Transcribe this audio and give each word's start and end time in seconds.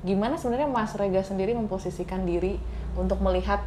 gimana 0.00 0.36
sebenarnya 0.40 0.68
Mas 0.68 0.96
Rega 0.96 1.20
sendiri 1.20 1.52
memposisikan 1.52 2.24
diri 2.24 2.56
untuk 2.96 3.20
melihat 3.20 3.60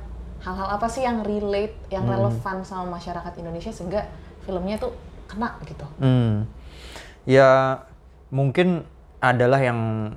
hal-hal 0.44 0.76
apa 0.76 0.88
sih 0.92 1.06
yang 1.06 1.24
relate, 1.24 1.78
yang 1.88 2.04
Hmm. 2.04 2.20
relevan 2.20 2.58
sama 2.68 3.00
masyarakat 3.00 3.34
Indonesia 3.40 3.72
sehingga 3.72 4.04
filmnya 4.44 4.76
tuh 4.76 4.92
kena 5.30 5.56
gitu. 5.64 5.86
Hmm. 6.04 6.50
Ya 7.24 7.80
mungkin 8.28 8.84
adalah 9.24 9.64
yang 9.64 10.12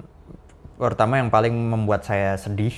pertama 0.76 1.16
yang 1.16 1.30
paling 1.30 1.54
membuat 1.54 2.04
saya 2.04 2.37
sedih 2.37 2.75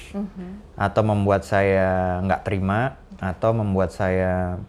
atau 0.78 1.02
membuat 1.02 1.42
saya 1.42 2.20
nggak 2.22 2.44
terima 2.46 2.94
atau 3.18 3.50
membuat 3.50 3.90
saya 3.90 4.60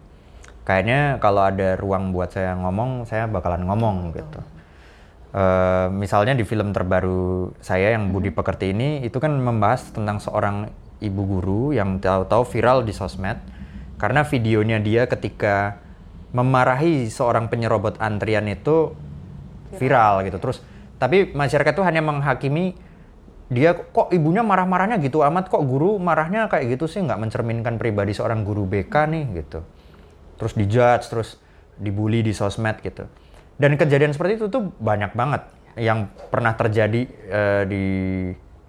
kayaknya 0.66 1.20
kalau 1.22 1.46
ada 1.46 1.78
ruang 1.78 2.10
buat 2.10 2.32
saya 2.32 2.58
ngomong 2.58 3.06
saya 3.06 3.30
bakalan 3.30 3.68
ngomong 3.68 4.10
gitu. 4.16 4.40
Eh, 5.30 5.86
misalnya 5.94 6.34
di 6.34 6.42
film 6.42 6.74
terbaru 6.74 7.54
saya 7.62 7.94
yang 7.94 8.10
Budi 8.10 8.34
Pekerti 8.34 8.74
ini 8.74 9.06
itu 9.06 9.22
kan 9.22 9.30
membahas 9.38 9.94
tentang 9.94 10.18
seorang 10.18 10.66
ibu 10.98 11.22
guru 11.22 11.62
yang 11.70 12.02
tahu-tahu 12.02 12.42
viral 12.50 12.82
di 12.82 12.90
sosmed. 12.90 13.38
Karena 13.94 14.26
videonya 14.26 14.82
dia 14.82 15.06
ketika 15.06 15.78
memarahi 16.34 17.06
seorang 17.06 17.46
penyerobot 17.46 18.02
antrian 18.02 18.50
itu 18.50 18.90
viral. 19.78 20.26
gitu. 20.26 20.42
Terus 20.42 20.66
tapi 20.98 21.30
masyarakat 21.30 21.78
tuh 21.78 21.86
hanya 21.86 22.02
menghakimi 22.02 22.74
dia 23.50 23.74
kok 23.74 24.10
ibunya 24.10 24.42
marah-marahnya 24.42 24.98
gitu 24.98 25.22
amat? 25.22 25.46
Kok 25.46 25.62
guru 25.62 25.94
marahnya 26.02 26.50
kayak 26.50 26.74
gitu 26.74 26.90
sih? 26.90 27.06
Nggak 27.06 27.22
mencerminkan 27.22 27.78
pribadi 27.78 28.18
seorang 28.18 28.42
guru 28.42 28.66
BK 28.66 28.94
nih 29.06 29.24
gitu. 29.46 29.62
Terus 30.42 30.58
dijudge 30.58 31.06
terus 31.06 31.38
dibully 31.78 32.26
di 32.26 32.34
sosmed 32.34 32.82
gitu 32.82 33.06
dan 33.60 33.76
kejadian 33.76 34.16
seperti 34.16 34.40
itu 34.40 34.46
tuh 34.48 34.72
banyak 34.80 35.12
banget 35.12 35.44
yang 35.76 36.08
pernah 36.32 36.56
terjadi 36.56 37.00
eh, 37.28 37.62
di 37.68 37.84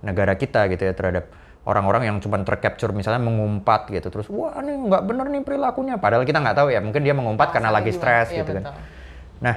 negara 0.03 0.35
kita 0.35 0.67
gitu 0.67 0.83
ya 0.83 0.93
terhadap 0.93 1.31
orang-orang 1.63 2.09
yang 2.09 2.17
cuma 2.19 2.41
tercapture 2.41 2.91
misalnya 2.91 3.21
mengumpat 3.21 3.87
gitu 3.93 4.09
terus 4.11 4.27
wah 4.33 4.57
ini 4.59 4.89
nggak 4.89 5.03
bener 5.05 5.25
nih 5.29 5.41
perilakunya 5.45 5.95
padahal 6.01 6.25
kita 6.25 6.41
nggak 6.41 6.57
tahu 6.57 6.67
ya 6.73 6.81
mungkin 6.81 7.05
dia 7.05 7.13
mengumpat 7.13 7.53
karena 7.53 7.69
lagi 7.69 7.93
stres 7.93 8.33
Iya, 8.33 8.43
gitu 8.43 8.51
kan 8.59 8.63
betul. 8.67 8.99
Nah, 9.41 9.55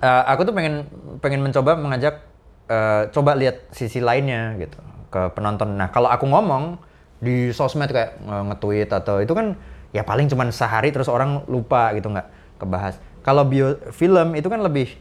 eh, 0.00 0.22
aku 0.30 0.40
tuh 0.46 0.54
pengen 0.54 0.74
pengen 1.18 1.42
mencoba 1.42 1.74
mengajak 1.74 2.22
eh, 2.70 3.02
coba 3.10 3.34
lihat 3.34 3.68
sisi 3.74 3.98
lainnya 3.98 4.54
gitu 4.56 4.78
ke 5.10 5.20
penonton. 5.34 5.74
Nah, 5.74 5.90
kalau 5.90 6.08
aku 6.08 6.24
ngomong 6.30 6.78
di 7.18 7.50
sosmed 7.50 7.90
kayak 7.90 8.16
eh, 8.22 8.42
nge-tweet 8.54 8.88
atau 8.88 9.20
itu 9.20 9.34
kan 9.34 9.58
ya 9.90 10.02
paling 10.06 10.30
cuman 10.30 10.50
sehari 10.54 10.90
terus 10.94 11.10
orang 11.10 11.42
lupa 11.50 11.90
gitu 11.98 12.08
nggak 12.10 12.58
kebahas. 12.62 12.96
Kalau 13.24 13.48
bio 13.48 13.80
film 13.88 14.36
itu 14.36 14.52
kan 14.52 14.60
lebih 14.60 14.92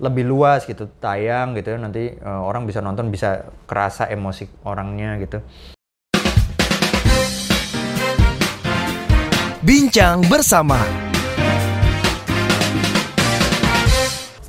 lebih 0.00 0.24
luas 0.24 0.64
gitu 0.64 0.88
tayang 0.96 1.52
gitu 1.52 1.76
ya 1.76 1.78
nanti 1.80 2.16
eh, 2.16 2.40
orang 2.40 2.64
bisa 2.64 2.80
nonton 2.80 3.12
bisa 3.12 3.52
kerasa 3.68 4.08
emosi 4.08 4.48
orangnya 4.64 5.20
gitu. 5.20 5.44
Bincang 9.60 10.24
bersama 10.24 10.80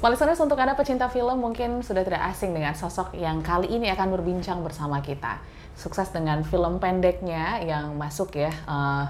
listeners, 0.08 0.40
untuk 0.40 0.56
Anda 0.56 0.72
pecinta 0.72 1.12
film 1.12 1.44
mungkin 1.44 1.84
sudah 1.84 2.00
tidak 2.00 2.32
asing 2.32 2.56
dengan 2.56 2.72
sosok 2.80 3.12
yang 3.20 3.44
kali 3.44 3.68
ini 3.68 3.92
akan 3.92 4.16
berbincang 4.16 4.64
bersama 4.64 5.04
kita. 5.04 5.44
Sukses 5.76 6.16
dengan 6.16 6.48
film 6.48 6.80
pendeknya 6.80 7.60
yang 7.60 7.92
masuk 8.00 8.40
ya 8.40 8.56
eh, 8.56 9.06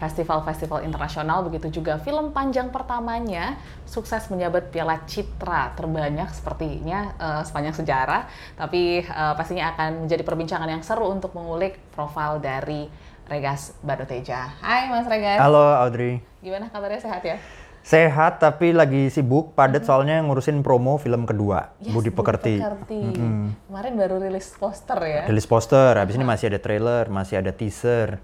festival-festival 0.00 0.80
internasional, 0.80 1.44
begitu 1.44 1.68
juga 1.68 2.00
film 2.00 2.32
panjang 2.32 2.72
pertamanya 2.72 3.60
sukses 3.84 4.32
menyabet 4.32 4.72
piala 4.72 5.04
citra 5.04 5.76
terbanyak 5.76 6.32
sepertinya 6.32 7.12
eh, 7.20 7.42
sepanjang 7.44 7.76
sejarah. 7.84 8.24
Tapi 8.56 9.04
eh, 9.04 9.34
pastinya 9.36 9.76
akan 9.76 10.08
menjadi 10.08 10.24
perbincangan 10.24 10.68
yang 10.72 10.80
seru 10.80 11.12
untuk 11.12 11.36
mengulik 11.36 11.76
profil 11.92 12.40
dari 12.40 12.88
Regas 13.28 13.76
Badoteja. 13.84 14.58
Hai 14.58 14.90
Mas 14.90 15.06
Regas, 15.06 15.38
Halo 15.38 15.62
Audrey. 15.78 16.18
gimana 16.40 16.66
kabarnya 16.72 16.98
sehat 16.98 17.22
ya? 17.22 17.36
Sehat 17.80 18.42
tapi 18.42 18.76
lagi 18.76 19.08
sibuk 19.08 19.56
padat 19.56 19.88
soalnya 19.88 20.20
ngurusin 20.20 20.60
promo 20.60 21.00
film 21.00 21.24
kedua 21.24 21.72
Yes, 21.80 21.96
Budi 21.96 22.12
Pekerti. 22.12 22.60
Kemarin 22.60 23.92
baru 23.96 24.20
rilis 24.20 24.52
poster 24.56 25.00
ya. 25.00 25.22
rilis 25.24 25.48
poster, 25.48 25.96
habis 25.96 26.16
ini 26.16 26.26
masih 26.26 26.52
ada 26.52 26.60
trailer, 26.60 27.08
masih 27.08 27.40
ada 27.40 27.52
teaser. 27.56 28.20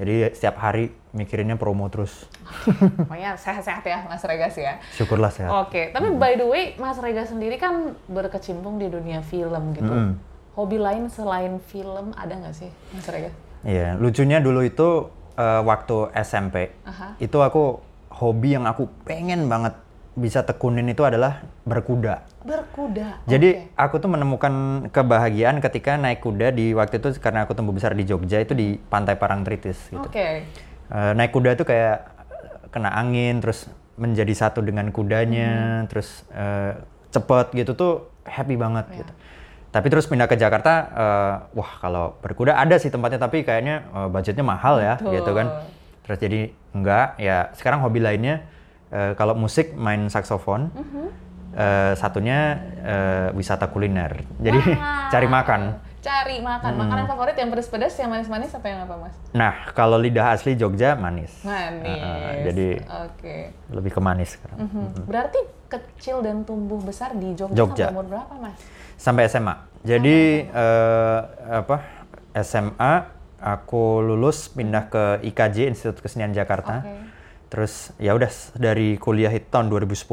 Jadi 0.00 0.32
setiap 0.32 0.56
hari 0.56 0.88
mikirinnya 1.12 1.60
promo 1.60 1.92
terus. 1.92 2.24
Pokoknya 3.04 3.36
sehat-sehat 3.36 3.84
ya 3.84 4.08
Mas 4.08 4.24
Regas 4.24 4.56
ya. 4.56 4.80
Syukurlah 4.96 5.28
sehat. 5.28 5.52
Oke, 5.52 5.92
tapi 5.92 6.08
by 6.16 6.40
the 6.40 6.48
way 6.48 6.72
Mas 6.80 6.96
Regas 6.96 7.28
sendiri 7.28 7.60
kan 7.60 7.92
berkecimpung 8.08 8.80
di 8.80 8.88
dunia 8.88 9.20
film 9.20 9.76
gitu. 9.76 9.92
Mm-mm. 9.92 10.16
Hobi 10.56 10.80
lain 10.80 11.12
selain 11.12 11.60
film 11.60 12.16
ada 12.16 12.32
nggak 12.32 12.56
sih 12.56 12.72
Mas 12.96 13.04
Regas? 13.12 13.36
Iya, 13.60 14.00
lucunya 14.00 14.40
dulu 14.40 14.64
itu 14.64 15.12
eh, 15.36 15.60
waktu 15.68 16.16
SMP. 16.16 16.72
Aha. 16.88 17.20
Itu 17.20 17.44
aku 17.44 17.84
hobi 18.08 18.56
yang 18.56 18.64
aku 18.64 18.88
pengen 19.04 19.52
banget 19.52 19.76
bisa 20.18 20.42
tekunin 20.42 20.86
itu 20.90 21.06
adalah 21.06 21.46
berkuda. 21.62 22.26
Berkuda. 22.42 23.22
Jadi 23.30 23.70
aku 23.78 24.02
tuh 24.02 24.10
menemukan 24.10 24.86
kebahagiaan 24.90 25.62
ketika 25.62 25.94
naik 25.94 26.20
kuda 26.20 26.50
di 26.50 26.74
waktu 26.74 26.98
itu 26.98 27.14
karena 27.22 27.46
aku 27.46 27.54
tumbuh 27.54 27.70
besar 27.70 27.94
di 27.94 28.02
Jogja 28.02 28.42
itu 28.42 28.52
di 28.52 28.74
Pantai 28.76 29.14
Parangtritis 29.14 29.90
gitu. 29.90 30.02
Oke. 30.02 30.44
Eh, 30.90 31.12
naik 31.14 31.30
kuda 31.30 31.54
tuh 31.54 31.64
kayak 31.68 32.10
kena 32.70 32.90
angin 32.94 33.38
terus 33.38 33.70
menjadi 33.94 34.32
satu 34.32 34.64
dengan 34.64 34.88
kudanya 34.90 35.84
terus 35.86 36.24
eh, 36.32 36.74
cepet 37.10 37.52
gitu 37.52 37.74
tuh 37.76 37.92
happy 38.24 38.54
banget 38.56 38.86
Iya. 38.90 38.98
gitu 39.04 39.12
tapi 39.70 39.86
terus 39.86 40.10
pindah 40.10 40.26
ke 40.26 40.34
Jakarta 40.34 40.72
eh, 40.90 41.34
wah 41.54 41.72
kalau 41.78 42.16
berkuda 42.22 42.56
ada 42.56 42.78
sih 42.80 42.88
tempatnya 42.88 43.20
tapi 43.20 43.42
kayaknya 43.44 43.86
eh, 43.92 44.08
budgetnya 44.08 44.46
mahal 44.46 44.80
ya 44.80 44.96
Betul. 44.96 45.12
gitu 45.20 45.30
kan 45.36 45.46
terus 46.06 46.18
jadi 46.18 46.40
enggak 46.72 47.06
ya 47.20 47.50
sekarang 47.58 47.82
hobi 47.84 48.00
lainnya 48.00 48.46
eh, 48.90 49.12
kalau 49.14 49.34
musik 49.34 49.72
main 49.72 50.06
saksofon 50.06 50.70
Mhm. 50.70 51.04
eh, 51.52 51.92
satunya 51.94 52.38
eh, 52.80 53.28
wisata 53.32 53.66
kuliner 53.66 54.20
jadi 54.36 54.58
cari 55.12 55.26
makan 55.26 55.62
Cari 56.00 56.40
makan. 56.40 56.80
Makanan 56.80 57.04
favorit 57.06 57.36
yang 57.36 57.52
pedas-pedas, 57.52 57.92
yang 57.94 58.08
manis-manis 58.08 58.48
apa 58.50 58.64
yang 58.64 58.80
apa 58.82 58.96
Mas? 58.96 59.12
nah 59.30 59.68
kalau 59.70 59.94
lidah 59.94 60.32
asli 60.32 60.56
Jogja 60.56 60.96
manis 60.96 61.28
Manis. 61.42 61.84
Eh, 61.84 62.34
jadi 62.42 62.68
Oke. 63.04 63.36
lebih 63.68 63.92
ke 63.92 64.00
manis 64.00 64.32
sekarang 64.32 64.64
Mhm. 64.64 65.04
Berarti 65.04 65.40
kecil 65.68 66.24
dan 66.24 66.40
tumbuh 66.42 66.80
besar 66.80 67.12
di 67.12 67.36
Jogja, 67.36 67.52
Jogja. 67.54 67.86
sampai 67.86 67.92
umur 67.92 68.06
berapa 68.08 68.32
Mas? 68.34 68.56
sampai 68.96 69.22
SMA. 69.26 69.54
Jadi 69.80 70.18
eh, 70.46 71.20
apa 71.54 71.76
SMA 72.34 72.92
aku 73.38 74.00
lulus 74.00 74.48
pindah 74.48 74.88
ke 74.88 75.04
IKJ 75.22 75.68
Institut 75.68 76.00
Kesenian 76.00 76.32
Jakarta. 76.32 76.80
Oke. 76.80 77.09
Terus 77.50 77.90
ya 77.98 78.14
udah 78.14 78.30
dari 78.54 78.94
kuliah 78.96 79.34
itu 79.34 79.46
tahun 79.50 79.66
2010 79.68 80.06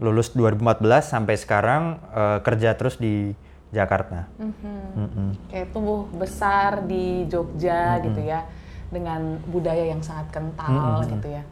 lulus 0.00 0.32
2014 0.32 0.80
sampai 1.04 1.36
sekarang 1.36 1.82
eh, 2.10 2.38
kerja 2.40 2.72
terus 2.72 2.96
di 2.96 3.36
Jakarta. 3.70 4.26
Mm-mm. 4.40 5.52
Kayak 5.52 5.70
tumbuh 5.70 6.08
besar 6.10 6.82
di 6.88 7.28
Jogja 7.30 8.00
gitu 8.02 8.18
ya, 8.18 8.42
dengan 8.90 9.38
budaya 9.46 9.86
yang 9.86 10.02
sangat 10.02 10.32
kental 10.34 11.04
gitu 11.06 11.28
ya. 11.28 11.44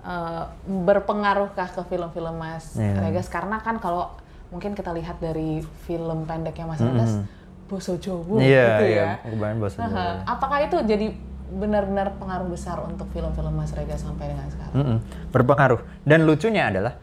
Eh, 0.00 0.44
berpengaruhkah 0.64 1.74
ke 1.74 1.82
film-film 1.90 2.38
Mas 2.38 2.78
Iya. 2.78 3.02
Regas? 3.02 3.28
Karena 3.28 3.58
kan 3.60 3.82
kalau 3.82 4.14
mungkin 4.48 4.72
kita 4.72 4.94
lihat 4.96 5.20
dari 5.20 5.60
film 5.84 6.24
pendeknya 6.24 6.64
Mas 6.64 6.80
Regas, 6.80 7.20
Boso 7.68 8.00
Jowo 8.00 8.40
Iya, 8.40 8.64
gitu 8.80 8.84
iya, 8.88 9.04
ya. 9.20 9.28
kebanyakan 9.28 9.58
bahasa 9.60 9.76
Aha. 9.82 9.90
Jawa. 9.90 10.12
Apakah 10.24 10.58
itu 10.64 10.76
jadi 10.88 11.06
benar-benar 11.48 12.16
pengaruh 12.20 12.48
besar 12.52 12.80
untuk 12.84 13.08
film-film 13.10 13.52
Mas 13.56 13.72
Regas 13.72 14.04
sampai 14.04 14.32
dengan 14.32 14.46
sekarang? 14.52 14.74
Mm-mm, 14.76 14.98
berpengaruh. 15.32 15.80
Dan 16.04 16.28
lucunya 16.28 16.68
adalah 16.68 17.00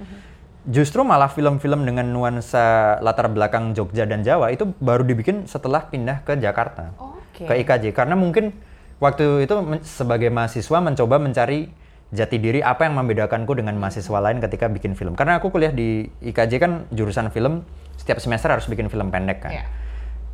justru 0.66 1.06
malah 1.06 1.29
film-film 1.29 1.85
dengan 1.85 2.09
nuansa 2.09 2.97
latar 3.01 3.29
belakang 3.29 3.78
Jogja 3.78 4.09
dan 4.09 4.25
Jawa 4.25 4.50
itu 4.50 4.73
baru 4.81 5.05
dibikin 5.05 5.45
setelah 5.45 5.89
pindah 5.89 6.25
ke 6.25 6.38
Jakarta. 6.38 6.94
Oke. 6.97 7.46
Ke 7.46 7.53
IKJ 7.61 7.93
karena 7.93 8.17
mungkin 8.17 8.53
waktu 8.97 9.46
itu 9.46 9.53
sebagai 9.85 10.34
mahasiswa 10.34 10.78
mencoba 10.81 11.22
mencari 11.22 11.69
jati 12.14 12.37
diri 12.37 12.61
apa 12.61 12.85
yang 12.85 12.96
membedakanku 12.97 13.58
dengan 13.58 13.75
mahasiswa 13.78 14.17
lain 14.22 14.41
ketika 14.41 14.69
bikin 14.69 14.93
film. 14.97 15.14
Karena 15.14 15.37
aku 15.37 15.53
kuliah 15.53 15.73
di 15.73 16.09
IKJ 16.22 16.53
kan 16.58 16.72
jurusan 16.93 17.29
film 17.29 17.66
setiap 17.99 18.22
semester 18.22 18.49
harus 18.49 18.66
bikin 18.66 18.90
film 18.90 19.09
pendek 19.09 19.46
kan. 19.46 19.52
Iya. 19.53 19.66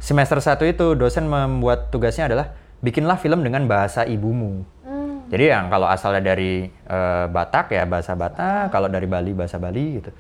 Semester 0.02 0.42
satu 0.42 0.66
itu 0.66 0.98
dosen 0.98 1.30
membuat 1.30 1.94
tugasnya 1.94 2.26
adalah 2.26 2.58
bikinlah 2.82 3.18
film 3.22 3.46
dengan 3.46 3.70
bahasa 3.70 4.04
ibumu. 4.04 4.66
Hmm. 4.84 5.26
Jadi 5.30 5.54
yang 5.54 5.70
kalau 5.70 5.88
asalnya 5.88 6.34
dari 6.34 6.68
eh, 6.68 7.26
Batak 7.30 7.72
ya 7.72 7.86
bahasa 7.88 8.18
Batak, 8.18 8.74
kalau 8.74 8.90
dari 8.90 9.08
Bali 9.08 9.32
bahasa 9.32 9.62
Bali 9.62 10.02
gitu. 10.02 10.12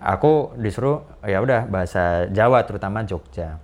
Aku 0.00 0.56
disuruh 0.56 1.04
ya 1.28 1.44
udah 1.44 1.68
bahasa 1.68 2.24
Jawa 2.32 2.64
terutama 2.64 3.04
Jogja. 3.04 3.60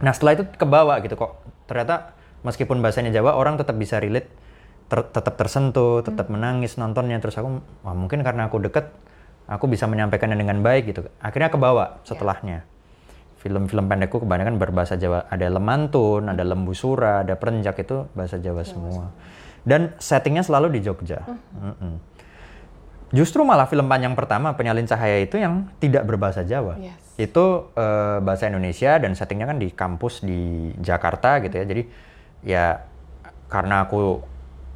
Nah 0.00 0.12
setelah 0.16 0.40
itu 0.40 0.44
kebawa 0.56 1.00
gitu 1.04 1.18
kok. 1.18 1.44
Ternyata 1.68 2.16
meskipun 2.46 2.80
bahasanya 2.80 3.12
Jawa 3.12 3.36
orang 3.36 3.60
tetap 3.60 3.76
bisa 3.76 4.00
relate, 4.00 4.32
ter- 4.88 5.08
tetap 5.12 5.36
tersentuh, 5.36 6.00
tetap 6.00 6.32
menangis 6.32 6.80
nontonnya. 6.80 7.20
Terus 7.20 7.36
aku 7.36 7.60
wah 7.84 7.92
mungkin 7.92 8.24
karena 8.24 8.48
aku 8.48 8.64
deket, 8.64 8.88
aku 9.44 9.68
bisa 9.68 9.84
menyampaikannya 9.84 10.40
dengan 10.40 10.64
baik 10.64 10.88
gitu. 10.88 11.04
Akhirnya 11.20 11.52
kebawa 11.52 12.00
setelahnya. 12.08 12.64
Film-film 13.38 13.86
pendekku 13.86 14.18
kebanyakan 14.22 14.58
berbahasa 14.58 14.98
Jawa. 14.98 15.30
Ada 15.30 15.50
Lemantun, 15.50 16.26
ada 16.26 16.42
Lembu 16.42 16.74
Sura, 16.74 17.22
ada 17.22 17.38
Perenjak 17.38 17.78
itu 17.78 18.10
bahasa 18.12 18.36
Jawa 18.38 18.66
semua. 18.66 19.14
Dan 19.62 19.94
settingnya 19.98 20.42
selalu 20.42 20.78
di 20.78 20.80
Jogja. 20.82 21.22
Mm-mm. 21.54 21.94
Justru 23.08 23.40
malah 23.40 23.64
film 23.64 23.88
panjang 23.88 24.12
pertama 24.12 24.52
Penyalin 24.52 24.84
Cahaya 24.84 25.24
itu 25.24 25.40
yang 25.40 25.70
tidak 25.80 26.04
berbahasa 26.04 26.44
Jawa. 26.44 26.76
Yes. 26.76 26.98
Itu 27.16 27.72
eh, 27.72 28.20
bahasa 28.20 28.52
Indonesia 28.52 29.00
dan 29.00 29.16
settingnya 29.16 29.48
kan 29.48 29.58
di 29.58 29.72
kampus 29.72 30.20
di 30.20 30.72
Jakarta 30.76 31.40
gitu 31.40 31.56
ya. 31.56 31.64
Jadi 31.64 31.82
ya 32.44 32.66
karena 33.48 33.88
aku 33.88 34.20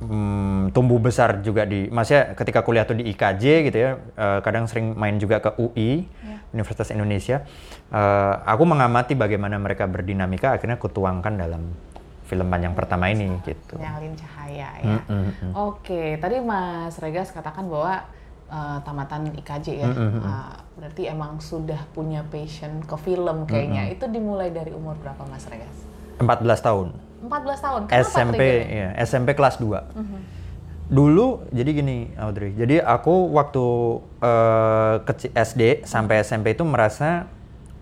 mm, 0.03 0.63
tumbuh 0.75 0.99
besar 0.99 1.39
juga 1.41 1.63
di, 1.63 1.87
maksudnya 1.87 2.35
ketika 2.35 2.67
kuliah 2.67 2.83
tuh 2.83 2.99
di 2.99 3.07
IKJ 3.15 3.45
gitu 3.71 3.79
ya, 3.79 3.91
eh, 3.99 4.39
kadang 4.43 4.67
sering 4.67 4.99
main 4.99 5.17
juga 5.23 5.39
ke 5.39 5.55
UI, 5.57 6.11
Universitas 6.53 6.91
Indonesia. 6.93 7.47
Eh, 7.93 8.35
aku 8.45 8.65
mengamati 8.67 9.15
bagaimana 9.15 9.57
mereka 9.57 9.87
berdinamika, 9.87 10.59
akhirnya 10.59 10.77
kutuangkan 10.77 11.39
dalam 11.39 11.73
film 12.27 12.49
panjang 12.49 12.73
pertama 12.73 13.13
ini 13.13 13.29
gitu. 13.45 13.77
Penyalin 13.77 14.17
cahaya 14.17 14.69
ya. 14.81 14.97
Mm, 14.97 15.03
mm, 15.05 15.31
mm. 15.31 15.53
Oke, 15.53 16.17
tadi 16.17 16.41
Mas 16.41 16.97
Regas 16.97 17.29
katakan 17.29 17.69
bahwa 17.69 18.09
eh, 18.49 18.79
tamatan 18.85 19.33
IKJ 19.37 19.67
ya, 19.81 19.89
eh, 19.93 20.53
berarti 20.81 21.03
emang 21.13 21.39
sudah 21.45 21.79
punya 21.93 22.25
passion 22.33 22.81
ke 22.85 22.97
film 22.97 23.45
kayaknya. 23.45 23.93
Itu 23.93 24.09
dimulai 24.09 24.49
dari 24.49 24.73
umur 24.73 24.97
berapa 25.01 25.23
Mas 25.29 25.45
Regas? 25.49 25.92
14 26.23 26.39
tahun. 26.61 26.87
14 27.23 27.59
tahun. 27.59 27.81
Kenapa 27.87 28.03
SMP 28.05 28.43
ya, 28.65 28.89
SMP 28.99 29.29
kelas 29.33 29.57
2. 29.57 29.83
Dulu 30.87 31.49
jadi 31.49 31.71
gini 31.73 31.97
Audrey. 32.15 32.53
Jadi 32.53 32.77
aku 32.77 33.33
waktu 33.33 33.65
eh, 34.21 34.95
kecil 35.03 35.31
SD 35.33 35.63
sampai 35.83 36.21
SMP 36.21 36.53
itu 36.53 36.63
merasa 36.63 37.25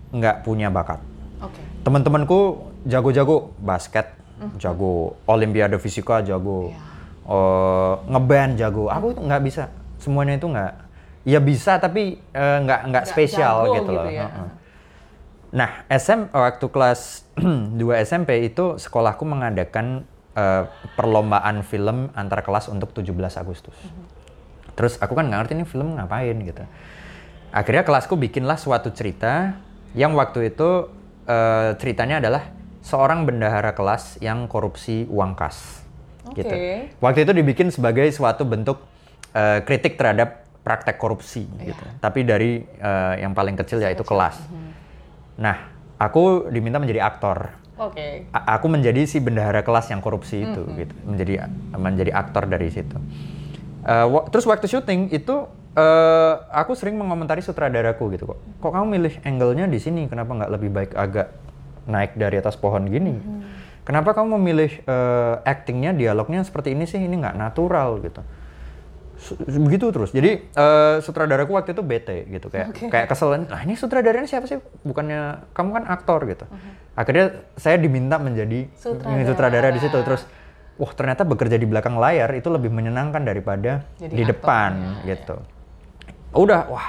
nggak 0.09 0.41
punya 0.41 0.69
bakat. 0.69 1.03
Oke. 1.39 1.59
Teman-temanku 1.81 2.39
jago-jago 2.83 3.51
basket, 3.57 4.15
jago 4.55 5.19
olimpiade 5.25 5.75
fisika, 5.75 6.21
jago 6.21 6.71
Iya. 6.71 6.79
eh, 7.27 7.93
ngeband 8.07 8.51
jago. 8.55 8.87
Aku 8.87 9.11
itu 9.11 9.19
nggak 9.19 9.43
bisa. 9.43 9.63
Semuanya 9.97 10.39
itu 10.39 10.47
nggak. 10.47 10.73
Ya 11.21 11.37
bisa 11.37 11.77
tapi 11.77 12.15
eh, 12.31 12.57
nggak 12.59 12.79
nggak 12.87 13.03
Nggak 13.03 13.05
spesial 13.05 13.55
jago 13.65 13.75
gitu 13.75 13.91
loh. 13.91 14.05
gitu 14.07 14.15
ya. 14.15 14.27
Heeh. 14.29 14.49
Nah, 15.51 15.83
SM 15.91 16.31
waktu 16.31 16.65
kelas 16.71 17.27
2 17.79 18.07
SMP 18.07 18.47
itu 18.47 18.79
sekolahku 18.79 19.27
mengadakan 19.27 20.07
eh, 20.35 20.63
perlombaan 20.95 21.63
film 21.67 22.07
antar 22.15 22.39
kelas 22.43 22.71
untuk 22.71 22.95
17 22.95 23.11
Agustus. 23.35 23.75
Terus 24.79 24.95
aku 25.03 25.13
kan 25.13 25.27
nggak 25.27 25.39
ngerti 25.43 25.53
ini 25.59 25.65
film 25.67 25.99
ngapain 25.99 26.35
gitu. 26.39 26.63
Akhirnya 27.51 27.83
kelasku 27.83 28.15
bikinlah 28.15 28.55
suatu 28.55 28.95
cerita 28.95 29.59
yang 29.91 30.15
waktu 30.15 30.55
itu 30.55 30.87
eh, 31.27 31.75
ceritanya 31.75 32.23
adalah 32.23 32.47
seorang 32.81 33.27
bendahara 33.27 33.75
kelas 33.75 34.23
yang 34.23 34.47
korupsi 34.47 35.03
uang 35.11 35.35
kas. 35.35 35.83
Gitu. 36.31 36.47
Oke. 36.47 36.95
Waktu 37.03 37.27
itu 37.27 37.31
dibikin 37.35 37.67
sebagai 37.75 38.07
suatu 38.15 38.47
bentuk 38.47 38.79
eh, 39.35 39.59
kritik 39.67 39.99
terhadap 39.99 40.47
praktek 40.63 40.95
korupsi 40.95 41.43
gitu. 41.59 41.83
Tapi 41.99 42.23
dari 42.23 42.63
eh, 42.63 43.13
yang 43.19 43.35
paling 43.35 43.59
kecil 43.59 43.83
yaitu 43.83 44.07
kelas. 44.07 44.39
Nah, 45.37 45.55
aku 45.95 46.49
diminta 46.49 46.81
menjadi 46.81 47.05
aktor. 47.05 47.53
Oke. 47.77 48.29
A- 48.29 48.57
aku 48.57 48.69
menjadi 48.69 49.05
si 49.05 49.17
bendahara 49.17 49.65
kelas 49.65 49.89
yang 49.89 50.01
korupsi 50.01 50.45
itu 50.45 50.61
gitu. 50.77 50.93
Menjadi 51.05 51.47
menjadi 51.73 52.11
aktor 52.13 52.45
dari 52.45 52.69
situ. 52.69 52.97
Wa- 53.85 54.27
terus 54.29 54.45
waktu 54.45 54.69
syuting 54.69 55.09
itu 55.09 55.47
eh, 55.71 56.33
aku 56.51 56.75
sering 56.75 56.99
mengomentari 56.99 57.41
sutradaraku 57.41 58.13
gitu 58.13 58.29
kok. 58.29 58.39
Kok 58.61 58.71
kamu 58.75 58.85
milih 58.99 59.13
angle-nya 59.23 59.65
di 59.65 59.79
sini? 59.81 60.05
Kenapa 60.05 60.35
nggak 60.35 60.51
lebih 60.51 60.69
baik 60.69 60.91
agak 60.93 61.33
naik 61.89 62.13
dari 62.13 62.37
atas 62.37 62.53
pohon 62.59 62.85
gini? 62.85 63.17
Kenapa 63.81 64.13
kamu 64.13 64.37
memilih 64.37 64.71
eh, 64.85 65.35
actingnya 65.41 65.95
dialognya 65.97 66.45
seperti 66.45 66.77
ini 66.77 66.85
sih? 66.85 67.01
Ini 67.01 67.15
nggak 67.17 67.35
natural 67.39 67.97
gitu 68.03 68.21
begitu 69.45 69.89
terus. 69.89 70.09
Jadi 70.09 70.31
eh, 70.43 70.95
sutradaraku 70.99 71.53
waktu 71.53 71.71
itu 71.71 71.81
bete 71.81 72.25
gitu 72.27 72.47
kayak 72.47 72.73
kayak 72.89 73.07
kesel. 73.07 73.37
Nah 73.37 73.61
ini 73.61 73.73
sutradaranya 73.73 74.25
siapa 74.25 74.45
sih? 74.45 74.57
Bukannya 74.81 75.47
kamu 75.51 75.69
kan 75.71 75.83
aktor 75.87 76.25
gitu. 76.25 76.45
Akhirnya 76.91 77.31
saya 77.53 77.77
diminta 77.77 78.17
menjadi 78.17 78.67
Sutradara. 78.73 79.23
sutradara 79.23 79.67
di 79.69 79.79
situ 79.79 79.97
terus. 80.01 80.23
Wah 80.75 80.91
ternyata 80.91 81.21
bekerja 81.21 81.55
di 81.55 81.65
belakang 81.65 81.95
layar 81.95 82.33
itu 82.33 82.49
lebih 82.49 82.69
menyenangkan 82.69 83.21
daripada 83.21 83.85
Jadi 83.95 84.11
di 84.11 84.23
aktornya, 84.23 84.31
depan 84.33 84.71
ya. 85.05 85.13
gitu. 85.13 85.35
Udah 86.33 86.65
wah 86.65 86.87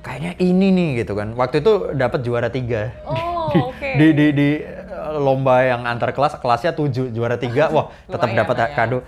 kayaknya 0.00 0.32
ini 0.38 0.66
nih 0.68 0.88
gitu 0.98 1.14
kan. 1.14 1.32
Waktu 1.32 1.60
itu 1.60 1.72
dapat 1.94 2.20
juara 2.20 2.48
tiga 2.48 2.90
Oh, 3.06 3.68
oke. 3.70 3.88
di 3.94 4.10
di 4.10 4.26
di 4.32 4.48
eh, 4.58 4.82
lomba 5.14 5.62
yang 5.62 5.84
antar 5.84 6.10
kelas 6.10 6.36
kelasnya 6.36 6.72
tujuh 6.72 7.08
juara 7.08 7.36
tiga 7.36 7.70
wah 7.74 7.88
tetap 8.04 8.28
dapat 8.28 8.56
ya. 8.58 8.66
kado 8.74 8.98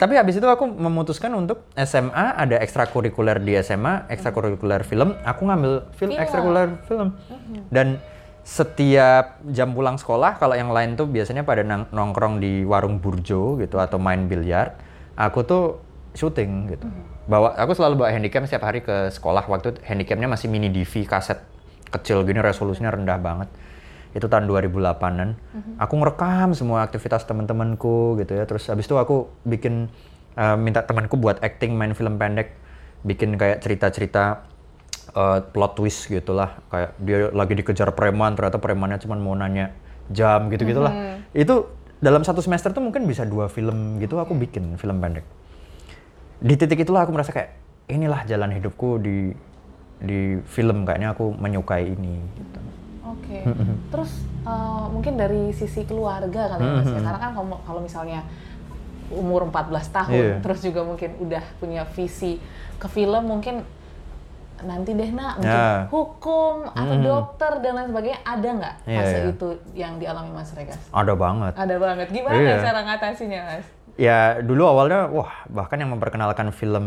tapi 0.00 0.16
habis 0.16 0.40
itu 0.40 0.48
aku 0.48 0.64
memutuskan 0.64 1.28
untuk 1.36 1.68
SMA 1.76 2.34
ada 2.34 2.56
ekstrakurikuler 2.60 3.36
di 3.40 3.52
SMA 3.60 4.08
ekstrakurikuler 4.08 4.80
film. 4.82 5.12
Aku 5.22 5.44
ngambil 5.44 5.92
film 5.92 6.16
Film. 6.16 6.22
ekstrakurikuler 6.24 6.68
film. 6.88 7.08
Dan 7.68 8.00
setiap 8.48 9.44
jam 9.52 9.76
pulang 9.76 10.00
sekolah 10.00 10.40
kalau 10.40 10.56
yang 10.56 10.72
lain 10.72 10.96
tuh 10.96 11.04
biasanya 11.04 11.44
pada 11.44 11.60
nongkrong 11.92 12.40
di 12.40 12.64
warung 12.64 12.96
burjo 12.96 13.60
gitu 13.60 13.76
atau 13.76 14.00
main 14.00 14.24
biliar 14.24 14.72
aku 15.20 15.44
tuh 15.44 15.64
syuting 16.16 16.72
gitu. 16.72 16.88
Bawa 17.28 17.52
aku 17.60 17.76
selalu 17.76 18.00
bawa 18.00 18.08
handycam 18.08 18.48
setiap 18.48 18.64
hari 18.64 18.80
ke 18.80 19.12
sekolah. 19.12 19.44
Waktu 19.44 19.84
handycamnya 19.84 20.32
masih 20.32 20.48
mini 20.48 20.72
DV 20.72 21.04
kaset 21.04 21.44
kecil 21.92 22.24
gini 22.24 22.40
resolusinya 22.40 22.92
rendah 22.92 23.20
banget 23.20 23.48
itu 24.18 24.26
tahun 24.26 24.50
2008an 24.50 25.38
aku 25.78 25.94
ngerekam 25.94 26.50
semua 26.58 26.82
aktivitas 26.82 27.22
teman-temanku 27.24 28.18
gitu 28.18 28.34
ya. 28.34 28.44
Terus 28.44 28.66
habis 28.66 28.90
itu 28.90 28.98
aku 28.98 29.30
bikin 29.46 29.86
eh, 30.34 30.56
minta 30.58 30.82
temanku 30.82 31.14
buat 31.14 31.38
acting 31.38 31.78
main 31.78 31.94
film 31.94 32.18
pendek. 32.18 32.58
Bikin 33.06 33.38
kayak 33.38 33.62
cerita-cerita 33.62 34.42
eh, 35.14 35.38
plot 35.54 35.72
twist 35.78 36.10
gitulah. 36.10 36.58
Kayak 36.68 36.90
dia 36.98 37.18
lagi 37.30 37.54
dikejar 37.54 37.94
preman 37.94 38.34
ternyata 38.34 38.58
premannya 38.58 38.98
cuma 38.98 39.14
mau 39.14 39.38
nanya 39.38 39.70
jam 40.08 40.48
gitu 40.48 40.64
gitulah 40.64 41.20
itu 41.36 41.68
dalam 42.00 42.24
satu 42.24 42.40
semester 42.40 42.72
tuh 42.72 42.80
mungkin 42.80 43.04
bisa 43.04 43.28
dua 43.28 43.52
film 43.52 44.00
gitu 44.00 44.16
aku 44.22 44.34
bikin 44.38 44.78
film 44.78 45.02
pendek. 45.02 45.26
Di 46.38 46.54
titik 46.54 46.86
itulah 46.86 47.02
aku 47.02 47.10
merasa 47.10 47.34
kayak 47.34 47.58
inilah 47.90 48.22
jalan 48.24 48.54
hidupku 48.54 49.02
di 49.02 49.34
di 49.98 50.38
film. 50.46 50.86
Kayaknya 50.86 51.18
aku 51.18 51.34
menyukai 51.34 51.90
ini 51.90 52.22
gitu. 52.38 52.60
Oke. 53.08 53.38
Terus 53.88 54.10
eh, 54.42 54.84
mungkin 54.88 55.14
dari 55.14 55.50
sisi 55.50 55.82
keluarga 55.82 56.50
kali 56.50 56.62
ya 56.62 56.72
Mas 56.74 56.86
ya. 56.86 57.00
Karena 57.00 57.18
kan 57.18 57.30
kalau, 57.32 57.58
kalau 57.62 57.80
misalnya 57.80 58.20
umur 59.08 59.48
14 59.48 59.72
tahun 59.88 60.12
Iya. 60.12 60.36
terus 60.38 60.60
juga 60.60 60.84
mungkin 60.84 61.16
udah 61.18 61.40
punya 61.56 61.88
visi 61.88 62.36
ke 62.76 62.86
film 62.86 63.24
mungkin 63.24 63.64
nanti 64.58 64.92
deh 64.92 65.08
nak 65.10 65.40
mungkin 65.40 65.48
Ya. 65.48 65.88
hukum 65.88 66.68
atau 66.68 66.94
dokter 66.98 67.64
dan 67.64 67.72
lain 67.72 67.88
sebagainya 67.88 68.20
ada 68.20 68.48
nggak 68.52 68.74
Iya, 68.84 68.98
fase 69.00 69.16
iya. 69.16 69.30
itu 69.30 69.48
yang 69.72 69.96
dialami 69.96 70.28
Mas 70.28 70.52
Regas? 70.52 70.76
ada 70.90 71.16
banget 71.16 71.56
Ada 71.56 71.74
banget. 71.78 72.06
Gimana 72.12 72.36
Iya. 72.36 72.60
cara 72.60 72.80
ngatasinya 72.84 73.40
Mas? 73.48 73.66
ya 73.96 74.18
dulu 74.38 74.62
awalnya 74.68 75.08
wah 75.08 75.32
bahkan 75.48 75.74
yang 75.74 75.88
memperkenalkan 75.88 76.52
film 76.52 76.86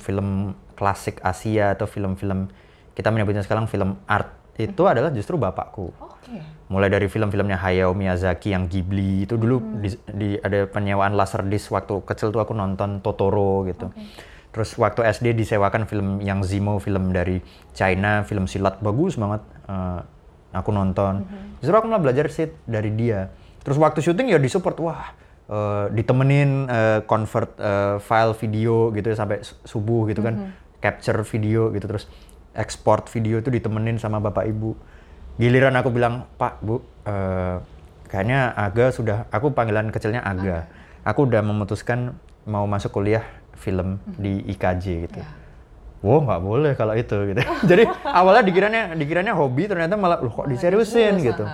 film 0.00 0.28
klasik 0.74 1.20
Asia 1.20 1.76
atau 1.76 1.84
film-film 1.84 2.48
kita 2.90 3.12
menyebutnya 3.12 3.44
sekarang 3.44 3.68
film 3.68 4.00
art 4.08 4.32
itu 4.62 4.82
adalah 4.84 5.08
justru 5.10 5.36
bapakku. 5.36 5.88
Oke. 5.96 6.36
mulai 6.66 6.86
dari 6.86 7.06
film-filmnya 7.06 7.58
Hayao 7.58 7.90
Miyazaki 7.90 8.54
yang 8.54 8.64
Ghibli 8.64 9.24
itu 9.24 9.34
dulu 9.34 9.58
di, 9.78 9.90
di- 10.06 10.38
ada 10.38 10.64
penyewaan 10.64 11.12
laserdisc 11.12 11.66
waktu 11.68 11.98
kecil 12.04 12.30
tuh 12.30 12.38
aku 12.38 12.52
nonton 12.52 13.00
Totoro 13.00 13.66
gitu. 13.66 13.90
Terus 14.50 14.74
waktu 14.76 15.02
SD 15.04 15.34
disewakan 15.34 15.84
film 15.84 16.18
yang 16.20 16.42
Zimo 16.42 16.78
film 16.78 17.10
dari 17.10 17.42
China 17.70 18.22
film 18.22 18.46
silat 18.46 18.78
bagus 18.78 19.14
banget 19.14 19.42
Eh, 19.66 20.00
aku 20.52 20.70
nonton. 20.70 21.26
Justru 21.58 21.74
aku 21.74 21.86
malah 21.86 22.02
belajar 22.04 22.26
sit 22.26 22.54
dari 22.64 22.90
dia. 22.90 23.30
Terus 23.60 23.74
waktu 23.76 23.98
syuting 24.00 24.30
ya 24.30 24.38
disupport 24.38 24.76
wah 24.80 25.02
eh, 25.46 25.84
ditemenin 25.90 26.50
eh, 26.66 27.00
convert 27.04 27.54
eh, 27.56 27.96
file 27.98 28.34
video 28.36 28.90
gitu 28.90 29.06
ya 29.06 29.16
sampai 29.16 29.42
su- 29.42 29.58
subuh 29.64 30.06
gitu 30.06 30.22
kan. 30.22 30.54
Capture 30.78 31.20
video 31.24 31.68
gitu 31.70 31.86
terus 31.86 32.06
ekspor 32.54 33.06
video 33.10 33.38
itu 33.38 33.48
ditemenin 33.48 33.96
sama 34.00 34.18
bapak 34.18 34.46
ibu 34.50 34.74
giliran 35.38 35.74
aku 35.78 35.88
bilang 35.94 36.26
pak 36.36 36.58
bu 36.60 36.82
eh, 37.06 37.56
kayaknya 38.10 38.52
Aga 38.58 38.90
sudah 38.90 39.30
aku 39.30 39.54
panggilan 39.54 39.88
kecilnya 39.94 40.20
Aga 40.20 40.66
aku 41.06 41.30
udah 41.30 41.40
memutuskan 41.40 42.18
mau 42.44 42.66
masuk 42.66 42.98
kuliah 42.98 43.22
film 43.54 44.00
di 44.18 44.42
IKJ 44.50 44.84
gitu 45.06 45.20
Wow 46.00 46.24
nggak 46.24 46.40
boleh 46.40 46.72
kalau 46.80 46.96
itu 46.96 47.12
gitu. 47.12 47.40
Jadi 47.70 47.84
awalnya 48.08 48.40
dikiranya 48.40 48.82
dikiranya 48.96 49.36
hobi 49.36 49.68
ternyata 49.68 50.00
malah 50.00 50.16
loh 50.24 50.32
kok 50.32 50.48
diseriusin 50.48 51.20
serius, 51.20 51.28
gitu. 51.36 51.44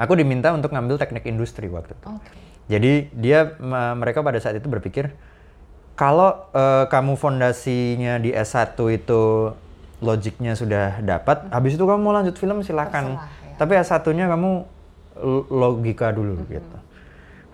Aku 0.00 0.16
diminta 0.16 0.48
untuk 0.56 0.72
ngambil 0.72 0.96
teknik 0.96 1.28
industri 1.28 1.68
waktu 1.68 1.92
itu. 1.92 2.08
Oke. 2.08 2.32
Jadi 2.72 2.92
dia 3.12 3.52
me- 3.60 4.00
mereka 4.00 4.24
pada 4.24 4.40
saat 4.40 4.56
itu 4.56 4.64
berpikir 4.64 5.12
kalau 5.92 6.48
eh, 6.56 6.88
kamu 6.88 7.20
fondasinya 7.20 8.16
di 8.16 8.32
S1 8.32 8.80
itu 8.96 9.52
logiknya 10.04 10.52
sudah 10.52 11.00
dapat, 11.00 11.48
habis 11.48 11.74
itu 11.74 11.82
kamu 11.82 12.00
mau 12.04 12.12
lanjut 12.12 12.36
film 12.36 12.60
silakan. 12.60 13.16
Terserah, 13.16 13.48
ya. 13.48 13.56
tapi 13.56 13.72
S1-nya 13.80 14.26
kamu 14.28 14.50
l- 15.24 15.46
logika 15.48 16.12
dulu 16.12 16.44
gitu. 16.46 16.76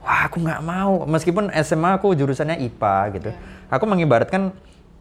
Wah, 0.02 0.26
aku 0.26 0.42
nggak 0.42 0.60
mau. 0.64 1.06
Meskipun 1.06 1.54
SMA 1.62 2.02
aku 2.02 2.16
jurusannya 2.18 2.58
IPA 2.58 2.96
gitu. 3.20 3.30
Aku 3.70 3.84
mengibaratkan 3.86 4.50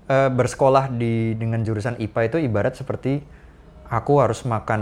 eh, 0.06 0.30
bersekolah 0.30 0.92
di 0.92 1.34
dengan 1.34 1.64
jurusan 1.66 1.98
IPA 1.98 2.22
itu 2.30 2.38
ibarat 2.44 2.78
seperti 2.78 3.24
aku 3.90 4.22
harus 4.22 4.46
makan 4.46 4.82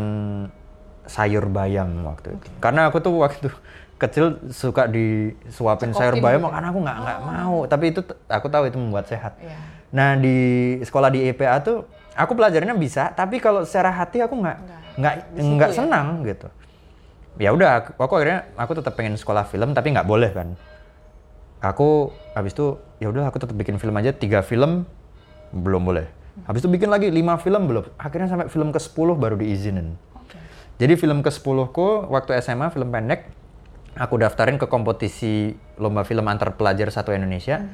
sayur 1.07 1.47
bayam 1.47 2.03
waktu 2.03 2.36
itu. 2.36 2.47
Karena 2.59 2.91
aku 2.91 3.00
tuh 3.00 3.15
waktu 3.24 3.47
kecil 3.97 4.38
suka 4.53 4.86
disuapin 4.86 5.89
sayur 5.95 6.19
Cekokin 6.19 6.25
bayam, 6.25 6.41
gitu. 6.45 6.53
karena 6.53 6.67
aku 6.69 6.79
nggak 6.83 6.97
nggak 7.01 7.19
mau. 7.24 7.55
Tapi 7.65 7.86
itu 7.95 8.01
aku 8.29 8.47
tahu 8.51 8.63
itu 8.69 8.77
membuat 8.77 9.05
sehat. 9.07 9.38
Iya. 9.39 9.57
Nah 9.93 10.09
di 10.19 10.38
sekolah 10.83 11.09
di 11.13 11.29
IPA 11.31 11.57
tuh 11.63 11.88
aku 12.17 12.33
pelajarannya 12.33 12.75
bisa, 12.81 13.13
tapi 13.13 13.38
kalau 13.38 13.62
secara 13.62 13.93
hati 13.93 14.25
aku 14.25 14.33
nggak 14.33 14.57
nggak 14.97 15.13
nggak 15.38 15.71
ya? 15.71 15.75
senang 15.77 16.25
gitu. 16.25 16.50
Ya 17.38 17.53
udah, 17.53 17.86
aku, 17.86 17.89
aku 18.01 18.13
akhirnya 18.17 18.50
aku 18.57 18.71
tetap 18.81 18.97
pengen 18.97 19.13
sekolah 19.13 19.45
film, 19.45 19.77
tapi 19.77 19.93
nggak 19.93 20.09
boleh 20.09 20.33
kan. 20.33 20.57
Aku 21.62 22.09
habis 22.33 22.57
itu 22.57 22.81
ya 22.97 23.13
udah 23.13 23.29
aku 23.29 23.38
tetap 23.38 23.53
bikin 23.53 23.77
film 23.77 23.93
aja 23.93 24.09
tiga 24.09 24.41
film 24.41 24.89
belum 25.53 25.86
boleh. 25.86 26.09
Habis 26.45 26.65
itu 26.65 26.69
bikin 26.69 26.89
lagi 26.89 27.09
lima 27.09 27.38
film 27.41 27.65
belum. 27.65 27.93
Akhirnya 27.97 28.29
sampai 28.29 28.50
film 28.50 28.69
ke 28.69 28.77
10 28.77 28.93
baru 29.17 29.41
diizinin. 29.41 29.97
Oke. 30.13 30.38
Jadi 30.77 30.93
film 30.93 31.25
ke 31.25 31.33
10 31.33 31.74
ku 31.74 32.05
waktu 32.13 32.38
SMA 32.45 32.69
film 32.69 32.93
pendek 32.93 33.25
aku 33.97 34.21
daftarin 34.21 34.62
ke 34.62 34.69
kompetisi 34.69 35.57
lomba 35.81 36.05
film 36.05 36.29
antar 36.29 36.53
pelajar 36.53 36.93
satu 36.93 37.09
Indonesia. 37.09 37.65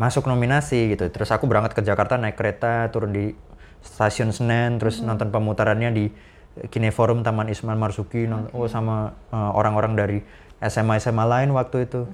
Masuk 0.00 0.24
nominasi 0.24 0.96
gitu. 0.96 1.04
Terus 1.12 1.28
aku 1.28 1.44
berangkat 1.44 1.76
ke 1.76 1.82
Jakarta 1.84 2.16
naik 2.16 2.40
kereta 2.40 2.88
turun 2.88 3.12
di 3.12 3.36
stasiun 3.82 4.30
Senen 4.30 4.78
terus 4.78 5.02
nonton 5.02 5.28
pemutarannya 5.34 5.90
di 5.92 6.04
Kineforum 6.52 7.24
Taman 7.24 7.48
Ismail 7.48 7.80
Marzuki 7.80 8.28
non- 8.28 8.52
oh 8.52 8.68
sama 8.68 9.16
uh, 9.32 9.52
orang-orang 9.56 9.96
dari 9.96 10.18
SMA 10.62 11.02
SMA 11.02 11.24
lain 11.26 11.50
waktu 11.56 11.90
itu. 11.90 12.06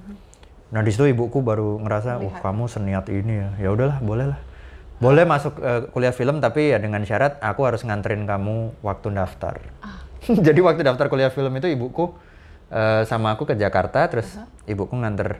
Nah 0.73 0.81
di 0.81 0.89
situ 0.93 1.05
ibuku 1.09 1.41
baru 1.41 1.81
ngerasa, 1.81 2.21
wah 2.21 2.35
kamu 2.41 2.65
seniat 2.65 3.05
ini 3.09 3.33
ya. 3.41 3.49
Ya 3.57 3.69
udahlah, 3.73 4.01
boleh 4.01 4.25
lah. 4.33 4.39
Boleh 4.99 5.23
masuk 5.23 5.57
eh, 5.63 5.87
kuliah 5.95 6.11
film 6.11 6.43
tapi 6.43 6.75
ya 6.75 6.77
dengan 6.77 7.01
syarat 7.07 7.39
aku 7.39 7.63
harus 7.63 7.87
nganterin 7.87 8.27
kamu 8.27 8.73
waktu 8.83 9.15
daftar. 9.15 9.61
Jadi 10.45 10.59
waktu 10.59 10.83
daftar 10.83 11.07
kuliah 11.07 11.31
film 11.31 11.55
itu 11.55 11.69
ibuku 11.71 12.13
eh, 12.73 13.01
sama 13.05 13.33
aku 13.33 13.49
ke 13.49 13.55
Jakarta, 13.57 14.05
terus 14.11 14.37
ibuku 14.69 14.93
nganter 14.93 15.39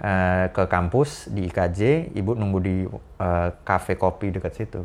eh, 0.00 0.46
ke 0.52 0.64
kampus 0.68 1.28
di 1.32 1.48
IKJ, 1.50 2.12
ibu 2.16 2.36
nunggu 2.36 2.58
di 2.62 2.76
eh, 3.20 3.48
kafe 3.66 3.96
kopi 4.00 4.32
dekat 4.32 4.52
situ. 4.56 4.80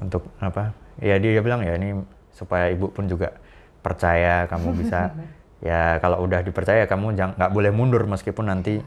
Untuk 0.00 0.28
apa? 0.38 0.72
Ya 1.00 1.18
dia 1.18 1.40
bilang 1.42 1.60
ya 1.60 1.76
ini 1.76 2.00
supaya 2.32 2.72
ibu 2.72 2.88
pun 2.88 3.08
juga 3.08 3.36
percaya 3.82 4.46
kamu 4.48 4.78
bisa 4.78 5.12
ya 5.68 5.98
kalau 6.00 6.22
udah 6.24 6.40
dipercaya 6.42 6.86
kamu 6.86 7.14
jangan 7.14 7.34
nggak 7.38 7.52
boleh 7.52 7.70
mundur 7.70 8.02
meskipun 8.08 8.48
nanti 8.48 8.80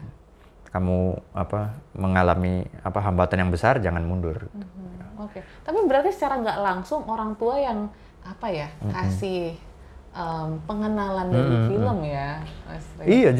kamu 0.68 1.16
apa 1.32 1.72
mengalami 1.96 2.68
apa 2.84 3.00
hambatan 3.00 3.46
yang 3.46 3.50
besar 3.50 3.80
jangan 3.80 4.04
mundur. 4.04 4.44
Hmm, 4.52 5.24
Oke. 5.24 5.40
Tapi 5.64 5.78
berarti 5.88 6.12
secara 6.12 6.36
nggak 6.36 6.58
langsung 6.60 7.06
orang 7.08 7.32
tua 7.40 7.56
yang 7.56 7.88
apa 8.20 8.50
ya 8.52 8.68
kasih 8.92 9.56
em, 10.12 10.48
pengenalan 10.68 11.32
dari 11.32 11.56
film 11.70 11.98
ya, 12.04 12.44
Rey? 13.00 13.06
Iya, 13.24 13.30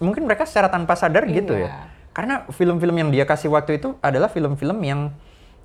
mungkin 0.00 0.24
mereka 0.24 0.48
secara 0.48 0.72
tanpa 0.72 0.96
sadar 0.96 1.28
gitu 1.28 1.52
Iya. 1.52 1.68
ya. 1.68 1.72
Karena 2.16 2.48
film-film 2.48 2.96
yang 2.96 3.10
dia 3.12 3.28
kasih 3.28 3.52
waktu 3.52 3.76
itu 3.76 3.98
adalah 4.00 4.32
film-film 4.32 4.78
yang 4.80 5.12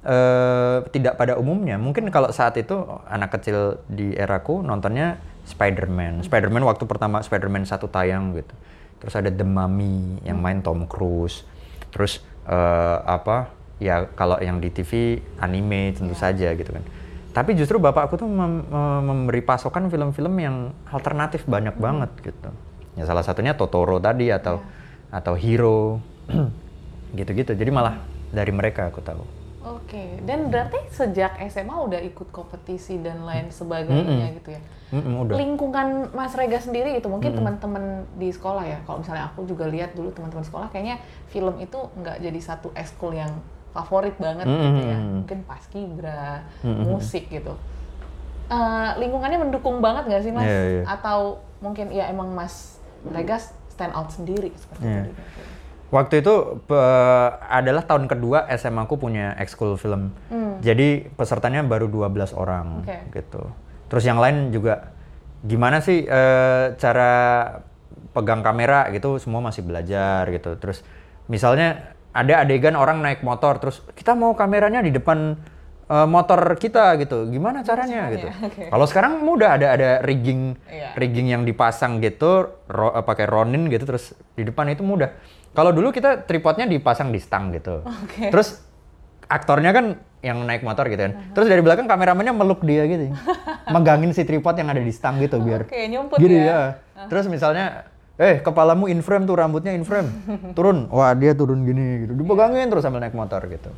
eh, 0.06 0.78
tidak 0.94 1.18
pada 1.18 1.36
umumnya. 1.36 1.76
Mungkin 1.82 2.08
kalau 2.14 2.30
saat 2.30 2.56
itu 2.62 2.86
anak 3.10 3.42
kecil 3.42 3.82
di 3.90 4.14
eraku 4.14 4.62
nontonnya 4.62 5.18
Spider-Man. 5.50 6.26
Spider-Man 6.26 6.64
waktu 6.66 6.86
pertama 6.86 7.22
Spider-Man 7.26 7.66
satu 7.66 7.90
tayang 7.90 8.38
gitu. 8.38 8.54
Terus 9.02 9.14
ada 9.18 9.30
The 9.34 9.46
Mummy 9.46 10.22
yang 10.24 10.40
main 10.40 10.62
Tom 10.62 10.86
Cruise. 10.86 11.44
Terus 11.90 12.22
eh, 12.46 12.98
apa? 13.02 13.50
Ya 13.82 14.08
kalau 14.16 14.40
yang 14.40 14.64
di 14.64 14.72
TV 14.72 15.20
anime 15.42 15.92
tentu 15.92 16.16
saja 16.16 16.54
gitu 16.56 16.72
kan. 16.72 16.86
Tapi 17.36 17.52
justru 17.60 17.76
bapakku 17.76 18.16
tuh 18.16 18.32
mem- 18.32 18.64
mem- 18.64 19.04
memberi 19.04 19.44
pasokan 19.44 19.92
film-film 19.92 20.32
yang 20.40 20.72
alternatif 20.88 21.44
banyak 21.44 21.76
banget 21.76 22.08
gitu. 22.24 22.50
Ya 22.96 23.04
salah 23.04 23.28
satunya 23.28 23.60
Totoro 23.60 24.00
tadi 24.00 24.32
atau 24.32 24.64
atau 25.12 25.36
Hero 25.36 26.00
gitu-gitu. 27.20 27.52
Jadi 27.52 27.68
malah 27.76 28.00
dari 28.32 28.56
mereka 28.56 28.88
aku 28.88 29.04
tahu. 29.04 29.45
Oke. 29.86 30.18
Dan 30.26 30.50
berarti 30.50 30.82
sejak 30.90 31.38
SMA 31.46 31.78
udah 31.78 32.02
ikut 32.02 32.34
kompetisi 32.34 32.98
dan 33.06 33.22
lain 33.22 33.54
sebagainya 33.54 34.34
gitu 34.42 34.58
ya. 34.58 34.62
Mm-mm, 34.90 35.14
udah. 35.30 35.36
Lingkungan 35.38 36.10
Mas 36.10 36.34
Rega 36.34 36.58
sendiri 36.58 36.98
itu 36.98 37.06
mungkin 37.06 37.38
teman-teman 37.38 38.02
di 38.18 38.34
sekolah 38.34 38.66
ya. 38.66 38.82
Kalau 38.90 39.06
misalnya 39.06 39.30
aku 39.30 39.46
juga 39.46 39.70
lihat 39.70 39.94
dulu 39.94 40.10
teman-teman 40.10 40.42
sekolah 40.42 40.74
kayaknya 40.74 40.98
film 41.30 41.62
itu 41.62 41.78
nggak 42.02 42.18
jadi 42.18 42.40
satu 42.42 42.74
ekskul 42.74 43.14
yang 43.14 43.30
favorit 43.78 44.18
banget 44.18 44.50
gitu 44.50 44.82
ya. 44.82 44.98
Mungkin 45.22 45.40
paskibra, 45.46 46.42
musik 46.66 47.30
gitu. 47.30 47.54
Eh, 48.46 48.90
lingkungannya 48.98 49.42
mendukung 49.42 49.82
banget 49.82 50.06
nggak 50.10 50.22
sih 50.22 50.32
Mas? 50.34 50.46
Iya, 50.46 50.62
iya. 50.66 50.84
Atau 50.86 51.42
mungkin 51.62 51.90
ya 51.94 52.10
emang 52.10 52.34
Mas 52.34 52.78
Rega 53.06 53.38
stand 53.70 53.94
out 53.94 54.10
sendiri 54.10 54.50
seperti 54.58 54.82
Iya. 54.86 55.02
tadi. 55.02 55.12
Waktu 55.88 56.20
itu 56.20 56.34
pe- 56.62 57.30
adalah 57.42 57.84
tahun 57.84 58.06
kedua 58.06 58.50
SMA 58.52 58.84
aku 58.84 58.98
punya 58.98 59.38
ekskul 59.38 59.76
film. 59.76 60.12
Jadi 60.60 61.06
pesertanya 61.12 61.62
baru 61.62 61.86
12 61.86 62.34
orang 62.34 62.82
Oke. 62.82 62.98
gitu. 63.14 63.44
Terus 63.86 64.04
yang 64.04 64.18
lain 64.18 64.50
juga 64.50 64.92
gimana 65.42 65.80
sih 65.80 66.02
eh, 66.02 66.66
cara 66.74 67.14
pegang 68.12 68.42
kamera 68.42 68.90
gitu 68.90 69.18
semua 69.18 69.40
masih 69.40 69.62
belajar 69.62 70.26
gitu. 70.28 70.58
Terus 70.58 70.82
misalnya 71.26 71.94
ada 72.12 72.42
adegan 72.42 72.74
orang 72.74 73.00
naik 73.00 73.22
motor 73.22 73.60
terus 73.60 73.84
kita 73.92 74.16
mau 74.16 74.34
kameranya 74.34 74.80
di 74.80 74.90
depan 74.90 75.38
eh, 75.86 76.08
motor 76.08 76.58
kita 76.58 76.98
gitu. 76.98 77.30
Gimana 77.30 77.62
caranya 77.62 78.10
gitu. 78.10 78.26
Oke. 78.42 78.68
Kalau 78.68 78.86
sekarang 78.86 79.22
mudah 79.22 79.54
ada 79.54 79.68
ada 79.72 79.90
rigging 80.02 80.58
Iya. 80.66 80.98
rigging 80.98 81.28
yang 81.30 81.44
dipasang 81.44 82.02
gitu 82.02 82.50
ro- 82.66 82.96
eh, 82.96 83.06
pakai 83.06 83.30
ronin 83.30 83.70
gitu 83.70 83.86
terus 83.86 84.18
di 84.34 84.42
depan 84.42 84.66
itu 84.68 84.82
mudah. 84.82 85.14
Kalau 85.56 85.72
dulu 85.72 85.96
kita 85.96 86.28
tripodnya 86.28 86.68
dipasang 86.68 87.16
di 87.16 87.20
stang 87.24 87.56
gitu. 87.56 87.82
Oke. 87.88 88.30
Terus 88.30 88.60
aktornya 89.26 89.72
kan 89.72 89.98
yang 90.20 90.44
naik 90.44 90.62
motor 90.66 90.90
gitu 90.92 91.00
kan. 91.00 91.32
Terus 91.32 91.48
dari 91.48 91.62
belakang 91.64 91.88
kameramennya 91.88 92.36
meluk 92.36 92.62
dia 92.66 92.84
gitu. 92.86 93.16
Megangin 93.72 94.12
si 94.12 94.28
tripod 94.28 94.58
yang 94.60 94.70
ada 94.70 94.82
di 94.84 94.92
stang 94.92 95.22
gitu 95.24 95.40
biar 95.40 95.70
Oke, 95.70 95.80
nyumput 95.88 96.18
Gini 96.20 96.44
ya. 96.44 96.76
ya. 96.94 97.08
Terus 97.08 97.32
misalnya 97.32 97.88
eh 98.16 98.40
kepalamu 98.40 98.88
in 98.88 99.00
frame 99.00 99.24
tuh 99.24 99.40
rambutnya 99.40 99.72
in 99.72 99.88
frame. 99.88 100.12
Turun. 100.58 100.92
Wah, 100.92 101.16
dia 101.16 101.32
turun 101.32 101.64
gini 101.64 102.06
gitu. 102.06 102.14
Dipegangin 102.20 102.68
terus 102.68 102.84
sambil 102.84 103.00
naik 103.00 103.16
motor 103.16 103.40
gitu. 103.48 103.72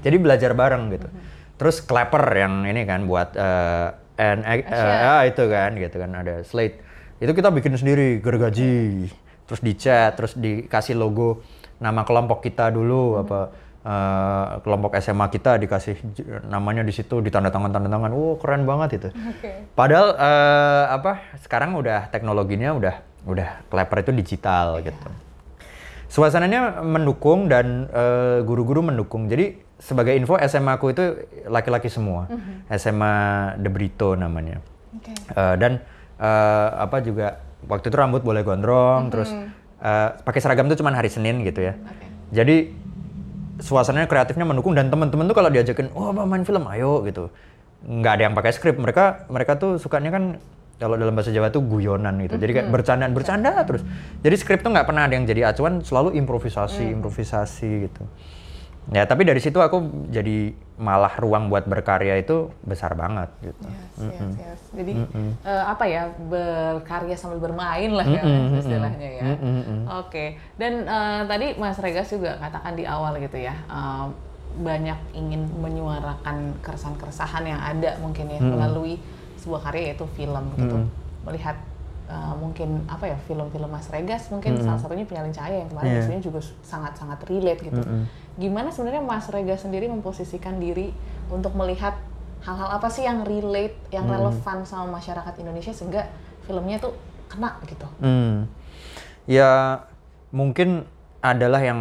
Jadi 0.00 0.16
belajar 0.16 0.54
bareng 0.54 0.94
gitu. 0.94 1.08
Terus 1.60 1.84
clapper 1.84 2.24
yang 2.32 2.64
ini 2.64 2.86
kan 2.86 3.04
buat 3.04 3.36
eh 3.36 3.88
and, 4.20 4.44
eh, 4.44 4.68
ah, 5.00 5.24
itu 5.24 5.48
kan 5.48 5.72
gitu 5.80 5.96
kan 5.96 6.10
ada 6.12 6.44
slate. 6.44 6.84
Itu 7.20 7.32
kita 7.32 7.48
bikin 7.48 7.72
sendiri 7.76 8.20
gergaji. 8.20 9.08
Terus 9.50 9.66
dicat, 9.66 10.14
terus 10.14 10.38
dikasih 10.38 10.94
logo 10.94 11.42
nama 11.82 12.06
kelompok 12.06 12.38
kita 12.46 12.70
dulu 12.70 13.18
apa 13.18 13.50
eh, 13.82 14.46
kelompok 14.62 14.94
SMA 15.02 15.26
kita 15.26 15.58
dikasih 15.58 15.98
namanya 16.46 16.86
di 16.86 16.94
situ 16.94 17.18
ditanda 17.18 17.50
tangan 17.50 17.74
tanda 17.74 17.90
tangan. 17.90 18.14
Wow, 18.14 18.38
keren 18.38 18.62
banget 18.62 19.02
itu. 19.02 19.08
Oke. 19.10 19.74
Padahal 19.74 20.14
eh, 20.14 20.84
apa 20.94 21.34
sekarang 21.42 21.74
udah 21.74 22.14
teknologinya 22.14 22.78
udah 22.78 22.94
udah 23.26 23.66
clapper 23.66 24.06
itu 24.06 24.14
digital 24.14 24.78
gitu. 24.86 25.10
Suasananya 26.06 26.78
mendukung 26.86 27.50
dan 27.50 27.90
eh, 27.90 28.46
guru-guru 28.46 28.86
mendukung. 28.86 29.26
Jadi 29.26 29.58
sebagai 29.82 30.14
info 30.14 30.38
SMA 30.46 30.78
aku 30.78 30.94
itu 30.94 31.26
laki-laki 31.50 31.90
semua. 31.90 32.30
SMA 32.70 33.14
De 33.58 33.66
Brito 33.66 34.14
namanya. 34.14 34.62
Oke. 34.94 35.10
Eh, 35.10 35.54
dan 35.58 35.82
eh, 36.22 36.68
apa 36.78 37.02
juga 37.02 37.49
waktu 37.68 37.92
itu 37.92 37.96
rambut 37.96 38.22
boleh 38.24 38.44
gondrong 38.46 39.10
terus 39.12 39.30
eh, 39.80 40.08
pakai 40.22 40.40
seragam 40.40 40.68
itu 40.68 40.80
cuma 40.80 40.92
hari 40.92 41.08
Senin 41.12 41.40
gitu 41.44 41.64
ya. 41.64 41.76
Oke. 41.76 42.06
Jadi 42.30 42.56
suasananya 43.60 44.08
kreatifnya 44.08 44.48
mendukung 44.48 44.72
dan 44.72 44.88
teman-teman 44.88 45.28
tuh 45.28 45.36
kalau 45.36 45.52
diajakin, 45.52 45.92
"Oh, 45.92 46.12
main 46.12 46.44
film, 46.48 46.64
ayo." 46.72 47.04
gitu. 47.04 47.28
Nggak 47.84 48.12
ada 48.16 48.22
yang 48.28 48.34
pakai 48.36 48.52
skrip. 48.56 48.76
Mereka 48.80 49.28
mereka 49.28 49.56
tuh 49.60 49.76
sukanya 49.76 50.12
kan 50.12 50.24
kalau 50.80 50.96
dalam 50.96 51.12
bahasa 51.12 51.28
Jawa 51.28 51.52
tuh 51.52 51.60
guyonan 51.60 52.16
gitu. 52.24 52.40
Jadi 52.40 52.52
kayak 52.56 52.68
bercandaan 52.72 53.12
bercanda 53.12 53.52
terus. 53.68 53.84
Jadi 54.24 54.34
skrip 54.40 54.64
tuh 54.64 54.72
nggak 54.72 54.88
pernah 54.88 55.04
ada 55.04 55.12
yang 55.12 55.28
jadi 55.28 55.52
acuan, 55.52 55.84
selalu 55.84 56.16
improvisasi, 56.16 56.88
improvisasi 56.96 57.70
gitu. 57.88 58.04
Ya, 58.90 59.04
tapi 59.04 59.28
dari 59.28 59.38
situ 59.44 59.60
aku 59.60 60.08
jadi 60.08 60.56
malah 60.80 61.12
ruang 61.20 61.52
buat 61.52 61.68
berkarya 61.68 62.16
itu 62.24 62.48
besar 62.64 62.96
banget 62.96 63.28
gitu. 63.44 63.68
Yes, 63.68 64.16
yes, 64.16 64.32
yes. 64.40 64.60
Jadi 64.72 64.92
eh, 65.44 65.64
apa 65.68 65.84
ya 65.84 66.08
berkarya 66.16 67.12
sambil 67.20 67.52
bermain 67.52 67.92
lah 67.92 68.08
ya 68.08 68.22
istilahnya 68.56 69.10
ya. 69.20 69.24
Oke. 70.00 70.40
Dan 70.56 70.88
eh, 70.88 71.22
tadi 71.28 71.46
Mas 71.60 71.76
Regas 71.76 72.08
juga 72.08 72.40
katakan 72.40 72.72
di 72.80 72.88
awal 72.88 73.20
gitu 73.20 73.36
ya 73.36 73.52
eh, 73.52 74.06
banyak 74.56 74.98
ingin 75.12 75.46
menyuarakan 75.60 76.58
keresahan-keresahan 76.64 77.44
yang 77.44 77.60
ada 77.60 78.00
mungkin 78.00 78.32
ya 78.32 78.40
melalui 78.40 78.96
sebuah 79.36 79.68
karya 79.68 79.92
yaitu 79.92 80.08
film 80.16 80.44
gitu. 80.56 80.76
Mm. 80.80 80.88
Melihat 81.28 81.56
uh, 82.10 82.34
mungkin 82.34 82.82
apa 82.90 83.06
ya 83.06 83.16
film-film 83.30 83.70
Mas 83.70 83.86
Regas 83.88 84.26
mungkin 84.34 84.58
Mm. 84.58 84.66
salah 84.66 84.80
satunya 84.82 85.06
Penyalin 85.06 85.30
Cahaya 85.30 85.62
yang 85.62 85.70
kemarin 85.70 86.02
sebenarnya 86.02 86.24
juga 86.26 86.40
sangat-sangat 86.66 87.18
relate 87.30 87.60
gitu. 87.70 87.80
Mm-mm. 87.80 88.02
Gimana 88.36 88.68
sebenarnya 88.74 89.02
Mas 89.06 89.30
Regas 89.30 89.62
sendiri 89.62 89.86
memposisikan 89.86 90.58
diri 90.58 90.90
untuk 91.30 91.54
melihat 91.54 91.94
hal-hal 92.42 92.72
apa 92.72 92.88
sih 92.90 93.06
yang 93.06 93.22
relate, 93.22 93.78
yang 93.94 94.10
Mm. 94.10 94.18
relevan 94.18 94.58
sama 94.66 94.98
masyarakat 94.98 95.34
Indonesia 95.38 95.70
sehingga 95.70 96.10
filmnya 96.44 96.82
tuh 96.82 96.92
kena 97.30 97.54
gitu. 97.70 97.86
Hmm. 98.02 98.50
Ya 99.30 99.86
mungkin 100.34 100.82
adalah 101.22 101.62
yang 101.62 101.78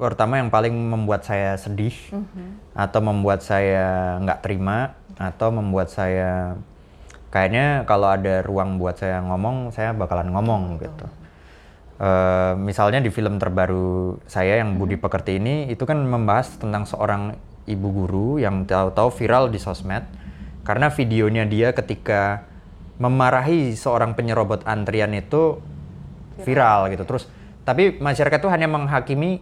pertama 0.00 0.40
yang 0.40 0.48
paling 0.48 0.72
membuat 0.72 1.22
saya 1.22 1.54
sedih 1.60 1.94
atau 2.72 3.00
membuat 3.04 3.44
saya 3.44 4.16
nggak 4.24 4.40
terima 4.40 4.96
atau 5.20 5.52
membuat 5.52 5.92
saya 5.92 6.56
kayaknya 7.32 7.88
kalau 7.88 8.12
ada 8.12 8.44
ruang 8.44 8.76
buat 8.76 9.00
saya 9.00 9.24
ngomong 9.24 9.72
saya 9.72 9.96
bakalan 9.96 10.28
ngomong 10.36 10.76
gitu. 10.84 11.08
Eh, 12.02 12.52
misalnya 12.60 13.00
di 13.00 13.08
film 13.08 13.40
terbaru 13.40 14.20
saya 14.28 14.60
yang 14.60 14.76
Budi 14.76 15.00
Pekerti 15.00 15.40
ini 15.40 15.72
itu 15.72 15.88
kan 15.88 15.96
membahas 16.02 16.60
tentang 16.60 16.84
seorang 16.84 17.38
ibu 17.64 17.88
guru 17.88 18.28
yang 18.36 18.68
tahu-tahu 18.68 19.08
viral 19.16 19.48
di 19.48 19.56
sosmed. 19.56 20.04
Karena 20.62 20.92
videonya 20.92 21.48
dia 21.48 21.72
ketika 21.72 22.44
memarahi 23.00 23.74
seorang 23.74 24.12
penyerobot 24.12 24.62
antrian 24.68 25.16
itu 25.16 25.58
viral. 26.44 26.92
gitu. 26.92 27.06
Terus 27.08 27.30
tapi 27.64 27.96
masyarakat 28.02 28.38
tuh 28.42 28.52
hanya 28.52 28.66
menghakimi 28.66 29.40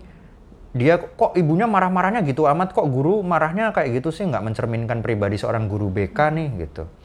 dia 0.71 1.01
kok 1.01 1.35
ibunya 1.35 1.67
marah-marahnya 1.67 2.23
gitu 2.29 2.47
amat? 2.47 2.77
Kok 2.77 2.87
guru 2.93 3.25
marahnya 3.27 3.75
kayak 3.75 3.99
gitu 3.99 4.15
sih? 4.15 4.29
Nggak 4.29 4.47
mencerminkan 4.47 5.03
pribadi 5.03 5.41
seorang 5.41 5.67
guru 5.67 5.91
BK 5.91 6.19
nih 6.37 6.49
gitu 6.69 7.00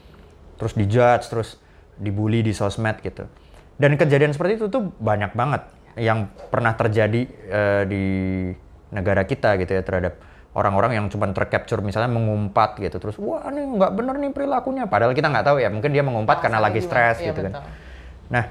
terus 0.56 0.72
dijudge 0.76 1.24
terus 1.28 1.48
dibully 1.96 2.44
di 2.44 2.52
sosmed 2.52 3.00
gitu. 3.00 3.24
Dan 3.76 3.96
kejadian 4.00 4.32
seperti 4.32 4.60
itu 4.60 4.66
tuh 4.72 4.92
banyak 4.96 5.36
banget 5.36 5.68
yang 5.96 6.28
pernah 6.52 6.76
terjadi 6.76 7.22
eh, 7.28 7.82
di 7.88 8.04
negara 8.92 9.24
kita 9.24 9.56
gitu 9.60 9.72
ya 9.76 9.82
terhadap 9.84 10.20
orang-orang 10.56 10.96
yang 10.96 11.06
cuma 11.12 11.28
tercapture 11.32 11.84
misalnya 11.84 12.12
mengumpat 12.12 12.80
gitu. 12.80 12.96
Terus 12.96 13.16
wah 13.20 13.44
ini 13.52 13.76
nggak 13.76 13.92
bener 13.92 14.14
nih 14.16 14.32
perilakunya. 14.32 14.88
Padahal 14.88 15.12
kita 15.12 15.28
nggak 15.28 15.44
tahu 15.44 15.56
ya 15.60 15.68
mungkin 15.68 15.92
dia 15.92 16.04
mengumpat 16.04 16.40
karena 16.40 16.60
lagi 16.60 16.80
gimana? 16.80 16.88
stres 16.88 17.16
Iya, 17.20 17.28
gitu 17.32 17.40
kan. 17.48 17.52
nah 18.26 18.44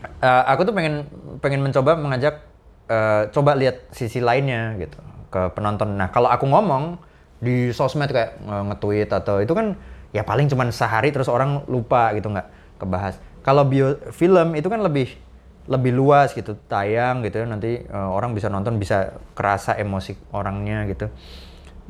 eh, 0.00 0.42
aku 0.52 0.68
tuh 0.68 0.74
pengen 0.76 1.08
pengen 1.40 1.60
mencoba 1.64 1.96
mengajak 1.96 2.44
eh, 2.88 3.22
coba 3.32 3.56
lihat 3.56 3.88
sisi 3.96 4.20
lainnya 4.20 4.76
gitu 4.76 5.00
ke 5.32 5.52
penonton. 5.56 5.96
Nah 5.96 6.12
kalau 6.12 6.28
aku 6.28 6.44
ngomong 6.44 7.00
di 7.40 7.72
sosmed 7.72 8.12
kayak 8.12 8.36
eh, 8.36 8.62
nge-tweet 8.72 9.08
atau 9.08 9.40
itu 9.40 9.52
kan 9.56 9.76
ya 10.10 10.26
paling 10.26 10.50
cuma 10.50 10.66
sehari 10.74 11.14
terus 11.14 11.30
orang 11.30 11.62
lupa 11.70 12.10
gitu 12.14 12.30
nggak 12.30 12.78
kebahas. 12.82 13.18
Kalau 13.40 13.64
bio 13.64 13.96
film 14.12 14.58
itu 14.58 14.68
kan 14.68 14.82
lebih 14.82 15.16
lebih 15.70 15.92
luas 15.94 16.34
gitu 16.34 16.58
tayang 16.66 17.22
gitu 17.22 17.42
ya. 17.42 17.46
Nanti 17.46 17.84
eh, 17.84 18.10
orang 18.10 18.34
bisa 18.34 18.50
nonton 18.50 18.76
bisa 18.76 19.16
kerasa 19.32 19.78
emosi 19.78 20.18
orangnya 20.34 20.84
gitu. 20.90 21.08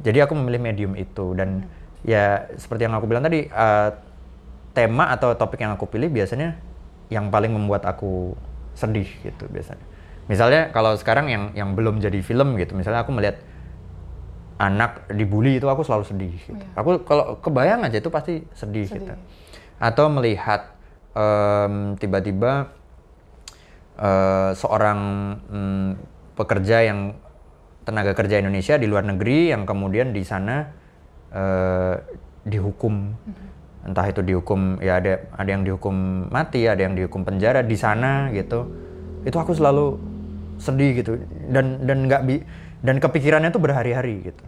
Jadi 0.00 0.18
aku 0.24 0.32
memilih 0.36 0.60
medium 0.60 0.92
itu. 0.94 1.32
Dan 1.32 1.64
ya 2.04 2.48
seperti 2.56 2.88
yang 2.88 2.94
aku 2.96 3.06
bilang 3.08 3.24
tadi 3.24 3.48
eh, 3.48 3.90
tema 4.76 5.10
atau 5.10 5.34
topik 5.34 5.58
yang 5.60 5.74
aku 5.74 5.90
pilih 5.90 6.12
biasanya 6.12 6.56
yang 7.10 7.28
paling 7.28 7.50
membuat 7.50 7.82
aku 7.88 8.38
sedih 8.78 9.08
gitu 9.26 9.50
biasanya. 9.50 9.82
Misalnya 10.30 10.70
kalau 10.70 10.94
sekarang 10.94 11.26
yang 11.26 11.44
yang 11.58 11.74
belum 11.74 11.98
jadi 11.98 12.22
film 12.22 12.54
gitu 12.54 12.78
misalnya 12.78 13.02
aku 13.02 13.10
melihat 13.10 13.42
anak 14.60 15.08
dibully 15.08 15.56
itu 15.56 15.64
aku 15.64 15.80
selalu 15.80 16.04
sedih 16.04 16.34
gitu. 16.36 16.52
Iya. 16.52 16.76
aku 16.76 16.90
kalau 17.08 17.40
kebayang 17.40 17.80
aja 17.88 17.96
itu 17.96 18.12
pasti 18.12 18.44
sedih, 18.52 18.84
Sedih. 18.84 19.08
gitu 19.08 19.12
atau 19.80 20.06
melihat 20.12 20.76
em, 21.16 21.96
tiba-tiba 21.96 22.68
eh, 23.96 24.52
seorang 24.52 25.00
mm, 25.48 25.88
pekerja 26.36 26.84
yang 26.84 27.16
tenaga 27.88 28.12
kerja 28.12 28.44
Indonesia 28.44 28.76
di 28.76 28.84
luar 28.84 29.08
negeri 29.08 29.48
yang 29.56 29.64
kemudian 29.64 30.12
di 30.12 30.20
sana 30.20 30.68
eh, 31.32 31.96
dihukum 32.44 33.16
entah 33.80 34.06
itu 34.12 34.20
dihukum 34.20 34.76
ya 34.84 35.00
ada 35.00 35.24
ada 35.32 35.48
yang 35.48 35.64
dihukum 35.64 36.28
mati 36.28 36.68
ada 36.68 36.84
yang 36.84 36.92
dihukum 36.92 37.24
penjara 37.24 37.64
di 37.64 37.76
sana 37.80 38.28
gitu 38.36 38.68
itu 39.24 39.36
aku 39.36 39.56
selalu 39.56 39.96
sedih 40.60 41.00
gitu 41.00 41.16
dan 41.48 41.80
dan 41.88 42.04
nggak 42.04 42.22
bi 42.28 42.44
dan 42.80 42.96
kepikirannya 43.00 43.52
tuh 43.52 43.60
berhari-hari 43.60 44.32
gitu 44.32 44.44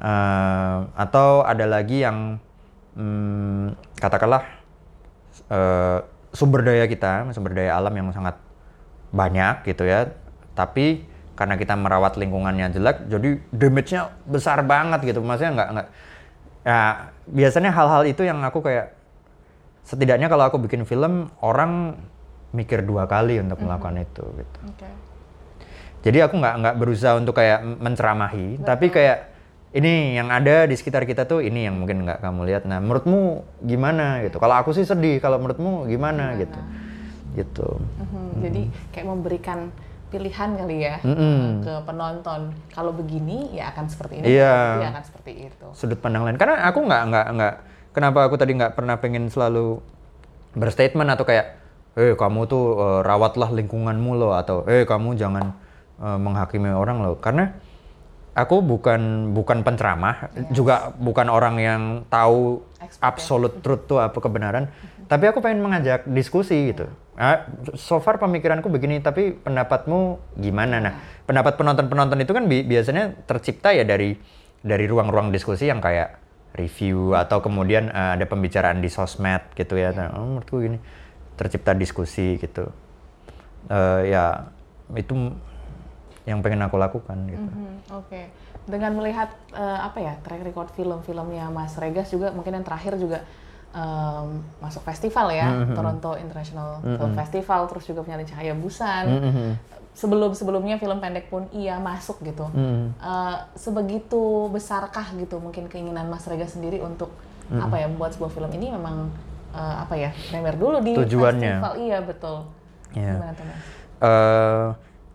Eh, 0.00 0.78
atau 0.96 1.44
ada 1.44 1.68
lagi 1.68 2.00
yang 2.00 2.40
hmm, 2.96 3.76
katakanlah 4.00 4.48
eh, 5.52 6.00
sumber 6.32 6.64
daya 6.64 6.88
kita, 6.88 7.28
sumber 7.36 7.52
daya 7.52 7.76
alam 7.76 7.92
yang 7.92 8.08
sangat 8.16 8.40
banyak 9.12 9.60
gitu 9.68 9.84
ya. 9.84 10.08
Tapi 10.56 11.04
karena 11.36 11.60
kita 11.60 11.76
merawat 11.76 12.16
lingkungannya 12.16 12.72
jelek, 12.72 13.12
jadi 13.12 13.28
damage-nya 13.52 14.08
besar 14.24 14.64
banget 14.64 15.04
gitu. 15.04 15.20
Maksudnya 15.20 15.52
nggak 15.52 15.68
nggak. 15.76 15.88
Ya 16.64 16.80
biasanya 17.28 17.70
hal-hal 17.72 18.02
itu 18.08 18.24
yang 18.24 18.40
aku 18.40 18.64
kayak 18.64 18.96
setidaknya 19.84 20.32
kalau 20.32 20.48
aku 20.48 20.56
bikin 20.64 20.88
film 20.88 21.28
orang 21.44 22.00
mikir 22.56 22.80
dua 22.88 23.04
kali 23.04 23.36
untuk 23.36 23.60
melakukan 23.60 24.00
itu 24.00 24.24
gitu. 24.32 24.58
Oke. 24.64 24.88
Jadi 26.00 26.18
aku 26.24 26.40
nggak 26.40 26.54
nggak 26.64 26.74
berusaha 26.80 27.12
untuk 27.16 27.36
kayak 27.36 27.60
menceramahi, 27.60 28.64
tapi 28.64 28.88
kayak 28.88 29.28
ini 29.70 30.16
yang 30.18 30.32
ada 30.32 30.66
di 30.66 30.74
sekitar 30.74 31.06
kita 31.06 31.28
tuh 31.28 31.44
ini 31.44 31.68
yang 31.68 31.76
mungkin 31.78 32.02
nggak 32.02 32.24
kamu 32.24 32.42
lihat. 32.48 32.62
Nah, 32.66 32.80
menurutmu 32.82 33.44
gimana 33.62 34.24
gitu? 34.24 34.40
Kalau 34.40 34.56
aku 34.58 34.72
sih 34.74 34.82
sedih, 34.82 35.22
kalau 35.22 35.38
menurutmu 35.38 35.86
gimana, 35.86 36.34
gitu? 36.40 36.58
Gitu. 37.38 37.68
Mhm, 38.00 38.26
Jadi 38.42 38.62
kayak 38.90 39.06
memberikan 39.06 39.58
pilihan 40.10 40.58
kali 40.58 40.76
ya 40.82 40.98
Mm-mm. 41.06 41.62
ke 41.62 41.74
penonton. 41.86 42.50
Kalau 42.74 42.90
begini 42.90 43.54
ya 43.54 43.70
akan 43.70 43.86
seperti 43.86 44.18
ini, 44.18 44.34
Iya. 44.34 44.50
kalau 44.50 44.58
begitu 44.66 44.82
ya 44.82 44.90
akan 44.90 45.04
seperti 45.06 45.30
itu. 45.46 45.66
Sudut 45.70 45.98
pandang 46.02 46.26
lain. 46.26 46.34
Karena 46.34 46.66
aku 46.66 46.82
nggak 46.82 47.02
nggak 47.06 47.26
nggak. 47.38 47.54
Kenapa 47.94 48.18
aku 48.26 48.34
tadi 48.34 48.58
nggak 48.58 48.74
pernah 48.74 48.98
pengen 48.98 49.30
selalu 49.30 49.78
berstatement 50.58 51.14
atau 51.14 51.22
kayak, 51.22 51.46
eh 51.94 52.18
kamu 52.18 52.50
tuh 52.50 52.64
eh, 52.74 53.00
rawatlah 53.06 53.54
lingkunganmu 53.54 54.18
loh 54.18 54.34
atau 54.34 54.66
eh 54.66 54.82
kamu 54.82 55.14
jangan 55.14 55.54
eh, 56.00 56.18
menghakimi 56.18 56.72
orang 56.72 57.04
loh. 57.04 57.20
Karena 57.20 57.54
aku 58.34 58.62
bukan 58.64 59.32
bukan 59.36 59.60
penceramah, 59.66 60.32
juga 60.54 60.94
bukan 60.96 61.26
orang 61.28 61.56
yang 61.60 61.82
tahu 62.08 62.64
Expert 62.80 63.02
ya. 63.02 63.08
absolute 63.12 63.56
truth 63.60 63.84
tuh 63.84 64.00
apa 64.00 64.16
kebenaran. 64.16 64.72
Tapi 65.10 65.26
aku 65.26 65.42
pengen 65.42 65.60
mengajak 65.60 66.06
diskusi 66.06 66.72
gitu. 66.72 66.86
Ah, 67.18 67.44
so 67.76 68.00
far 68.00 68.16
pemikiranku 68.16 68.70
begini, 68.72 69.02
tapi 69.02 69.36
pendapatmu 69.36 70.16
gimana? 70.40 70.80
Nah, 70.80 70.92
pendapat 71.28 71.60
penonton-penonton 71.60 72.22
itu 72.22 72.32
kan 72.32 72.48
bi- 72.48 72.64
biasanya 72.64 73.12
tercipta 73.28 73.74
ya 73.76 73.84
dari 73.84 74.16
dari 74.64 74.84
ruang-ruang 74.88 75.28
diskusi 75.28 75.68
yang 75.68 75.82
kayak 75.82 76.16
review 76.56 77.12
atau 77.12 77.44
kemudian 77.44 77.92
eh, 77.92 78.10
ada 78.16 78.24
pembicaraan 78.24 78.80
di 78.80 78.88
sosmed 78.88 79.42
gitu 79.58 79.76
ya. 79.76 79.92
Nah, 79.92 80.16
oh, 80.16 80.24
menurutku 80.24 80.62
gini 80.62 80.78
tercipta 81.36 81.76
diskusi 81.76 82.38
gitu. 82.40 82.70
Eh, 83.68 84.00
ya 84.14 84.48
itu 84.96 85.12
yang 86.22 86.40
pengen 86.40 86.60
aku 86.60 86.76
lakukan 86.76 87.16
gitu. 87.26 87.40
Mhm, 87.42 87.96
Oke, 87.96 88.28
dengan 88.64 88.92
melihat 88.92 89.32
eh, 89.50 89.78
apa 89.80 89.98
ya 89.98 90.14
track 90.20 90.42
record 90.42 90.68
film-filmnya 90.70 91.48
Mas 91.48 91.74
Regas 91.74 92.08
juga 92.08 92.28
mungkin 92.30 92.52
yang 92.52 92.62
terakhir 92.62 92.96
juga 92.96 93.24
em, 93.70 94.28
masuk 94.58 94.82
festival 94.82 95.30
ya 95.30 95.46
Mhm. 95.46 95.74
Toronto 95.74 96.12
International 96.14 96.82
Film 96.82 97.12
Festival 97.14 97.60
terus 97.66 97.84
juga 97.84 98.02
Penyalin 98.02 98.26
Cahaya 98.26 98.52
Busan. 98.52 99.04
Mhm. 99.06 99.48
Sebelum-sebelumnya 99.90 100.76
film 100.76 100.98
pendek 100.98 101.28
pun 101.28 101.50
ia 101.50 101.78
masuk 101.78 102.18
gitu. 102.20 102.46
Mhm. 102.48 102.94
Eh, 102.94 103.36
sebegitu 103.54 104.20
besarkah 104.48 105.06
gitu 105.14 105.38
mungkin 105.38 105.66
keinginan 105.66 106.06
Mas 106.06 106.26
Regas 106.26 106.52
sendiri 106.52 106.78
untuk 106.78 107.10
apa 107.50 107.74
ya 107.76 107.86
membuat 107.86 108.14
sebuah 108.14 108.30
film 108.30 108.50
ini 108.52 108.70
memang 108.70 109.10
eh, 109.50 109.76
apa 109.80 109.94
ya 109.94 110.10
premier 110.28 110.54
dulu 110.54 110.78
di 110.78 110.94
Tujuannya. 110.96 111.58
festival 111.58 111.74
iya 111.76 111.98
betul. 112.00 112.36
Iya. 112.92 113.12
Gimana 113.16 113.32
tuh 113.32 113.44
Mas? 113.44 113.62
eh 114.00 114.68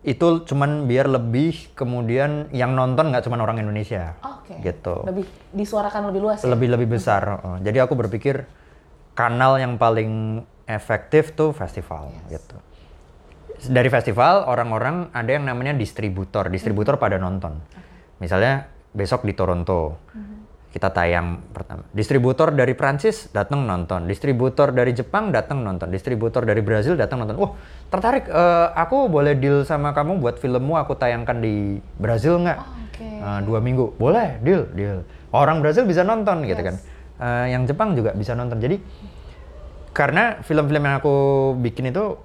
itu 0.06 0.46
cuman 0.46 0.86
biar 0.86 1.10
lebih 1.10 1.74
kemudian 1.74 2.46
yang 2.54 2.78
nonton 2.78 3.10
nggak 3.10 3.26
cuman 3.26 3.42
orang 3.42 3.58
Indonesia. 3.58 4.14
Oke. 4.22 4.54
gitu. 4.62 5.02
Lebih 5.02 5.26
disuarakan 5.50 6.14
lebih 6.14 6.20
luas 6.22 6.38
ya? 6.38 6.46
lebih 6.46 6.70
lebih 6.70 6.88
besar 6.94 7.42
oh. 7.42 7.58
jadi 7.58 7.82
aku 7.82 7.98
berpikir 7.98 8.46
kanal 9.18 9.58
yang 9.58 9.74
paling 9.74 10.44
efektif 10.70 11.34
tuh 11.34 11.50
festival 11.50 12.14
gitu. 12.30 12.54
Dari 13.66 13.88
festival 13.90 14.46
orang-orang 14.46 15.10
ada 15.10 15.30
yang 15.32 15.48
namanya 15.48 15.74
distributor. 15.74 16.46
Distributor 16.52 17.00
pada 17.00 17.16
nonton. 17.16 17.58
Misalnya 18.22 18.68
besok 18.92 19.24
di 19.24 19.32
Toronto 19.32 19.98
kita 20.76 20.92
tayang 20.92 21.40
pertama. 21.56 21.88
Distributor 21.96 22.52
dari 22.52 22.76
Prancis 22.76 23.32
datang 23.32 23.64
nonton. 23.64 24.04
Distributor 24.04 24.76
dari 24.76 24.92
Jepang 24.92 25.32
datang 25.32 25.64
nonton. 25.64 25.88
Distributor 25.88 26.44
dari 26.44 26.60
Brazil 26.60 27.00
datang 27.00 27.24
nonton. 27.24 27.40
Wah 27.40 27.56
tertarik. 27.88 28.28
Eh, 28.28 28.68
aku 28.76 29.08
boleh 29.08 29.32
deal 29.40 29.64
sama 29.64 29.96
kamu 29.96 30.20
buat 30.20 30.36
filmmu 30.36 30.76
aku 30.76 30.92
tayangkan 31.00 31.40
di 31.40 31.80
Brazil 31.96 32.44
nggak? 32.44 32.58
Oh, 32.60 32.68
Oke. 32.92 33.08
Uh, 33.08 33.40
dua 33.48 33.64
minggu. 33.64 33.96
Boleh 33.96 34.36
deal 34.44 34.68
deal. 34.76 35.00
Orang 35.32 35.64
Brazil 35.64 35.88
bisa 35.88 36.04
nonton 36.04 36.44
gitu 36.44 36.60
Yes. 36.60 36.68
kan. 36.68 36.76
Uh, 37.16 37.46
yang 37.48 37.64
Jepang 37.64 37.96
juga 37.96 38.12
bisa 38.12 38.36
nonton. 38.36 38.60
Jadi 38.60 38.76
karena 39.96 40.44
film-film 40.44 40.84
yang 40.84 41.00
aku 41.00 41.16
bikin 41.56 41.88
itu 41.88 42.20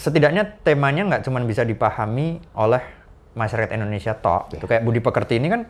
setidaknya 0.00 0.56
temanya 0.64 1.04
nggak 1.04 1.22
cuma 1.28 1.44
bisa 1.44 1.68
dipahami 1.68 2.40
oleh 2.56 2.80
masyarakat 3.36 3.76
Indonesia 3.76 4.16
toh 4.16 4.48
gitu. 4.48 4.64
Kayak 4.64 4.88
Budi 4.88 5.04
Pekerti 5.04 5.36
ini 5.36 5.52
kan 5.52 5.68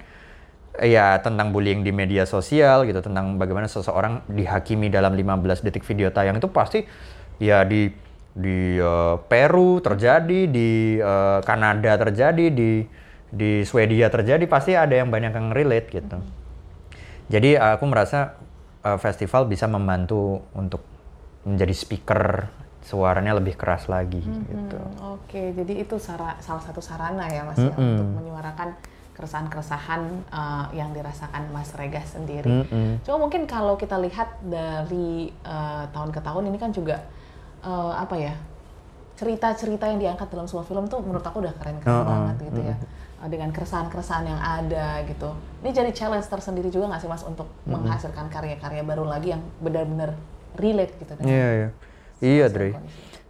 ya 0.80 1.20
tentang 1.20 1.52
bullying 1.52 1.84
di 1.84 1.92
media 1.92 2.24
sosial 2.24 2.88
gitu, 2.88 3.04
tentang 3.04 3.36
bagaimana 3.36 3.68
seseorang 3.68 4.24
dihakimi 4.30 4.88
dalam 4.88 5.12
15 5.12 5.66
detik 5.66 5.84
video 5.84 6.08
tayang 6.08 6.40
itu 6.40 6.48
pasti 6.48 6.88
ya 7.36 7.66
di 7.66 7.92
di 8.32 8.80
uh, 8.80 9.20
Peru 9.28 9.84
terjadi, 9.84 10.48
di 10.48 10.96
uh, 10.96 11.44
Kanada 11.44 12.00
terjadi, 12.00 12.48
di 12.48 12.84
di 13.32 13.64
Swedia 13.64 14.08
terjadi, 14.08 14.44
pasti 14.48 14.72
ada 14.72 14.96
yang 14.96 15.12
banyak 15.12 15.32
yang 15.32 15.52
relate 15.52 15.88
gitu. 15.92 16.16
Jadi 17.28 17.56
aku 17.56 17.84
merasa 17.88 18.36
uh, 18.84 18.96
festival 18.96 19.48
bisa 19.48 19.68
membantu 19.68 20.44
untuk 20.56 20.84
menjadi 21.44 21.74
speaker 21.74 22.48
suaranya 22.82 23.38
lebih 23.38 23.54
keras 23.54 23.86
lagi 23.86 24.18
hmm, 24.18 24.42
gitu. 24.50 24.78
Oke, 25.14 25.54
jadi 25.54 25.86
itu 25.86 25.96
sara, 26.02 26.34
salah 26.42 26.62
satu 26.62 26.82
sarana 26.82 27.30
ya 27.30 27.46
Mas 27.46 27.58
hmm, 27.62 27.70
ya 27.70 27.74
untuk 27.78 28.08
menyuarakan 28.18 28.68
keresahan-keresahan 29.12 30.02
uh, 30.32 30.66
yang 30.72 30.90
dirasakan 30.96 31.52
Mas 31.52 31.72
Regas 31.76 32.16
sendiri. 32.16 32.64
Hmm, 32.64 32.96
Cuma 33.04 33.28
mungkin 33.28 33.44
kalau 33.44 33.76
kita 33.76 34.00
lihat 34.00 34.40
dari 34.40 35.28
uh, 35.44 35.84
tahun 35.92 36.10
ke 36.10 36.20
tahun 36.24 36.48
ini 36.48 36.58
kan 36.58 36.72
juga 36.72 37.04
uh, 37.60 37.92
apa 37.92 38.16
ya 38.16 38.34
cerita-cerita 39.20 39.86
yang 39.86 40.00
diangkat 40.00 40.26
dalam 40.32 40.48
sebuah 40.48 40.64
film 40.66 40.88
tuh 40.88 41.04
menurut 41.04 41.22
aku 41.22 41.44
udah 41.44 41.54
keren-keren 41.60 42.02
oh, 42.02 42.08
banget 42.08 42.36
gitu 42.50 42.60
ya 42.64 42.76
dengan 43.30 43.54
keresahan-keresahan 43.54 44.26
yang 44.26 44.40
ada 44.40 44.98
gitu. 45.06 45.30
Ini 45.62 45.70
jadi 45.70 45.90
challenge 45.94 46.26
tersendiri 46.26 46.74
juga 46.74 46.90
nggak 46.90 47.06
sih 47.06 47.10
mas 47.12 47.22
untuk 47.22 47.46
mm-hmm. 47.46 47.70
menghasilkan 47.70 48.26
karya-karya 48.26 48.82
baru 48.82 49.06
lagi 49.06 49.30
yang 49.30 49.42
benar-benar 49.62 50.18
relate 50.58 50.98
gitu 50.98 51.12
Iya 51.22 51.30
yeah, 51.30 51.50
iya. 51.54 51.68
Iya, 52.22 52.46
Dre. 52.50 52.70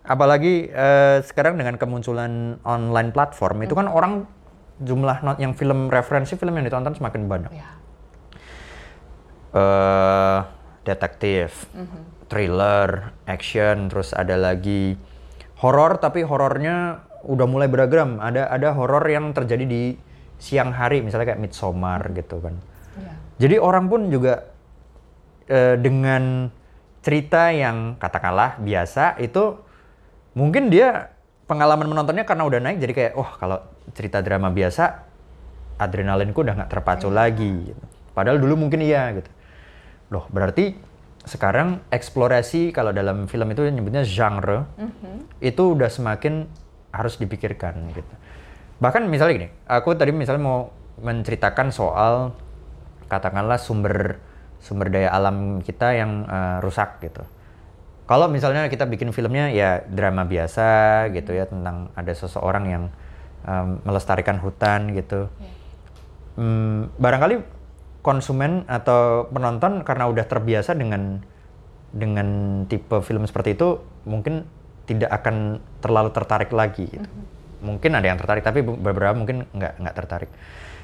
Apalagi 0.05 0.68
uh, 0.68 1.25
sekarang 1.25 1.57
dengan 1.57 1.81
kemunculan 1.81 2.61
online 2.64 3.11
platform 3.12 3.62
hmm. 3.62 3.66
itu 3.68 3.75
kan 3.77 3.87
hmm. 3.88 3.97
orang 3.97 4.12
jumlah 4.80 5.20
not 5.20 5.37
yang 5.42 5.52
film 5.52 5.92
referensi 5.92 6.38
film 6.38 6.54
yang 6.56 6.64
ditonton 6.64 6.96
semakin 6.96 7.28
banyak. 7.28 7.52
Yeah. 7.52 7.74
Uh, 9.52 10.38
detektif, 10.88 11.68
mm-hmm. 11.76 12.02
thriller, 12.32 13.12
action, 13.28 13.92
terus 13.92 14.16
ada 14.16 14.40
lagi 14.40 14.96
horor 15.61 16.00
tapi 16.00 16.24
horornya 16.24 17.04
udah 17.28 17.46
mulai 17.46 17.68
beragam. 17.68 18.16
Ada 18.18 18.48
ada 18.48 18.72
horor 18.72 19.04
yang 19.04 19.37
terjadi 19.37 19.64
di 19.68 19.82
siang 20.40 20.74
hari 20.74 21.04
misalnya 21.04 21.35
kayak 21.35 21.42
Midsommar 21.42 22.11
gitu 22.16 22.40
kan. 22.40 22.56
Yeah. 22.96 23.16
Jadi 23.46 23.56
orang 23.61 23.87
pun 23.92 24.08
juga 24.08 24.50
uh, 25.52 25.76
dengan 25.76 26.48
cerita 27.02 27.50
yang 27.50 27.98
katakanlah 27.98 28.62
biasa 28.62 29.18
itu 29.18 29.58
mungkin 30.38 30.70
dia 30.70 31.12
pengalaman 31.50 31.90
menontonnya 31.90 32.24
karena 32.24 32.46
udah 32.46 32.61
naik 32.62 32.78
jadi 32.78 32.92
kayak 32.94 33.12
wah 33.18 33.26
oh, 33.26 33.32
kalau 33.37 33.58
cerita 33.90 34.23
drama 34.23 34.55
biasa 34.55 35.11
adrenalinku 35.83 36.47
udah 36.47 36.55
nggak 36.62 36.71
terpacu 36.71 37.11
hmm. 37.11 37.16
lagi 37.16 37.53
gitu. 37.75 37.85
padahal 38.14 38.38
dulu 38.38 38.66
mungkin 38.66 38.81
iya 38.87 39.11
gitu 39.18 39.31
loh 40.14 40.29
berarti 40.31 40.79
sekarang 41.23 41.83
eksplorasi 41.90 42.75
kalau 42.75 42.90
dalam 42.90 43.31
film 43.31 43.47
itu 43.55 43.62
nyebutnya 43.62 44.03
genre 44.03 44.66
mm-hmm. 44.75 45.38
itu 45.38 45.62
udah 45.62 45.87
semakin 45.87 46.51
harus 46.90 47.14
dipikirkan 47.14 47.79
gitu 47.95 48.14
bahkan 48.83 49.07
misalnya 49.07 49.35
gini 49.38 49.49
aku 49.71 49.95
tadi 49.95 50.11
misalnya 50.11 50.42
mau 50.42 50.75
menceritakan 50.99 51.71
soal 51.71 52.35
katakanlah 53.07 53.57
sumber 53.57 54.18
sumber 54.62 54.88
daya 54.88 55.11
alam 55.11 55.59
kita 55.61 55.92
yang 55.92 56.25
uh, 56.25 56.62
rusak 56.62 57.03
gitu. 57.03 57.27
Kalau 58.07 58.31
misalnya 58.31 58.71
kita 58.71 58.87
bikin 58.87 59.11
filmnya 59.11 59.51
ya 59.51 59.83
drama 59.85 60.23
biasa 60.23 61.07
gitu 61.11 61.35
ya 61.35 61.51
tentang 61.51 61.90
ada 61.99 62.12
seseorang 62.14 62.64
yang 62.71 62.85
um, 63.46 63.83
melestarikan 63.85 64.38
hutan 64.38 64.92
gitu. 64.96 65.28
Yeah. 65.28 65.55
Hmm, 66.33 66.78
barangkali 66.96 67.44
konsumen 68.02 68.66
atau 68.66 69.31
penonton 69.31 69.87
karena 69.87 70.09
udah 70.11 70.24
terbiasa 70.26 70.74
dengan 70.74 71.22
dengan 71.92 72.28
tipe 72.66 72.98
film 73.05 73.28
seperti 73.28 73.55
itu 73.55 73.85
mungkin 74.09 74.48
tidak 74.88 75.12
akan 75.22 75.61
terlalu 75.85 76.11
tertarik 76.11 76.50
lagi 76.50 76.88
gitu. 76.88 77.05
Mm 77.07 77.14
-hmm. 77.14 77.40
Mungkin 77.62 77.90
ada 77.94 78.07
yang 78.11 78.18
tertarik 78.18 78.42
tapi 78.42 78.64
beberapa 78.64 79.14
mungkin 79.14 79.46
nggak 79.55 79.78
nggak 79.78 79.94
tertarik. 79.94 80.31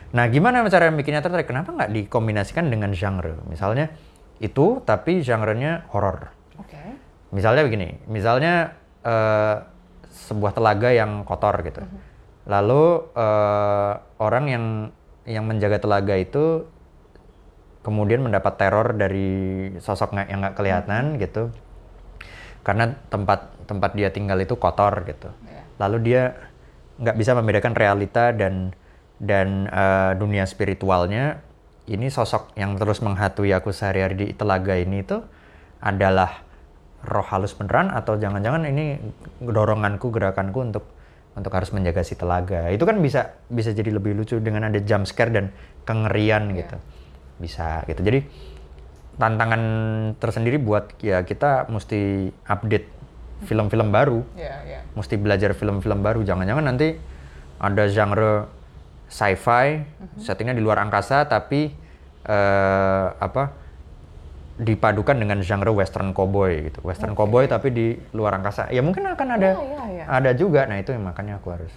Nah, 0.09 0.25
gimana 0.33 0.64
cara 0.73 0.88
bikinnya 0.88 1.21
tertarik? 1.21 1.44
Kenapa 1.44 1.68
nggak 1.75 1.92
dikombinasikan 1.92 2.73
dengan 2.73 2.97
genre? 2.97 3.44
Misalnya 3.44 3.92
itu, 4.40 4.81
tapi 4.87 5.21
genrenya 5.21 5.85
horor. 5.92 6.33
Oke. 6.57 6.73
Okay. 6.73 6.88
Misalnya 7.29 7.68
begini, 7.68 8.01
misalnya 8.09 8.73
uh, 9.05 9.68
sebuah 10.09 10.57
telaga 10.57 10.88
yang 10.97 11.29
kotor 11.29 11.61
gitu. 11.61 11.85
Uh-huh. 11.85 12.08
Lalu 12.49 13.13
uh, 13.13 13.93
orang 14.17 14.45
yang 14.49 14.65
yang 15.29 15.45
menjaga 15.45 15.85
telaga 15.85 16.17
itu 16.17 16.65
kemudian 17.85 18.25
mendapat 18.25 18.57
teror 18.57 18.97
dari 18.97 19.69
sosok 19.77 20.17
yang 20.17 20.41
nggak 20.41 20.57
kelihatan 20.57 21.15
uh-huh. 21.15 21.23
gitu, 21.23 21.43
karena 22.65 22.97
tempat 23.13 23.53
tempat 23.69 23.93
dia 23.93 24.09
tinggal 24.09 24.41
itu 24.41 24.57
kotor 24.57 25.05
gitu. 25.05 25.29
Yeah. 25.45 25.65
Lalu 25.77 25.97
dia 26.09 26.23
nggak 26.99 27.17
bisa 27.21 27.37
membedakan 27.37 27.77
realita 27.77 28.33
dan 28.33 28.73
dan 29.21 29.69
uh, 29.69 30.17
dunia 30.17 30.49
spiritualnya 30.49 31.45
ini 31.89 32.09
sosok 32.09 32.57
yang 32.57 32.77
terus 32.81 33.01
menghatui 33.05 33.53
aku 33.53 33.73
sehari-hari 33.73 34.17
di 34.17 34.27
telaga 34.33 34.77
ini 34.77 35.05
itu 35.05 35.21
adalah 35.85 36.43
roh 37.07 37.27
halus 37.29 37.55
beneran 37.55 37.95
atau 37.95 38.19
jangan-jangan 38.19 38.67
ini 38.67 38.99
doronganku 39.39 40.11
gerakanku 40.11 40.59
untuk 40.59 40.85
untuk 41.38 41.55
harus 41.55 41.70
menjaga 41.70 42.03
si 42.03 42.18
telaga 42.18 42.68
itu 42.74 42.83
kan 42.83 42.98
bisa 42.98 43.38
bisa 43.46 43.70
jadi 43.70 43.94
lebih 43.94 44.18
lucu 44.18 44.37
dengan 44.42 44.66
ada 44.66 44.83
jump 44.83 45.07
scare 45.07 45.31
dan 45.31 45.55
kengerian 45.87 46.53
yeah. 46.53 46.59
gitu 46.66 46.77
bisa 47.38 47.87
gitu 47.87 48.03
jadi 48.03 48.27
tantangan 49.18 49.62
tersendiri 50.18 50.59
buat 50.59 50.98
ya 50.98 51.22
kita 51.22 51.70
mesti 51.70 52.31
update 52.46 52.87
film-film 53.46 53.94
baru 53.94 54.27
yeah, 54.35 54.59
yeah. 54.66 54.83
mesti 54.98 55.14
belajar 55.14 55.55
film-film 55.55 56.03
baru 56.03 56.27
jangan-jangan 56.27 56.64
nanti 56.66 56.98
ada 57.59 57.90
genre 57.90 58.51
sci-fi, 59.09 59.83
mm-hmm. 59.83 60.20
settingnya 60.20 60.55
di 60.55 60.62
luar 60.62 60.79
angkasa 60.85 61.24
tapi 61.27 61.72
uh, 62.29 63.07
apa 63.18 63.68
dipadukan 64.59 65.14
dengan 65.14 65.38
genre 65.40 65.71
western 65.71 66.11
cowboy 66.11 66.71
gitu, 66.71 66.83
western 66.83 67.14
okay. 67.14 67.21
cowboy 67.23 67.44
tapi 67.47 67.68
di 67.71 67.87
luar 68.12 68.38
angkasa. 68.42 68.68
Ya 68.75 68.83
mungkin 68.83 69.07
akan 69.07 69.29
ada 69.38 69.55
yeah, 69.55 69.62
yeah, 69.62 69.87
yeah. 70.03 70.07
ada 70.11 70.31
juga. 70.35 70.66
Nah 70.66 70.83
itu 70.83 70.90
yang 70.90 71.07
makanya 71.07 71.38
aku 71.38 71.55
harus 71.55 71.73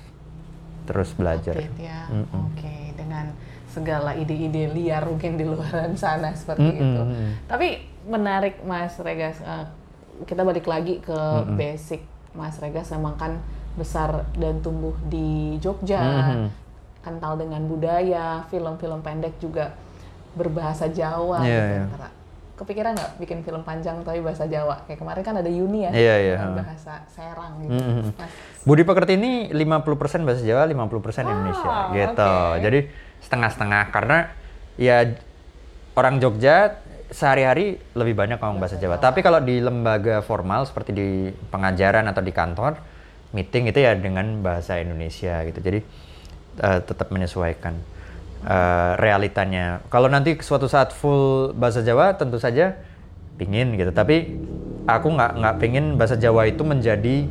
terus 0.90 1.14
belajar. 1.14 1.54
Update, 1.54 1.78
ya. 1.78 2.10
mm 2.10 2.26
-mm. 2.26 2.42
Oke, 2.52 2.58
okay. 2.58 2.84
dengan 2.98 3.26
segala 3.70 4.18
ide-ide 4.18 4.68
liar 4.74 5.06
mungkin 5.06 5.38
di 5.38 5.46
luar 5.46 5.94
sana 5.96 6.34
seperti 6.34 6.68
mm 6.68 6.76
-mm. 6.76 6.84
itu. 6.84 7.02
Tapi 7.46 7.68
menarik 8.10 8.66
Mas 8.66 8.98
Regas, 8.98 9.38
uh, 9.46 9.70
kita 10.26 10.42
balik 10.42 10.66
lagi 10.66 11.00
ke 11.00 11.14
mm 11.14 11.54
-mm. 11.54 11.56
basic 11.56 12.02
Mas 12.34 12.58
Regas 12.58 12.90
memang 12.92 13.14
kan 13.16 13.38
besar 13.78 14.26
dan 14.36 14.60
tumbuh 14.60 14.98
di 15.06 15.56
Jogja. 15.62 16.02
Mm 16.02 16.24
-hmm 16.26 16.62
kental 17.02 17.34
dengan 17.38 17.66
budaya, 17.66 18.46
film-film 18.54 19.02
pendek 19.02 19.34
juga 19.42 19.74
berbahasa 20.38 20.88
Jawa 20.88 21.44
yeah, 21.44 21.84
gitu. 21.84 21.98
Yeah. 21.98 22.14
Kepikiran 22.62 22.94
nggak 22.94 23.12
bikin 23.18 23.42
film 23.42 23.66
panjang 23.66 24.06
tapi 24.06 24.22
bahasa 24.22 24.46
Jawa? 24.46 24.86
Kayak 24.86 25.02
kemarin 25.02 25.22
kan 25.26 25.36
ada 25.42 25.50
Yuni 25.50 25.90
ya, 25.90 25.92
yeah, 25.98 26.18
yeah. 26.38 26.62
bahasa 26.62 27.02
Serang 27.10 27.58
gitu. 27.66 27.74
Mm 27.74 27.82
-hmm. 27.82 28.06
Mas. 28.14 28.32
Budi 28.62 28.86
Pekerti 28.86 29.18
ini 29.18 29.50
50% 29.50 30.22
bahasa 30.22 30.46
Jawa, 30.46 30.70
50% 30.70 30.78
ah, 30.78 31.22
Indonesia 31.26 31.70
gitu. 31.90 32.30
Okay. 32.30 32.62
Jadi 32.62 32.80
setengah-setengah 33.26 33.84
karena 33.90 34.18
ya 34.78 34.98
orang 35.98 36.22
Jogja 36.22 36.78
sehari-hari 37.12 37.76
lebih 37.98 38.16
banyak 38.16 38.40
ngomong 38.40 38.62
bahasa 38.64 38.80
Jawa. 38.80 39.02
Tapi 39.02 39.20
kalau 39.20 39.44
di 39.44 39.60
lembaga 39.60 40.24
formal 40.24 40.64
seperti 40.64 40.92
di 40.96 41.10
pengajaran 41.52 42.08
atau 42.08 42.24
di 42.24 42.32
kantor, 42.32 42.80
meeting 43.36 43.68
itu 43.68 43.84
ya 43.84 43.98
dengan 44.00 44.40
bahasa 44.40 44.80
Indonesia 44.80 45.44
gitu. 45.44 45.60
Jadi 45.60 45.80
uh, 46.64 46.80
tetap 46.80 47.12
menyesuaikan 47.12 47.76
uh, 48.46 48.94
realitanya. 48.98 49.82
Kalau 49.90 50.10
nanti 50.10 50.38
suatu 50.42 50.66
saat 50.66 50.94
full 50.94 51.54
bahasa 51.54 51.82
Jawa, 51.86 52.18
tentu 52.18 52.38
saja 52.42 52.78
pingin 53.38 53.74
gitu. 53.78 53.90
Tapi 53.94 54.38
aku 54.86 55.08
nggak 55.14 55.32
nggak 55.42 55.56
pingin 55.62 55.86
bahasa 55.98 56.18
Jawa 56.18 56.50
itu 56.50 56.62
menjadi 56.66 57.26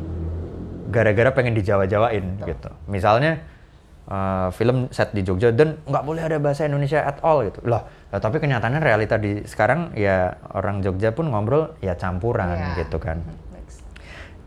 gara-gara 0.91 1.31
pengen 1.31 1.55
di 1.55 1.63
Jawa-Jawain 1.63 2.43
gitu. 2.43 2.69
Misalnya 2.91 3.39
uh, 4.11 4.51
film 4.51 4.91
set 4.91 5.15
di 5.15 5.23
Jogja 5.23 5.55
dan 5.55 5.79
nggak 5.87 6.03
boleh 6.03 6.23
ada 6.27 6.37
bahasa 6.37 6.67
Indonesia 6.67 6.99
at 6.99 7.23
all 7.23 7.47
gitu. 7.47 7.63
Loh, 7.63 7.87
tapi 8.11 8.43
kenyataannya 8.43 8.81
realita 8.83 9.15
di 9.15 9.47
sekarang 9.47 9.95
ya 9.95 10.35
orang 10.51 10.83
Jogja 10.83 11.15
pun 11.15 11.31
ngobrol 11.31 11.79
ya 11.79 11.95
campuran 11.95 12.59
yeah. 12.59 12.77
gitu 12.83 12.99
kan. 12.99 13.23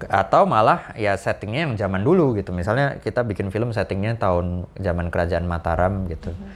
Atau 0.09 0.45
malah 0.49 0.93
ya 0.99 1.15
settingnya 1.15 1.69
yang 1.69 1.75
zaman 1.79 2.05
dulu 2.05 2.37
gitu 2.39 2.51
misalnya 2.51 3.01
kita 3.01 3.23
bikin 3.23 3.49
film 3.49 3.71
settingnya 3.71 4.17
tahun 4.19 4.69
zaman 4.79 5.09
kerajaan 5.09 5.45
Mataram 5.49 6.07
gitu 6.09 6.33
mm 6.33 6.39
-hmm. 6.39 6.51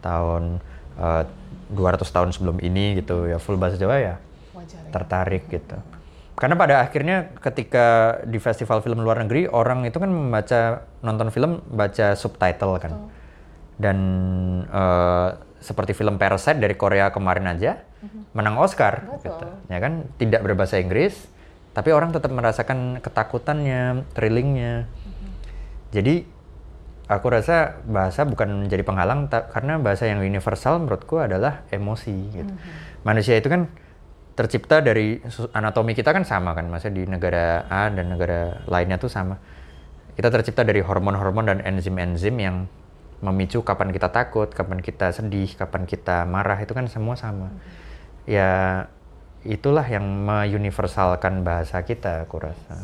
tahun 0.00 0.42
uh, 1.00 1.24
200 1.72 2.04
tahun 2.04 2.30
sebelum 2.30 2.56
ini 2.60 3.00
gitu 3.00 3.26
ya 3.26 3.40
full 3.40 3.56
bahasa 3.56 3.80
Jawa 3.80 3.96
ya 3.98 4.14
Wajar 4.54 4.80
ya. 4.84 4.90
tertarik 4.92 5.48
gitu. 5.48 5.76
Karena 6.34 6.58
pada 6.58 6.82
akhirnya 6.82 7.30
ketika 7.38 8.18
di 8.26 8.42
festival 8.42 8.82
film 8.82 9.06
luar 9.06 9.22
negeri 9.22 9.46
orang 9.46 9.86
itu 9.86 10.02
kan 10.02 10.10
membaca 10.10 10.82
nonton 10.98 11.30
film 11.30 11.62
baca 11.70 12.18
subtitle 12.18 12.74
kan. 12.82 12.92
Dan 13.78 13.98
eh, 14.66 15.28
seperti 15.62 15.94
film 15.94 16.18
Parasite 16.18 16.58
dari 16.58 16.74
Korea 16.74 17.14
kemarin 17.14 17.46
aja 17.54 17.78
menang 18.34 18.58
Oscar 18.58 19.06
Betul. 19.14 19.30
gitu. 19.30 19.46
Ya 19.70 19.78
kan 19.78 20.10
tidak 20.18 20.42
berbahasa 20.42 20.82
Inggris 20.82 21.14
tapi 21.74 21.90
orang 21.90 22.14
tetap 22.14 22.30
merasakan 22.30 23.02
ketakutannya, 23.02 24.06
thrillingnya. 24.14 24.86
Jadi 25.90 26.24
aku 27.10 27.26
rasa 27.28 27.82
bahasa 27.84 28.24
bukan 28.24 28.64
menjadi 28.64 28.80
penghalang 28.86 29.28
ta- 29.28 29.50
karena 29.52 29.76
bahasa 29.76 30.08
yang 30.08 30.22
universal 30.24 30.80
menurutku 30.80 31.20
adalah 31.20 31.66
emosi 31.68 32.16
gitu. 32.32 32.52
Manusia 33.04 33.36
itu 33.36 33.50
kan 33.50 33.68
tercipta 34.34 34.82
dari 34.82 35.22
anatomi 35.54 35.94
kita 35.94 36.10
kan 36.10 36.26
sama 36.26 36.54
kan, 36.54 36.66
maksudnya 36.66 37.02
di 37.02 37.04
negara 37.06 37.66
A 37.70 37.90
dan 37.90 38.10
negara 38.10 38.64
lainnya 38.66 38.98
tuh 38.98 39.12
sama. 39.12 39.38
Kita 40.14 40.30
tercipta 40.30 40.62
dari 40.62 40.78
hormon-hormon 40.78 41.44
dan 41.46 41.58
enzim-enzim 41.62 42.34
yang 42.38 42.70
memicu 43.22 43.62
kapan 43.62 43.90
kita 43.90 44.10
takut, 44.10 44.50
kapan 44.50 44.78
kita 44.78 45.10
sedih, 45.10 45.50
kapan 45.54 45.86
kita 45.86 46.22
marah 46.26 46.58
itu 46.62 46.70
kan 46.70 46.86
semua 46.86 47.14
sama. 47.14 47.50
Ya 48.26 48.86
itulah 49.44 49.84
yang 49.84 50.02
meuniversalkan 50.02 51.44
bahasa 51.44 51.80
kita 51.80 52.24
aku 52.24 52.40
rasa. 52.40 52.76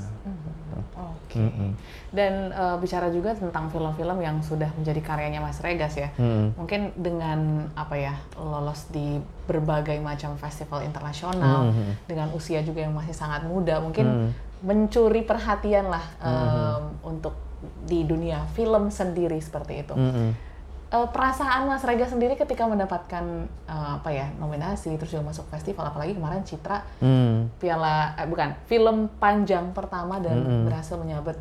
Oke. 0.96 1.40
Mm-mm. 1.40 1.73
Dan 2.11 2.51
eh, 2.51 2.77
bicara 2.77 3.09
juga 3.09 3.33
tentang 3.33 3.70
film-film 3.70 4.18
yang 4.18 4.42
sudah 4.42 4.66
menjadi 4.75 4.99
karyanya 5.01 5.40
Mas 5.40 5.62
Regas 5.62 5.94
ya. 5.94 6.11
Mungkin 6.59 6.92
dengan 6.94 7.70
apa 7.73 7.94
ya 7.94 8.14
lolos 8.35 8.90
di 8.90 9.16
berbagai 9.46 9.96
macam 10.03 10.35
festival 10.37 10.83
internasional 10.83 11.70
Mhm. 11.70 11.92
dengan 12.07 12.29
usia 12.35 12.61
juga 12.61 12.83
yang 12.83 12.92
masih 12.92 13.14
sangat 13.14 13.46
muda, 13.46 13.79
mungkin 13.79 14.07
Mm. 14.07 14.31
mencuri 14.61 15.23
perhatian 15.23 15.88
lah 15.88 16.05
em, 16.20 16.83
untuk 17.01 17.33
di 17.87 18.05
dunia 18.05 18.44
film 18.53 18.90
sendiri 18.90 19.38
seperti 19.38 19.81
itu. 19.81 19.94
Mm-mm. 19.94 20.49
Eh, 20.90 21.07
perasaan 21.07 21.70
Mas 21.70 21.87
Regas 21.87 22.11
sendiri 22.11 22.35
ketika 22.35 22.66
mendapatkan 22.66 23.22
eh, 23.46 23.90
apa 23.94 24.11
ya 24.11 24.26
nominasi 24.37 24.98
terus 24.98 25.14
juga 25.14 25.22
masuk 25.24 25.46
festival 25.46 25.87
apalagi 25.87 26.18
kemarin 26.18 26.42
Citra 26.42 26.83
Mm. 26.98 27.46
piala 27.57 28.18
eh, 28.18 28.26
bukan 28.26 28.59
film 28.66 29.07
panjang 29.16 29.70
pertama 29.70 30.18
dan 30.18 30.35
Mm-mm. 30.37 30.66
berhasil 30.66 30.98
menyabet 30.98 31.38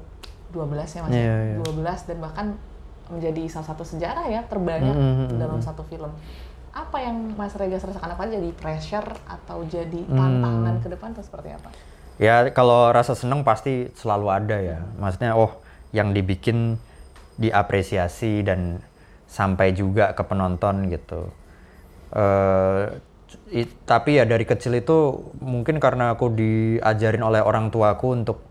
12 0.49 0.69
ya 0.85 1.01
Mas 1.01 1.09
Iya, 1.11 1.35
iya. 1.49 1.55
12 1.65 1.73
dan 2.05 2.17
bahkan 2.19 2.45
menjadi 3.09 3.49
salah 3.49 3.73
satu 3.73 3.81
sejarah 3.81 4.29
ya 4.29 4.45
terbanyak 4.45 4.93
Mm-mm, 4.93 5.41
dalam 5.41 5.57
satu 5.57 5.81
film. 5.83 6.13
Apa 6.69 7.01
yang 7.01 7.33
Mas 7.33 7.57
Regas 7.57 7.81
rasakan 7.81 8.13
apa 8.13 8.29
jadi 8.29 8.53
pressure 8.53 9.09
atau 9.25 9.65
jadi 9.65 10.05
tantangan 10.05 10.77
Hmm. 10.77 10.83
ke 10.85 10.87
depan 10.87 11.09
atau 11.11 11.25
seperti 11.25 11.49
apa? 11.49 11.73
Ya 12.21 12.45
kalau 12.53 12.93
rasa 12.93 13.17
seneng 13.17 13.41
pasti 13.41 13.89
selalu 13.97 14.27
ada 14.29 14.61
ya. 14.61 14.77
Maksudnya 14.95 15.33
oh 15.33 15.57
yang 15.89 16.13
dibikin 16.13 16.77
diapresiasi 17.39 18.45
dan 18.45 18.77
sampai 19.29 19.77
juga 19.77 20.11
ke 20.17 20.23
penonton 20.25 20.89
gitu. 20.89 21.29
eh 22.09 22.97
i- 23.53 23.69
tapi 23.85 24.17
ya 24.17 24.25
dari 24.25 24.41
kecil 24.41 24.73
itu 24.73 24.97
mungkin 25.37 25.77
karena 25.77 26.17
aku 26.17 26.33
diajarin 26.33 27.21
oleh 27.21 27.45
orang 27.45 27.69
tuaku 27.69 28.17
untuk 28.17 28.41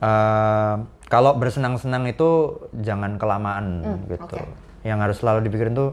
eh 0.00 0.74
kalau 1.10 1.34
bersenang-senang 1.34 2.06
itu 2.06 2.60
jangan 2.78 3.18
kelamaan 3.18 3.82
gitu. 4.06 4.36
oke. 4.38 4.44
Yang 4.86 4.98
harus 5.02 5.16
selalu 5.18 5.40
dipikirin 5.48 5.74
tuh 5.74 5.90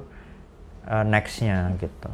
eh, 0.86 1.04
nextnya 1.04 1.74
gitu. 1.82 2.10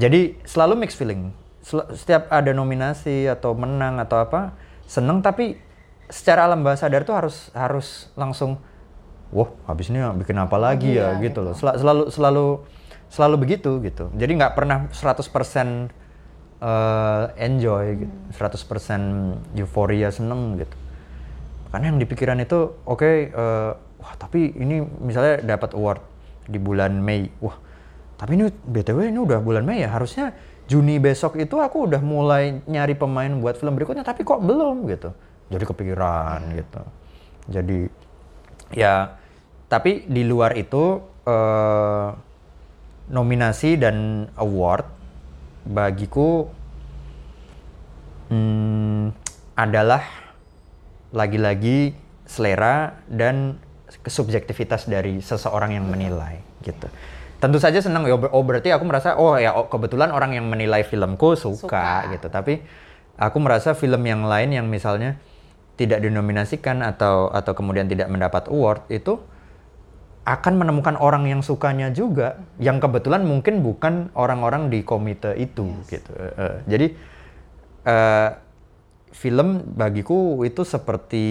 Jadi 0.00 0.40
selalu 0.46 0.86
mixed 0.86 0.96
feeling. 0.96 1.34
Sel- 1.60 1.90
setiap 1.92 2.26
ada 2.32 2.50
nominasi 2.50 3.28
atau 3.28 3.52
menang 3.54 4.00
atau 4.00 4.18
apa, 4.18 4.56
seneng 4.88 5.20
tapi 5.20 5.60
secara 6.10 6.48
alam 6.48 6.64
bawah 6.64 6.74
sadar 6.74 7.04
tuh 7.04 7.14
harus 7.14 7.52
harus 7.54 8.10
langsung, 8.16 8.58
wah 9.32 9.48
habis 9.66 9.88
ini 9.88 9.98
bikin 10.20 10.36
apa 10.38 10.56
lagi 10.60 11.00
ya 11.00 11.16
Iya, 11.16 11.24
gitu 11.24 11.40
loh. 11.40 11.54
Sel- 11.56 11.76
selalu 11.80 12.04
selalu 12.12 12.46
selalu 13.08 13.36
begitu 13.40 13.80
gitu. 13.84 14.08
Jadi 14.14 14.32
nggak 14.36 14.54
pernah 14.56 14.88
100% 14.92 15.88
eh, 16.62 17.24
enjoy 17.40 17.84
gitu, 18.06 18.14
100% 18.36 19.02
euforia 19.58 20.08
seneng 20.12 20.60
gitu. 20.60 20.76
Karena 21.72 21.88
yang 21.88 21.98
di 21.98 22.04
pikiran 22.04 22.36
itu, 22.38 22.76
oke, 22.84 23.32
eh, 23.32 23.72
wah 23.72 24.14
tapi 24.20 24.52
ini 24.52 24.84
misalnya 25.00 25.40
dapat 25.56 25.72
award 25.72 26.00
di 26.44 26.58
bulan 26.60 27.00
Mei, 27.00 27.32
wah 27.40 27.56
tapi 28.20 28.38
ini 28.38 28.46
btw 28.52 29.10
ini 29.10 29.18
udah 29.18 29.42
bulan 29.42 29.66
Mei 29.66 29.82
ya, 29.82 29.90
harusnya 29.90 30.30
Juni 30.70 31.02
besok 31.02 31.36
itu 31.42 31.58
aku 31.58 31.90
udah 31.90 31.98
mulai 32.00 32.62
nyari 32.70 32.94
pemain 32.94 33.28
buat 33.42 33.58
film 33.58 33.74
berikutnya, 33.74 34.06
tapi 34.06 34.22
kok 34.22 34.40
belum 34.40 34.86
gitu. 34.88 35.10
Jadi 35.50 35.64
kepikiran 35.66 36.40
gitu. 36.54 36.80
Jadi 37.50 37.78
ya, 38.72 39.18
tapi 39.72 40.04
di 40.04 40.20
luar 40.28 40.52
itu 40.60 41.00
eh, 41.24 42.08
nominasi 43.08 43.80
dan 43.80 44.28
award 44.36 44.84
bagiku 45.64 46.44
hmm, 48.28 49.16
adalah 49.56 50.04
lagi-lagi 51.16 51.96
selera 52.28 53.00
dan 53.08 53.56
subjektivitas 54.04 54.88
dari 54.88 55.24
seseorang 55.24 55.72
yang 55.72 55.88
menilai 55.88 56.40
gitu. 56.60 56.88
Tentu 57.40 57.58
saja 57.58 57.80
senang 57.82 58.06
ya, 58.06 58.14
oh 58.16 58.44
berarti 58.44 58.70
aku 58.70 58.84
merasa 58.86 59.16
oh 59.16 59.34
ya 59.40 59.56
oh, 59.56 59.66
kebetulan 59.72 60.12
orang 60.12 60.36
yang 60.36 60.46
menilai 60.46 60.84
filmku 60.84 61.32
suka, 61.34 61.64
Suka. 61.64 62.12
gitu. 62.12 62.28
Tapi 62.28 62.60
aku 63.16 63.36
merasa 63.40 63.72
film 63.72 64.04
yang 64.04 64.28
lain 64.28 64.52
yang 64.52 64.66
misalnya 64.68 65.16
tidak 65.76 66.04
dinominasikan 66.04 66.84
atau 66.84 67.32
atau 67.32 67.52
kemudian 67.56 67.88
tidak 67.88 68.08
mendapat 68.08 68.46
award 68.48 68.86
itu 68.88 69.18
akan 70.22 70.54
menemukan 70.54 70.94
orang 71.02 71.26
yang 71.26 71.42
sukanya 71.42 71.90
juga 71.90 72.38
yang 72.62 72.78
kebetulan 72.78 73.26
mungkin 73.26 73.58
bukan 73.66 74.14
orang-orang 74.14 74.70
di 74.70 74.86
komite 74.86 75.34
itu 75.34 75.66
gitu. 75.90 76.12
Eh, 76.14 76.34
eh, 76.38 76.56
jadi 76.70 76.86
eh, 77.82 78.30
film 79.10 79.74
bagiku 79.74 80.46
itu 80.46 80.62
seperti 80.62 81.26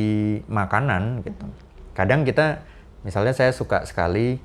makanan 0.51 1.23
gitu. 1.23 1.47
Kadang 1.95 2.27
kita 2.27 2.67
misalnya 3.07 3.31
saya 3.31 3.55
suka 3.55 3.87
sekali 3.87 4.37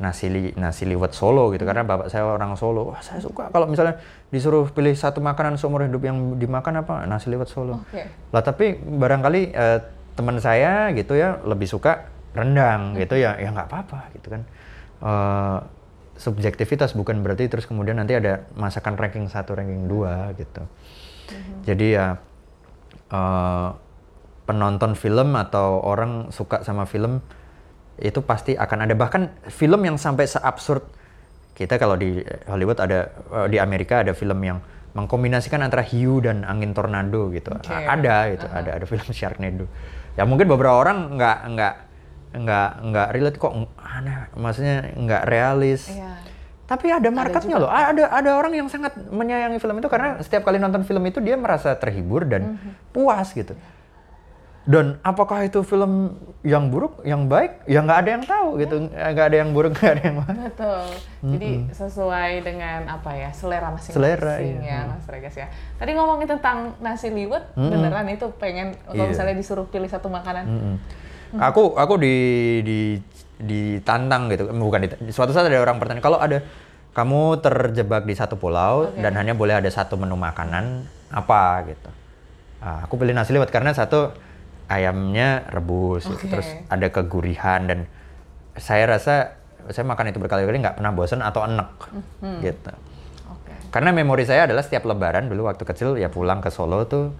nasi 0.00 0.32
li, 0.32 0.42
nasi 0.56 0.88
liwet 0.88 1.12
Solo 1.12 1.52
gitu 1.52 1.68
karena 1.68 1.84
bapak 1.84 2.08
saya 2.08 2.24
orang 2.24 2.56
Solo. 2.56 2.96
Wah, 2.96 3.04
saya 3.04 3.20
suka 3.20 3.52
kalau 3.52 3.68
misalnya 3.68 4.00
disuruh 4.32 4.64
pilih 4.72 4.96
satu 4.96 5.20
makanan 5.20 5.60
seumur 5.60 5.84
hidup 5.84 6.00
yang 6.00 6.40
dimakan 6.40 6.80
apa 6.80 7.04
nasi 7.04 7.28
liwet 7.28 7.52
Solo. 7.52 7.84
Oke. 7.84 8.08
Lah 8.32 8.40
tapi 8.40 8.80
barangkali 8.80 9.52
eh, 9.52 9.78
teman 10.16 10.40
saya 10.40 10.88
gitu 10.96 11.20
ya 11.20 11.36
lebih 11.44 11.68
suka 11.68 12.08
rendang 12.30 12.94
gitu 12.94 13.18
ya 13.18 13.34
ya 13.36 13.50
nggak 13.50 13.68
apa-apa 13.68 14.00
gitu 14.14 14.28
kan. 14.30 14.42
Eh, 15.00 15.58
subjektivitas 16.20 16.92
bukan 16.92 17.24
berarti 17.24 17.48
terus 17.48 17.64
kemudian 17.64 17.96
nanti 17.96 18.12
ada 18.12 18.44
masakan 18.52 18.94
ranking 19.00 19.26
satu 19.26 19.56
ranking 19.56 19.88
dua 19.88 20.30
gitu. 20.36 20.62
Jadi 21.64 21.86
ya 21.96 22.20
eh, 23.10 23.68
penonton 24.44 24.98
film 24.98 25.38
atau 25.38 25.78
orang 25.80 26.34
suka 26.34 26.66
sama 26.66 26.84
film 26.84 27.22
itu 28.00 28.18
pasti 28.24 28.56
akan 28.56 28.88
ada 28.88 28.94
bahkan 28.96 29.28
film 29.46 29.84
yang 29.84 30.00
sampai 30.00 30.24
seabsurd 30.26 30.82
kita 31.54 31.76
kalau 31.76 31.94
di 31.94 32.24
Hollywood 32.48 32.80
ada 32.80 33.12
eh, 33.12 33.46
di 33.52 33.58
Amerika 33.60 34.00
ada 34.02 34.16
film 34.16 34.40
yang 34.42 34.58
mengkombinasikan 34.90 35.62
antara 35.62 35.86
hiu 35.86 36.18
dan 36.18 36.42
angin 36.42 36.74
tornado 36.74 37.30
gitu 37.30 37.54
Oke. 37.54 37.70
A- 37.70 37.94
ada 37.94 38.26
gitu 38.34 38.46
ada 38.50 38.70
ada 38.80 38.84
film 38.88 39.06
Sharknado 39.18 39.70
ya 40.18 40.26
mungkin 40.26 40.50
beberapa 40.50 40.74
orang 40.74 41.14
nggak 41.14 41.38
nggak 41.54 41.74
nggak 42.30 42.70
nggak 42.86 43.08
relate 43.10 43.36
kok 43.36 43.52
aneh 43.76 44.30
maksudnya 44.34 44.94
nggak 44.94 45.22
realis 45.26 45.90
Iya. 45.90 46.14
tapi 46.64 46.86
ada 46.86 47.10
marketnya 47.10 47.58
loh. 47.58 47.66
Ada 47.66 48.06
ada 48.06 48.30
orang 48.38 48.54
yang 48.54 48.70
sangat 48.70 48.94
menyayangi 48.94 49.58
film 49.58 49.82
itu 49.82 49.90
karena 49.90 50.22
setiap 50.22 50.46
kali 50.46 50.56
nonton 50.56 50.86
film 50.86 51.02
itu 51.02 51.18
dia 51.18 51.34
merasa 51.34 51.74
terhibur 51.74 52.22
dan 52.22 52.62
puas 52.94 53.34
gitu. 53.34 53.58
Dan 54.60 55.00
apakah 55.02 55.42
itu 55.42 55.64
film 55.64 56.14
yang 56.46 56.70
buruk, 56.70 57.02
yang 57.02 57.26
baik? 57.26 57.64
Ya 57.66 57.82
nggak 57.82 57.98
ada 58.06 58.10
yang 58.14 58.22
tahu 58.22 58.48
gitu. 58.60 58.86
Nggak 58.86 59.26
ada 59.32 59.36
yang 59.40 59.50
buruk, 59.50 59.72
nggak 59.82 59.92
ada 59.98 60.02
yang 60.04 60.16
baik. 60.22 60.36
Betul. 60.46 60.82
Jadi 61.34 61.50
sesuai 61.74 62.30
dengan 62.44 62.80
apa 62.86 63.10
ya 63.18 63.34
selera 63.34 63.74
masing-masing 63.74 63.96
Selera, 63.98 64.34
ya 64.38 64.60
iya. 64.62 64.78
Mas 64.86 65.08
Regas 65.10 65.34
ya. 65.34 65.50
Tadi 65.74 65.90
ngomongin 65.90 66.28
tentang 66.28 66.78
nasi 66.78 67.10
liwet, 67.10 67.50
beneran 67.56 68.06
itu 68.06 68.30
pengen 68.38 68.78
kalau 68.86 69.08
Iya. 69.08 69.10
misalnya 69.10 69.34
disuruh 69.34 69.66
pilih 69.66 69.90
satu 69.90 70.06
makanan. 70.06 70.78
Mm-mm. 71.30 71.40
Aku 71.40 71.78
aku 71.78 71.94
di 72.02 72.16
di 72.66 72.78
ditantang 73.40 74.28
gitu. 74.30 74.50
Bukan 74.50 74.84
di, 74.84 74.88
suatu 75.14 75.30
saat 75.30 75.48
ada 75.48 75.62
orang 75.62 75.78
bertanya 75.78 76.02
kalau 76.02 76.18
ada 76.18 76.42
kamu 76.90 77.38
terjebak 77.38 78.02
di 78.02 78.14
satu 78.18 78.34
pulau 78.34 78.90
Oke. 78.90 78.98
dan 78.98 79.14
hanya 79.14 79.38
boleh 79.38 79.54
ada 79.54 79.70
satu 79.70 79.94
menu 79.94 80.18
makanan 80.18 80.84
apa 81.14 81.70
gitu. 81.70 81.90
Ah, 82.60 82.84
aku 82.84 82.98
pilih 82.98 83.14
nasi 83.14 83.32
liwet 83.32 83.48
karena 83.48 83.70
satu 83.72 84.12
ayamnya 84.66 85.46
rebus, 85.50 86.06
gitu. 86.06 86.18
Oke. 86.18 86.30
terus 86.30 86.48
ada 86.66 86.86
kegurihan 86.90 87.66
dan 87.66 87.78
saya 88.58 88.90
rasa 88.90 89.38
saya 89.70 89.86
makan 89.86 90.10
itu 90.10 90.18
berkali-kali 90.18 90.58
nggak 90.60 90.76
pernah 90.82 90.92
bosan 90.92 91.22
atau 91.22 91.46
enek 91.46 91.70
gitu. 92.42 92.72
Oke. 93.30 93.54
Karena 93.70 93.94
memori 93.94 94.26
saya 94.26 94.50
adalah 94.50 94.66
setiap 94.66 94.82
lebaran 94.82 95.30
dulu 95.30 95.46
waktu 95.46 95.62
kecil 95.62 95.94
ya 95.94 96.10
pulang 96.10 96.42
ke 96.42 96.50
Solo 96.50 96.84
tuh 96.90 97.14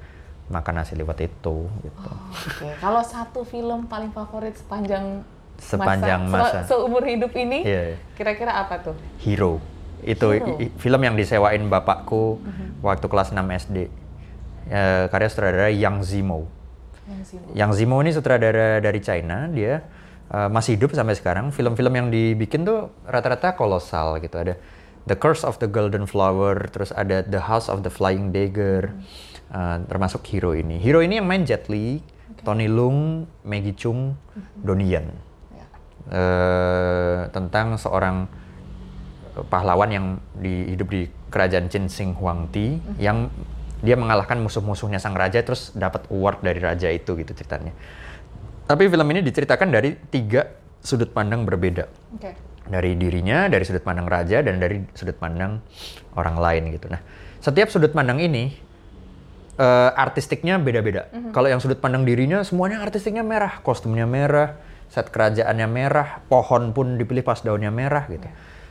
makan 0.50 0.74
nasi 0.76 0.92
liwet 0.92 1.20
itu 1.22 1.56
gitu. 1.80 2.10
Oke, 2.44 2.68
kalau 2.76 3.00
satu 3.00 3.40
film 3.42 3.86
paling 3.86 4.10
favorit 4.10 4.52
sepanjang 4.52 5.22
Sepanjang 5.56 6.26
masa. 6.26 6.64
se- 6.64 6.72
seumur 6.72 7.04
hidup 7.04 7.30
ini, 7.34 7.62
Iya, 7.62 7.82
iya. 7.86 7.96
kira-kira 8.12 8.58
apa 8.58 8.80
tuh? 8.80 8.96
Hero. 9.18 9.60
Itu 10.00 10.32
Hero. 10.32 10.56
film 10.76 11.00
yang 11.00 11.14
disewain 11.14 11.62
bapakku 11.66 12.40
waktu 12.80 13.06
kelas 13.06 13.30
6 13.30 13.44
SD. 13.46 13.92
Eh, 14.66 15.04
karya 15.06 15.28
sutradara 15.28 15.68
Yang 15.68 15.96
Zimo. 16.08 16.48
Yang 17.52 17.70
Zimo 17.76 18.00
ini 18.00 18.10
sutradara 18.10 18.78
dari 18.78 18.98
China, 18.98 19.46
dia 19.46 19.84
eh, 20.28 20.48
masih 20.48 20.74
hidup 20.74 20.90
sampai 20.90 21.12
sekarang. 21.12 21.50
Film-film 21.50 21.92
yang 21.92 22.08
dibikin 22.08 22.62
tuh 22.62 22.88
rata-rata 23.04 23.52
kolosal 23.52 24.16
gitu. 24.18 24.34
Ada 24.34 24.56
The 25.02 25.14
Curse 25.14 25.42
of 25.42 25.58
the 25.58 25.66
Golden 25.66 26.04
Flower, 26.04 26.68
terus 26.68 26.90
ada 26.90 27.20
The 27.20 27.42
House 27.42 27.66
of 27.66 27.82
the 27.82 27.90
Flying 27.90 28.30
Dagger, 28.30 28.94
eh, 29.50 29.76
termasuk 29.86 30.24
Hero 30.30 30.54
ini. 30.54 30.78
Hero 30.78 31.02
ini 31.02 31.18
yang 31.18 31.26
main 31.26 31.42
Jet 31.44 31.66
Li, 31.68 32.00
Tony 32.42 32.70
Leung, 32.70 33.26
Maggie 33.44 33.76
Chung, 33.76 34.16
Donnie 34.56 34.88
Yen. 34.88 35.06
Ya. 35.52 35.66
Eh, 36.10 37.20
tentang 37.34 37.76
seorang 37.76 38.26
pahlawan 39.46 39.90
yang 39.90 40.06
di, 40.36 40.74
hidup 40.74 40.88
di 40.90 41.06
kerajaan 41.30 41.70
Qin 41.70 41.86
Shi 41.86 42.10
Huangdi 42.12 42.82
yang 42.98 43.30
dia 43.80 43.96
mengalahkan 43.96 44.36
musuh-musuhnya 44.42 45.00
sang 45.00 45.16
raja 45.16 45.40
terus 45.40 45.72
dapat 45.72 46.04
award 46.12 46.44
dari 46.44 46.60
raja 46.60 46.92
itu 46.92 47.16
gitu 47.16 47.32
ceritanya. 47.32 47.72
Tapi 48.68 48.86
film 48.86 49.06
ini 49.10 49.24
diceritakan 49.24 49.68
dari 49.72 49.96
tiga 50.12 50.46
sudut 50.84 51.10
pandang 51.10 51.48
berbeda. 51.48 51.88
Oke. 52.14 52.36
Dari 52.70 52.94
dirinya, 52.94 53.48
dari 53.48 53.64
sudut 53.66 53.82
pandang 53.82 54.06
raja 54.06 54.44
dan 54.44 54.60
dari 54.60 54.84
sudut 54.94 55.16
pandang 55.16 55.58
orang 56.14 56.36
lain 56.38 56.62
gitu. 56.76 56.86
Nah, 56.92 57.00
setiap 57.40 57.72
sudut 57.72 57.90
pandang 57.90 58.20
ini 58.20 58.52
eh, 59.60 59.90
artistiknya 59.92 60.56
beda-beda. 60.56 61.12
Kalau 61.36 61.52
yang 61.52 61.60
sudut 61.60 61.76
pandang 61.76 62.08
dirinya 62.08 62.40
semuanya 62.40 62.80
artistiknya 62.80 63.20
merah, 63.20 63.60
kostumnya 63.60 64.08
merah, 64.08 64.56
set 64.88 65.12
kerajaannya 65.12 65.68
merah, 65.68 66.24
pohon 66.26 66.72
pun 66.72 66.96
dipilih 66.96 67.20
pas 67.20 67.44
daunnya 67.44 67.68
merah 67.68 68.08
gitu. 68.08 68.24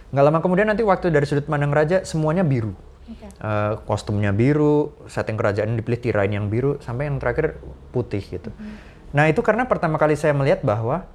Nggak 0.10 0.24
lama 0.26 0.40
kemudian 0.42 0.68
nanti 0.68 0.82
waktu 0.82 1.14
dari 1.14 1.30
sudut 1.30 1.46
pandang 1.46 1.70
raja 1.70 2.02
semuanya 2.02 2.42
biru. 2.42 2.74
Oke. 3.10 3.26
Eh, 3.26 3.74
kostumnya 3.86 4.34
biru, 4.34 4.98
setting 5.06 5.38
kerajaan 5.38 5.78
dipilih 5.78 6.02
tirain 6.02 6.34
yang 6.34 6.50
biru, 6.50 6.82
sampai 6.82 7.06
yang 7.06 7.22
terakhir 7.22 7.62
putih 7.94 8.22
gitu. 8.22 8.50
Nah 9.14 9.26
itu 9.30 9.42
karena 9.42 9.66
pertama 9.66 9.98
kali 9.98 10.14
saya 10.14 10.34
melihat 10.38 10.62
bahwa 10.62 11.10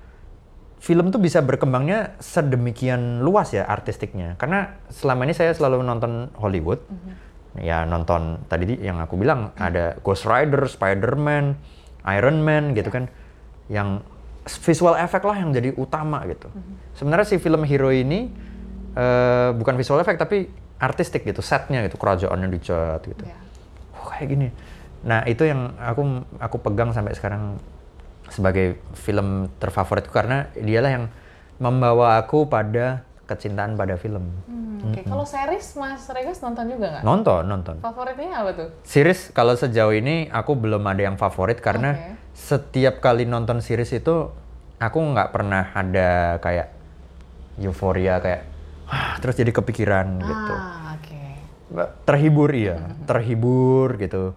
film 0.83 1.09
tuh 1.09 1.23
bisa 1.23 1.41
berkembangnya 1.41 2.19
sedemikian 2.21 3.23
luas 3.23 3.55
ya 3.55 3.65
artistiknya. 3.65 4.37
Karena 4.37 4.77
selama 4.91 5.25
ini 5.25 5.33
saya 5.33 5.55
selalu 5.55 5.81
nonton 5.81 6.29
Hollywood, 6.37 6.83
ya 7.59 7.87
nonton 7.87 8.43
tadi 8.51 8.79
yang 8.83 8.99
aku 8.99 9.15
bilang 9.15 9.55
ada 9.55 9.95
Ghost 10.03 10.27
Rider, 10.27 10.67
Spider-Man, 10.67 11.55
Iron 12.11 12.39
Man 12.43 12.75
gitu 12.75 12.91
kan, 12.91 13.07
yang 13.71 14.03
visual 14.45 14.99
effect 15.01 15.25
lah 15.25 15.37
yang 15.39 15.55
jadi 15.55 15.73
utama 15.79 16.23
gitu. 16.29 16.51
Sebenarnya 16.99 17.27
si 17.27 17.37
film 17.41 17.65
Hero 17.65 17.89
ini 17.95 18.29
eh, 18.97 19.51
bukan 19.55 19.75
visual 19.79 20.03
effect 20.03 20.21
tapi 20.21 20.51
artistik 20.83 21.23
gitu, 21.25 21.41
setnya 21.41 21.87
gitu, 21.87 21.97
kerajaannya 21.97 22.49
dicat 22.51 23.01
gitu. 23.07 23.25
Ya. 23.25 23.39
Oh, 23.97 24.11
kayak 24.11 24.29
gini. 24.29 24.49
Nah, 25.05 25.25
itu 25.29 25.45
yang 25.45 25.77
aku 25.81 26.25
aku 26.41 26.57
pegang 26.61 26.91
sampai 26.93 27.13
sekarang 27.17 27.61
sebagai 28.33 28.81
film 28.97 29.53
terfavoritku 29.61 30.11
karena 30.11 30.49
dialah 30.57 30.91
yang 30.91 31.05
membawa 31.61 32.19
aku 32.19 32.49
pada 32.49 33.05
kecintaan 33.25 33.77
pada 33.77 33.97
film. 33.97 34.29
Hmm, 34.45 34.93
Oke, 34.93 35.01
kalau 35.05 35.25
series 35.25 35.77
Mas 35.81 36.05
Regas 36.13 36.39
nonton 36.45 36.69
juga 36.69 36.87
nggak? 36.99 37.03
Nonton, 37.05 37.43
nonton. 37.49 37.77
Favoritnya 37.81 38.45
apa 38.45 38.51
tuh? 38.53 38.69
Series 38.85 39.33
kalau 39.33 39.57
sejauh 39.57 39.97
ini 39.97 40.29
aku 40.29 40.53
belum 40.57 40.85
ada 40.85 41.03
yang 41.09 41.17
favorit 41.17 41.59
karena 41.59 41.97
Oke. 41.97 42.37
setiap 42.37 43.01
kali 43.01 43.25
nonton 43.25 43.65
series 43.65 43.93
itu 43.97 44.29
aku 44.77 44.99
nggak 45.01 45.33
pernah 45.33 45.73
ada 45.73 46.37
kayak 46.45 46.69
euforia 47.61 48.21
kayak 48.21 48.43
terus 49.25 49.35
jadi 49.41 49.51
kepikiran 49.55 50.07
gitu. 50.21 50.55
Ah, 50.55 50.95
oke. 51.01 51.21
terhibur 52.05 52.53
iya 52.53 52.77
terhibur 53.09 53.97
gitu 53.97 54.37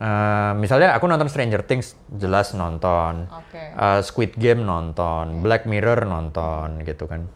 Eh, 0.00 0.52
misalnya 0.56 0.96
aku 0.96 1.04
nonton 1.04 1.28
Stranger 1.28 1.60
Things 1.60 1.92
jelas 2.08 2.56
nonton 2.56 3.28
Oke. 3.28 3.60
Eh, 3.60 4.00
Squid 4.00 4.32
Game 4.40 4.64
nonton 4.64 5.44
Black 5.44 5.68
Mirror 5.68 6.08
nonton 6.08 6.80
gitu 6.88 7.04
kan 7.04 7.28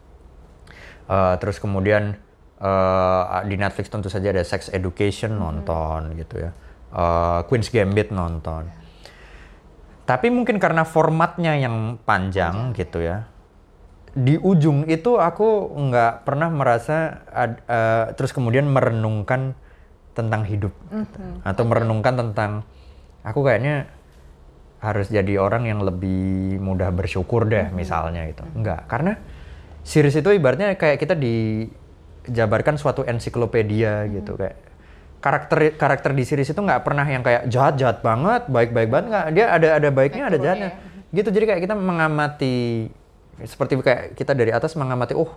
Eh, 1.05 1.35
terus 1.41 1.61
kemudian 1.61 2.17
eh, 2.61 3.23
di 3.49 3.57
Netflix 3.61 3.93
tentu 3.93 4.09
saja 4.09 4.33
ada 4.33 4.45
Sex 4.45 4.73
Education 4.73 5.37
nonton 5.37 6.17
gitu 6.17 6.49
ya. 6.49 6.51
Eh, 6.95 7.41
Queen's 7.49 7.69
Gambit 7.69 8.09
nonton. 8.15 8.69
Tapi 10.05 10.29
mungkin 10.29 10.61
karena 10.61 10.85
formatnya 10.85 11.57
yang 11.57 11.97
panjang 12.05 12.77
gitu 12.77 13.01
ya 13.01 13.25
di 14.15 14.39
ujung 14.39 14.87
itu 14.87 15.19
aku 15.19 15.75
nggak 15.75 16.23
pernah 16.23 16.47
merasa 16.47 17.27
ad- 17.35 17.67
eh, 17.67 18.15
terus 18.15 18.31
kemudian 18.31 18.63
merenungkan 18.71 19.59
tentang 20.15 20.47
hidup 20.47 20.71
gitu. 20.95 21.19
atau 21.43 21.63
merenungkan 21.67 22.15
tentang 22.15 22.63
aku 23.27 23.43
kayaknya 23.43 23.91
harus 24.79 25.11
jadi 25.11 25.43
orang 25.43 25.67
yang 25.67 25.83
lebih 25.83 26.63
mudah 26.63 26.95
bersyukur 26.95 27.51
deh 27.51 27.75
misalnya 27.75 28.31
gitu. 28.31 28.47
Enggak 28.55 28.87
karena 28.87 29.19
series 29.85 30.17
itu 30.17 30.31
ibaratnya 30.33 30.75
kayak 30.75 30.97
kita 30.97 31.15
dijabarkan 31.15 32.81
suatu 32.81 33.05
ensiklopedia 33.05 34.09
gitu 34.09 34.35
kayak 34.35 34.57
karakter 35.21 35.77
karakter 35.77 36.13
di 36.13 36.25
series 36.25 36.53
itu 36.53 36.61
nggak 36.61 36.85
pernah 36.85 37.05
yang 37.05 37.25
kayak 37.25 37.49
jahat 37.49 37.77
jahat 37.81 37.99
banget 38.05 38.45
baik 38.49 38.77
baik 38.77 38.89
banget 38.93 39.07
nggak 39.09 39.27
dia 39.33 39.47
ada 39.49 39.69
ada 39.81 39.89
baiknya 39.89 40.29
ada 40.29 40.37
jahatnya. 40.37 40.71
gitu 41.15 41.29
jadi 41.33 41.45
kayak 41.55 41.61
kita 41.65 41.75
mengamati 41.79 42.89
seperti 43.41 43.81
kayak 43.81 44.19
kita 44.19 44.37
dari 44.37 44.53
atas 44.53 44.77
mengamati 44.77 45.17
oh 45.17 45.33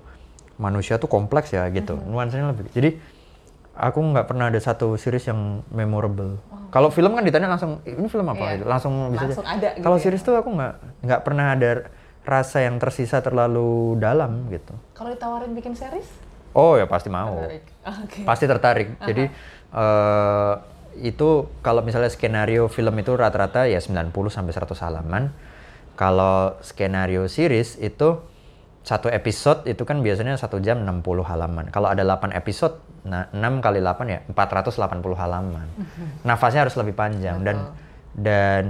manusia 0.58 0.98
tuh 0.98 1.10
kompleks 1.10 1.54
ya 1.54 1.66
gitu. 1.70 1.98
Nuansanya 1.98 2.52
lebih 2.52 2.70
jadi 2.74 2.98
aku 3.78 4.02
nggak 4.02 4.26
pernah 4.26 4.50
ada 4.50 4.60
satu 4.60 4.98
series 4.98 5.30
yang 5.30 5.62
memorable. 5.70 6.42
Kalau 6.74 6.90
film 6.90 7.14
kan 7.14 7.24
ditanya 7.24 7.48
langsung 7.48 7.80
ini 7.86 8.10
film 8.10 8.28
apa? 8.28 8.44
Iya. 8.44 8.54
gitu. 8.60 8.66
Langsung 8.66 8.94
bisa 9.14 9.24
aja. 9.24 9.34
Langsung 9.34 9.48
ada 9.48 9.68
gitu 9.72 9.84
kalau 9.86 9.98
ya. 9.98 10.04
series 10.04 10.24
tuh 10.26 10.36
aku 10.36 10.50
nggak 10.52 10.74
nggak 11.06 11.22
pernah 11.24 11.46
ada 11.54 11.72
rasa 12.28 12.68
yang 12.68 12.76
tersisa 12.78 13.24
terlalu 13.24 13.96
dalam 13.98 14.52
gitu 14.52 14.76
Kalau 14.92 15.10
ditawarin 15.16 15.56
bikin 15.56 15.74
series? 15.74 16.08
oh 16.58 16.74
ya 16.76 16.90
pasti 16.90 17.08
mau 17.08 17.38
Tertarik. 17.38 17.64
Oke. 17.86 18.20
pasti 18.26 18.46
tertarik. 18.50 18.88
Jadi 19.00 19.24
eh, 19.72 20.54
itu 21.06 21.30
kalau 21.62 21.86
misalnya 21.86 22.10
skenario 22.10 22.66
film 22.66 22.98
itu 22.98 23.14
rata-rata 23.14 23.70
ya 23.70 23.78
90 23.78 24.10
sampai 24.34 24.54
100 24.54 24.74
halaman. 24.82 25.30
Kalau 25.94 26.58
skenario 26.62 27.30
series 27.30 27.78
itu 27.78 28.22
satu 28.82 29.12
episode 29.12 29.68
itu 29.70 29.84
kan 29.86 30.02
biasanya 30.02 30.34
satu 30.40 30.58
jam 30.58 30.82
60 30.82 31.06
halaman. 31.26 31.70
Kalau 31.70 31.92
ada 31.92 32.02
8 32.02 32.34
episode, 32.34 32.82
nah 33.06 33.30
6 33.30 33.62
kali 33.62 33.78
8 33.84 34.08
ya 34.10 34.20
480 34.26 35.14
halaman. 35.14 35.68
Nafasnya 36.26 36.66
harus 36.66 36.74
lebih 36.80 36.98
panjang 36.98 37.44
dan 37.46 37.58
dan 38.18 38.66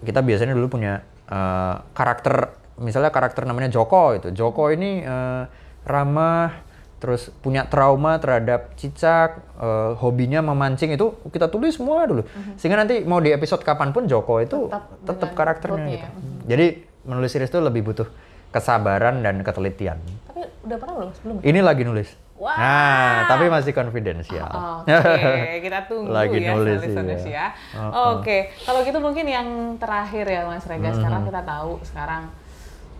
kita 0.00 0.24
biasanya 0.24 0.56
dulu 0.56 0.80
punya 0.80 1.04
eh, 1.28 1.74
karakter 1.92 2.56
misalnya 2.80 3.14
karakter 3.14 3.46
namanya 3.46 3.70
Joko 3.70 4.16
itu. 4.16 4.28
Joko 4.34 4.68
ini 4.72 5.04
eh, 5.04 5.42
ramah 5.84 6.64
terus 7.04 7.28
punya 7.44 7.68
trauma 7.68 8.16
terhadap 8.16 8.72
cicak, 8.80 9.44
eh, 9.60 9.92
hobinya 10.00 10.40
memancing 10.40 10.96
itu 10.96 11.12
kita 11.28 11.52
tulis 11.52 11.76
semua 11.76 12.08
dulu. 12.08 12.22
Sehingga 12.56 12.80
nanti 12.80 13.04
mau 13.04 13.20
di 13.20 13.28
episode 13.30 13.60
kapan 13.60 13.92
pun 13.92 14.08
Joko 14.08 14.40
itu 14.40 14.72
Tetap 14.72 14.84
tetap 15.04 15.30
karakternya 15.36 15.84
gitu. 15.92 16.00
ya. 16.00 16.08
Jadi 16.56 16.66
menulis 17.04 17.30
series 17.32 17.52
itu 17.52 17.60
lebih 17.60 17.84
butuh 17.84 18.08
kesabaran 18.48 19.20
dan 19.20 19.44
ketelitian. 19.44 20.00
Tapi 20.30 20.40
udah 20.64 20.76
pernah 20.80 20.94
belum 20.96 21.12
sebelum? 21.12 21.34
Ini 21.44 21.60
lagi 21.60 21.82
nulis. 21.84 22.08
Wah. 22.44 22.56
Nah, 22.60 23.24
tapi 23.24 23.48
masih 23.48 23.72
konfidensial. 23.72 24.44
Oke, 24.84 25.64
kita 25.64 25.88
tunggu 25.88 26.12
Lagi 26.12 26.44
ya 26.44 26.52
nulis, 26.52 26.84
listeners 26.84 27.24
iya. 27.24 27.56
ya. 27.72 27.88
Oke, 28.12 28.52
kalau 28.68 28.84
gitu 28.84 29.00
mungkin 29.00 29.24
yang 29.24 29.48
terakhir 29.80 30.28
ya 30.28 30.44
Mas 30.44 30.68
Regas, 30.68 31.00
karena 31.00 31.24
kita 31.24 31.40
tahu 31.40 31.80
sekarang 31.80 32.28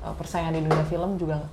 uh, 0.00 0.14
persaingan 0.16 0.56
di 0.56 0.64
dunia 0.64 0.86
film 0.88 1.20
juga 1.20 1.44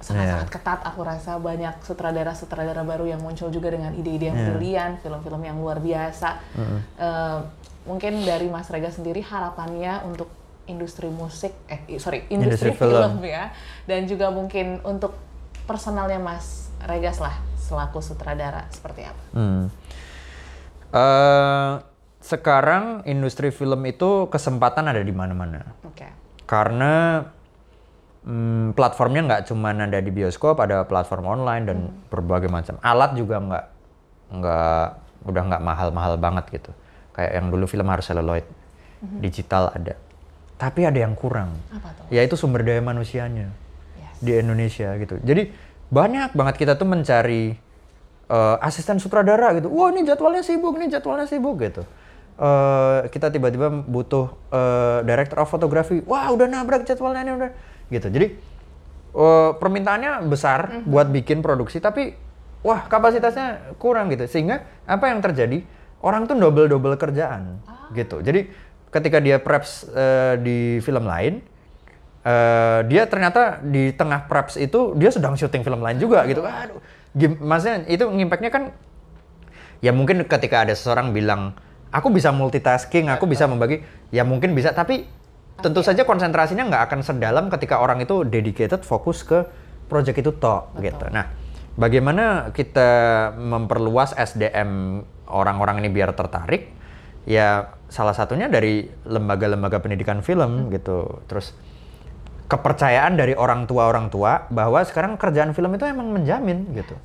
sangat-sangat 0.00 0.48
Iya. 0.48 0.54
ketat. 0.58 0.80
Aku 0.90 1.06
rasa 1.06 1.38
banyak 1.38 1.74
sutradara-sutradara 1.86 2.82
baru 2.82 3.06
yang 3.06 3.22
muncul 3.22 3.46
juga 3.52 3.70
dengan 3.70 3.94
ide-ide 3.94 4.32
yang 4.32 4.38
brilian, 4.50 4.90
film-film 4.98 5.44
yang 5.44 5.54
luar 5.60 5.78
biasa. 5.78 6.40
Uh, 6.98 7.46
mungkin 7.86 8.26
dari 8.26 8.50
Mas 8.50 8.66
Regas 8.72 8.98
sendiri 8.98 9.22
harapannya 9.22 10.02
untuk 10.02 10.26
industri 10.66 11.06
musik, 11.06 11.54
eh 11.66 11.82
sorry, 11.98 12.26
industri, 12.26 12.70
Industri 12.70 12.70
film. 12.74 13.22
film 13.22 13.28
ya, 13.28 13.50
dan 13.86 14.06
juga 14.06 14.30
mungkin 14.30 14.78
untuk 14.82 15.14
personalnya 15.66 16.18
Mas 16.18 16.69
Regas 16.80 17.20
lah 17.20 17.36
selaku 17.56 18.00
sutradara 18.00 18.66
seperti 18.72 19.04
apa? 19.06 19.22
Hmm. 19.36 19.64
Eh, 20.90 21.72
sekarang 22.20 23.06
industri 23.06 23.54
film 23.54 23.80
itu 23.86 24.26
kesempatan 24.28 24.90
ada 24.90 25.00
di 25.00 25.14
mana-mana. 25.14 25.62
Oke. 25.86 26.10
Karena 26.44 27.24
hmm, 28.26 28.74
platformnya 28.74 29.22
nggak 29.24 29.42
cuma 29.48 29.70
ada 29.72 29.98
di 30.02 30.10
bioskop, 30.10 30.58
ada 30.60 30.84
platform 30.84 31.24
online 31.30 31.64
dan 31.64 31.78
berbagai 32.10 32.50
macam. 32.50 32.76
Alat 32.82 33.14
juga 33.14 33.38
nggak 33.38 33.64
nggak 34.30 34.86
udah 35.30 35.42
nggak 35.46 35.62
mahal-mahal 35.62 36.18
banget 36.18 36.44
gitu. 36.50 36.70
Kayak 37.14 37.32
yang 37.38 37.46
dulu 37.54 37.64
film 37.66 37.86
harus 37.86 38.04
celluloid, 38.06 38.46
digital 39.22 39.70
ada. 39.70 39.94
Tapi 40.60 40.84
ada 40.84 40.98
yang 41.00 41.16
kurang, 41.16 41.56
Apa 41.72 41.88
tuh? 41.96 42.04
yaitu 42.12 42.36
sumber 42.36 42.60
daya 42.60 42.84
manusianya 42.84 43.48
Yes. 43.96 44.16
di 44.20 44.32
Indonesia 44.36 44.92
gitu. 45.00 45.16
Jadi 45.24 45.48
banyak 45.90 46.30
banget 46.38 46.54
kita 46.56 46.78
tuh 46.78 46.86
mencari 46.86 47.58
eh, 48.30 48.56
asisten 48.62 49.02
sutradara 49.02 49.52
gitu. 49.58 49.68
Wah 49.68 49.90
ini 49.90 50.06
jadwalnya 50.06 50.46
sibuk, 50.46 50.78
ini 50.78 50.86
jadwalnya 50.86 51.26
sibuk 51.26 51.58
gitu. 51.60 51.82
Eh, 52.40 53.00
kita 53.10 53.28
tiba-tiba 53.28 53.68
butuh 53.68 54.32
eh, 54.54 54.98
director 55.04 55.42
of 55.42 55.50
photography. 55.50 56.00
Wah 56.06 56.30
udah 56.30 56.46
nabrak 56.46 56.86
jadwalnya 56.86 57.26
ini 57.26 57.32
udah 57.36 57.50
gitu. 57.90 58.06
Jadi 58.08 58.26
eh, 59.18 59.50
permintaannya 59.58 60.24
besar 60.30 60.86
buat 60.86 61.10
bikin 61.10 61.42
produksi, 61.42 61.82
tapi 61.82 62.14
wah 62.62 62.86
kapasitasnya 62.86 63.76
kurang 63.76 64.14
gitu. 64.14 64.30
Sehingga 64.30 64.62
apa 64.86 65.10
yang 65.10 65.20
terjadi? 65.20 65.82
Orang 66.00 66.24
tuh 66.24 66.32
double-double 66.32 66.96
kerjaan 66.96 67.60
gitu. 67.92 68.24
Jadi 68.24 68.48
ketika 68.88 69.20
dia 69.20 69.36
preps 69.36 69.84
eh, 69.92 70.34
di 70.40 70.58
film 70.80 71.04
lain, 71.04 71.44
eh, 72.24 72.80
dia 72.88 73.06
ternyata 73.08 73.60
di 73.64 73.92
tengah 73.92 74.26
preps 74.28 74.56
itu 74.60 74.94
dia 74.96 75.10
sedang 75.12 75.36
syuting 75.36 75.64
film 75.64 75.80
lain 75.80 75.98
juga 76.00 76.24
gitu. 76.28 76.44
Aduh, 76.44 76.80
gim- 77.16 77.40
maksudnya 77.40 77.86
itu 77.88 78.04
ngimpaknya 78.08 78.50
kan 78.52 78.62
ya 79.80 79.92
mungkin 79.96 80.24
ketika 80.28 80.68
ada 80.68 80.76
seseorang 80.76 81.16
bilang 81.16 81.56
aku 81.90 82.08
bisa 82.12 82.30
multitasking, 82.30 83.10
aku 83.10 83.26
bisa 83.26 83.50
membagi, 83.50 83.82
ya 84.14 84.22
mungkin 84.22 84.54
bisa, 84.54 84.70
tapi 84.70 85.10
tentu 85.60 85.84
saja 85.84 86.06
konsentrasinya 86.08 86.64
nggak 86.70 86.82
akan 86.88 87.00
sedalam 87.04 87.46
ketika 87.52 87.82
orang 87.82 88.00
itu 88.00 88.24
dedicated 88.24 88.80
fokus 88.86 89.26
ke 89.26 89.44
project 89.90 90.22
itu 90.22 90.32
toh 90.32 90.70
gitu. 90.78 91.10
Nah, 91.10 91.28
bagaimana 91.76 92.54
kita 92.54 92.88
memperluas 93.36 94.14
SDM 94.16 95.02
orang-orang 95.28 95.82
ini 95.84 95.88
biar 95.90 96.14
tertarik? 96.14 96.72
Ya 97.28 97.76
salah 97.92 98.16
satunya 98.16 98.48
dari 98.48 98.88
lembaga-lembaga 99.04 99.82
pendidikan 99.82 100.24
film 100.24 100.72
gitu. 100.72 101.20
Terus 101.28 101.52
kepercayaan 102.50 103.14
dari 103.14 103.38
orang 103.38 103.70
tua 103.70 103.86
orang 103.86 104.10
tua 104.10 104.50
bahwa 104.50 104.82
sekarang 104.82 105.14
kerjaan 105.14 105.54
film 105.54 105.70
itu 105.78 105.86
emang 105.86 106.10
menjamin 106.10 106.66
gitu. 106.74 106.98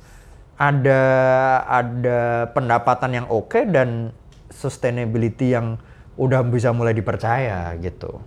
Ada 0.58 1.02
ada 1.70 2.50
pendapatan 2.50 3.22
yang 3.22 3.26
oke 3.30 3.62
dan 3.70 4.10
sustainability 4.50 5.54
yang 5.54 5.78
udah 6.18 6.42
bisa 6.42 6.74
mulai 6.74 6.96
dipercaya 6.96 7.78
gitu. 7.78 8.18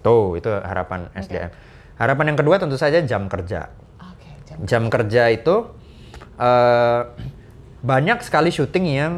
Tuh, 0.00 0.40
itu 0.40 0.48
harapan 0.48 1.12
SDM. 1.12 1.52
Harapan 2.00 2.24
yang 2.32 2.38
kedua 2.40 2.56
tentu 2.56 2.80
saja 2.80 3.04
jam 3.04 3.28
kerja. 3.28 3.68
Oke, 4.00 4.28
jam. 4.48 4.56
Jam 4.64 4.82
kerja 4.88 5.28
itu 5.28 5.68
eh, 6.40 7.00
banyak 7.84 8.18
sekali 8.24 8.48
syuting 8.48 8.84
yang 8.88 9.14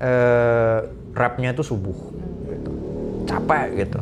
eh 0.00 0.80
rapnya 1.12 1.52
itu 1.52 1.66
subuh 1.66 1.98
gitu. 2.46 2.72
Capek 3.26 3.66
gitu. 3.84 4.00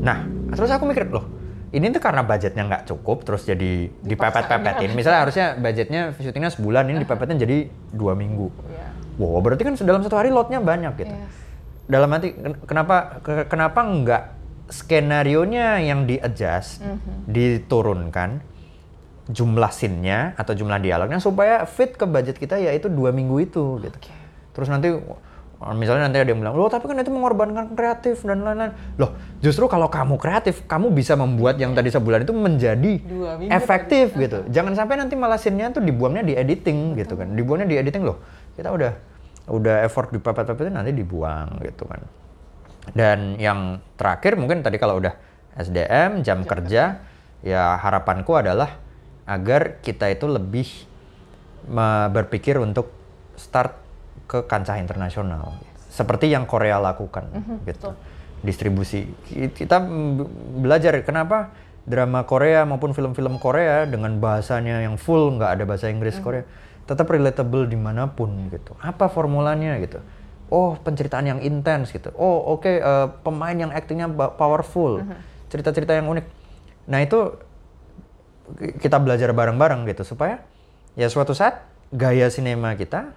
Nah, 0.00 0.24
terus 0.54 0.70
aku 0.70 0.86
mikir 0.86 1.08
loh, 1.10 1.26
ini 1.74 1.90
tuh 1.90 1.98
karena 1.98 2.22
budgetnya 2.22 2.62
nggak 2.62 2.82
cukup, 2.86 3.26
terus 3.26 3.42
jadi 3.42 3.90
dipepet-pepetin. 3.90 4.94
Misalnya 4.94 5.20
harusnya 5.26 5.46
budgetnya 5.58 6.14
syutingnya 6.14 6.54
sebulan, 6.54 6.86
ini 6.86 7.02
dipepetin 7.02 7.36
jadi 7.36 7.66
dua 7.90 8.14
minggu. 8.14 8.50
Iya. 8.70 8.88
Wow, 9.18 9.40
berarti 9.42 9.62
kan 9.66 9.74
dalam 9.82 10.04
satu 10.04 10.14
hari 10.14 10.30
lotnya 10.30 10.62
banyak 10.62 10.92
gitu. 11.00 11.10
Yes. 11.10 11.32
Dalam 11.86 12.10
hati, 12.12 12.36
ken- 12.36 12.60
kenapa 12.66 13.18
ke- 13.24 13.46
kenapa 13.50 13.80
nggak 13.82 14.22
skenario-nya 14.66 15.78
yang 15.82 16.06
di 16.06 16.18
adjust, 16.18 16.82
diturunkan 17.26 18.42
jumlah 19.26 19.70
scene-nya 19.74 20.38
atau 20.38 20.54
jumlah 20.54 20.78
dialognya 20.78 21.18
supaya 21.18 21.66
fit 21.66 21.98
ke 21.98 22.06
budget 22.06 22.38
kita 22.38 22.62
yaitu 22.62 22.86
dua 22.86 23.10
minggu 23.10 23.42
itu 23.42 23.82
gitu. 23.82 23.96
Oke. 23.98 24.14
Terus 24.54 24.68
nanti 24.70 24.94
misalnya 25.56 26.12
nanti 26.12 26.20
ada 26.20 26.28
yang 26.28 26.44
bilang, 26.44 26.52
loh 26.52 26.68
tapi 26.68 26.84
kan 26.84 27.00
itu 27.00 27.08
mengorbankan 27.08 27.72
kreatif 27.72 28.20
dan 28.28 28.44
lain-lain. 28.44 28.76
Loh 29.00 29.16
justru 29.40 29.64
kalau 29.72 29.88
kamu 29.88 30.20
kreatif, 30.20 30.68
kamu 30.68 30.92
bisa 30.92 31.16
membuat 31.16 31.56
yang 31.56 31.72
tadi 31.72 31.88
sebulan 31.88 32.28
itu 32.28 32.36
menjadi 32.36 32.92
efektif 33.48 34.12
gitu. 34.20 34.44
Jangan 34.52 34.76
sampai 34.76 35.00
nanti 35.00 35.16
malah 35.16 35.40
scene-nya 35.40 35.72
tuh 35.72 35.80
dibuangnya 35.80 36.28
di 36.28 36.36
editing 36.36 37.00
gitu 37.00 37.16
kan. 37.16 37.32
Dibuangnya 37.32 37.64
di 37.72 37.76
editing 37.80 38.04
loh. 38.04 38.20
Kita 38.52 38.68
udah 38.68 38.92
udah 39.46 39.86
effort 39.86 40.12
di 40.12 40.18
pepet-pepetin 40.20 40.74
nanti 40.76 40.92
dibuang 40.92 41.56
gitu 41.64 41.88
kan. 41.88 42.04
Dan 42.92 43.40
yang 43.40 43.80
terakhir 43.96 44.36
mungkin 44.36 44.60
tadi 44.60 44.76
kalau 44.76 45.00
udah 45.00 45.16
SDM, 45.56 46.20
jam 46.20 46.44
kerja, 46.44 47.00
ya 47.40 47.64
harapanku 47.80 48.36
adalah 48.36 48.76
agar 49.24 49.80
kita 49.80 50.12
itu 50.12 50.28
lebih 50.28 50.68
berpikir 52.12 52.60
untuk 52.60 52.92
start 53.40 53.85
ke 54.26 54.42
kancah 54.42 54.76
internasional. 54.76 55.54
Seperti 55.88 56.28
yang 56.28 56.44
Korea 56.44 56.76
lakukan 56.76 57.30
gitu. 57.64 57.94
Distribusi. 58.42 59.08
Ki- 59.24 59.48
Kita 59.48 59.80
belajar 60.56 60.92
kenapa 61.00 61.50
drama 61.82 62.22
Korea 62.22 62.62
maupun 62.62 62.92
film-film 62.92 63.38
Korea 63.38 63.86
dengan 63.86 64.18
bahasanya 64.18 64.82
yang 64.82 64.98
full 64.98 65.34
nggak 65.34 65.50
ada 65.56 65.64
bahasa 65.64 65.86
Inggris 65.86 66.18
Korea 66.18 66.42
tetap 66.84 67.06
relatable 67.06 67.64
di 67.64 67.74
mana 67.74 68.06
pun 68.06 68.30
gitu. 68.46 68.74
Apa 68.78 69.06
formulanya 69.06 69.74
gitu? 69.78 69.98
Oh 70.46 70.74
penceritaan 70.76 71.26
yang 71.26 71.40
intens 71.40 71.90
gitu. 71.90 72.14
Oh 72.14 72.52
oke 72.52 72.68
eh, 72.68 73.06
pemain 73.22 73.54
yang 73.56 73.70
aktingnya 73.70 74.06
powerful, 74.30 75.02
cerita-cerita 75.46 75.90
yang 75.92 76.06
unik. 76.06 76.26
Nah 76.86 77.00
itu 77.00 77.18
ki- 78.56 78.78
kita 78.78 78.98
belajar 78.98 79.30
bareng-bareng 79.30 79.86
gitu 79.86 80.02
supaya 80.04 80.42
ya 80.94 81.06
suatu 81.06 81.32
saat 81.32 81.66
gaya 81.90 82.28
sinema 82.28 82.74
kita 82.74 83.10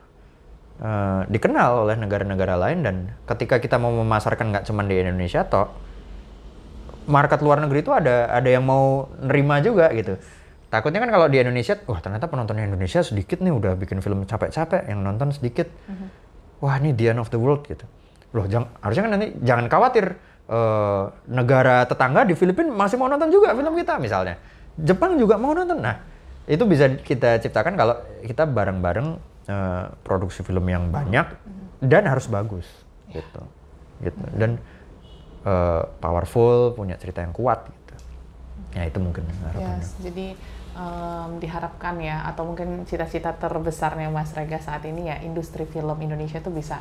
eh, 0.80 1.22
dikenal 1.28 1.88
oleh 1.88 1.96
negara-negara 2.00 2.56
lain 2.56 2.80
dan 2.82 2.96
ketika 3.28 3.60
kita 3.60 3.78
mau 3.78 3.92
memasarkan 3.92 4.56
nggak 4.56 4.66
cuma 4.66 4.84
di 4.88 5.00
Indonesia 5.00 5.44
toh 5.46 5.70
market 7.10 7.42
luar 7.42 7.60
negeri 7.60 7.82
itu 7.82 7.92
ada 7.92 8.30
ada 8.30 8.50
yang 8.50 8.64
mau 8.64 9.10
nerima 9.20 9.60
juga 9.60 9.90
gitu. 9.92 10.16
Takutnya 10.70 11.02
kan 11.02 11.10
kalau 11.10 11.26
di 11.26 11.42
Indonesia, 11.42 11.74
wah 11.90 11.98
ternyata 11.98 12.30
penontonnya 12.30 12.70
Indonesia 12.70 13.02
sedikit 13.02 13.42
nih 13.42 13.50
udah 13.50 13.74
bikin 13.74 14.06
film 14.06 14.30
capek-capek, 14.30 14.86
yang 14.86 15.02
nonton 15.02 15.34
sedikit. 15.34 15.66
Wah 16.62 16.78
ini 16.78 16.94
the 16.94 17.10
end 17.10 17.18
of 17.18 17.34
the 17.34 17.42
world 17.42 17.66
gitu. 17.66 17.90
Loh 18.38 18.46
jang, 18.46 18.70
harusnya 18.86 19.10
kan 19.10 19.12
nanti 19.18 19.34
jangan 19.42 19.66
khawatir 19.66 20.14
eh, 20.46 21.04
negara 21.26 21.90
tetangga 21.90 22.22
di 22.22 22.38
Filipina 22.38 22.70
masih 22.70 23.02
mau 23.02 23.10
nonton 23.10 23.34
juga 23.34 23.58
film 23.58 23.74
kita 23.74 23.98
misalnya. 23.98 24.38
Jepang 24.78 25.18
juga 25.18 25.42
mau 25.42 25.58
nonton. 25.58 25.82
Nah 25.82 25.98
itu 26.46 26.62
bisa 26.70 26.86
kita 27.02 27.42
ciptakan 27.42 27.74
kalau 27.74 27.98
kita 28.22 28.46
bareng-bareng 28.46 29.18
eh, 29.50 29.86
produksi 30.06 30.46
film 30.46 30.70
yang 30.70 30.94
banyak 30.94 31.26
dan 31.82 32.06
harus 32.06 32.30
bagus 32.30 32.70
gitu. 33.10 33.42
Gitu. 34.06 34.24
Dan 34.38 34.62
eh, 35.44 35.84
powerful, 35.98 36.78
punya 36.78 36.96
cerita 37.02 37.26
yang 37.26 37.34
kuat 37.34 37.66
gitu. 37.66 37.96
Ya 38.78 38.86
itu 38.86 39.02
mungkin 39.02 39.26
harapannya. 39.50 39.82
Yes, 39.82 39.98
jadi 39.98 40.38
em, 40.78 41.30
diharapkan 41.42 41.98
ya, 41.98 42.22
atau 42.30 42.46
mungkin 42.46 42.86
cita-cita 42.86 43.34
terbesarnya 43.34 44.14
Mas 44.14 44.30
Rega 44.38 44.62
saat 44.62 44.86
ini 44.86 45.10
ya, 45.10 45.18
industri 45.26 45.66
film 45.66 45.98
Indonesia 46.06 46.38
tuh 46.38 46.54
bisa 46.54 46.78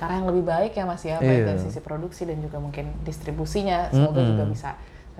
arah 0.00 0.16
yang 0.16 0.32
lebih 0.32 0.48
baik 0.48 0.72
ya 0.80 0.84
Mas 0.88 1.04
ya, 1.04 1.20
baik 1.20 1.44
Iya. 1.44 1.48
dari 1.52 1.60
sisi 1.60 1.80
produksi 1.84 2.24
dan 2.24 2.40
juga 2.40 2.56
mungkin 2.56 2.88
distribusinya, 3.04 3.92
semoga 3.92 4.20
Mm-mm. 4.24 4.30
juga 4.32 4.44
bisa 4.48 4.70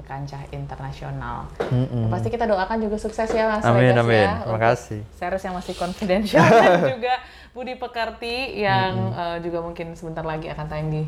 ke 0.01 0.09
kancah 0.09 0.43
internasional. 0.57 1.45
Mm-mm. 1.69 2.09
Pasti 2.09 2.33
kita 2.33 2.49
doakan 2.49 2.81
juga 2.81 2.97
sukses 2.97 3.29
ya 3.29 3.45
Mas 3.53 3.65
Amin, 3.69 3.93
Regas 3.93 4.01
amin. 4.09 4.25
ya. 4.25 4.33
Terima 4.41 4.61
kasih. 4.73 5.01
Series 5.21 5.43
yang 5.45 5.55
masih 5.61 5.75
confidential 5.77 6.49
dan 6.65 6.81
juga 6.97 7.15
Budi 7.53 7.75
Pekerti 7.77 8.65
yang 8.65 9.13
eh, 9.13 9.37
juga 9.45 9.61
mungkin 9.61 9.93
sebentar 9.93 10.25
lagi 10.25 10.49
akan 10.49 10.65
tayang 10.67 10.89
di 10.89 11.03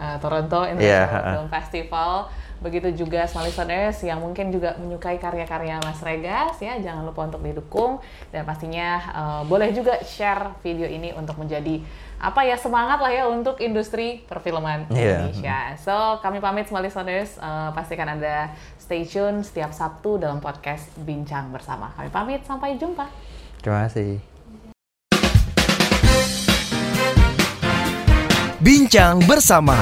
eh, 0.00 0.16
Toronto 0.18 0.64
International 0.64 1.12
ha-ha. 1.12 1.32
Film 1.36 1.48
Festival. 1.52 2.12
Begitu 2.58 3.06
juga 3.06 3.22
Small 3.24 3.46
Listeners 3.46 4.02
yang 4.02 4.18
mungkin 4.18 4.50
juga 4.50 4.74
menyukai 4.76 5.16
karya-karya 5.16 5.78
Mas 5.78 6.02
Regas 6.02 6.58
ya, 6.58 6.74
jangan 6.82 7.06
lupa 7.06 7.30
untuk 7.30 7.38
didukung 7.38 8.02
dan 8.34 8.42
pastinya 8.42 8.88
eh, 8.98 9.42
boleh 9.46 9.70
juga 9.70 10.02
share 10.02 10.58
video 10.60 10.90
ini 10.90 11.14
untuk 11.14 11.38
menjadi 11.38 11.78
apa 12.18 12.42
ya 12.42 12.58
semangat 12.58 12.98
lah 12.98 13.14
ya 13.14 13.30
untuk 13.30 13.62
industri 13.62 14.26
perfilman 14.26 14.90
Iya. 14.90 15.30
Indonesia. 15.30 15.58
So 15.78 15.94
kami 16.18 16.42
pamit 16.42 16.66
Small 16.66 16.82
Listeners, 16.82 17.38
eh, 17.38 17.70
pastikan 17.72 18.10
anda 18.10 18.50
stay 18.76 19.06
tune 19.06 19.46
setiap 19.46 19.70
Sabtu 19.70 20.18
dalam 20.18 20.42
podcast 20.42 20.90
Bincang 20.98 21.54
Bersama. 21.54 21.94
Kami 21.94 22.10
pamit, 22.10 22.42
sampai 22.42 22.74
jumpa. 22.74 23.06
Terima 23.62 23.86
kasih. 23.86 24.18
Bincang 28.58 29.22
bersama 29.22 29.78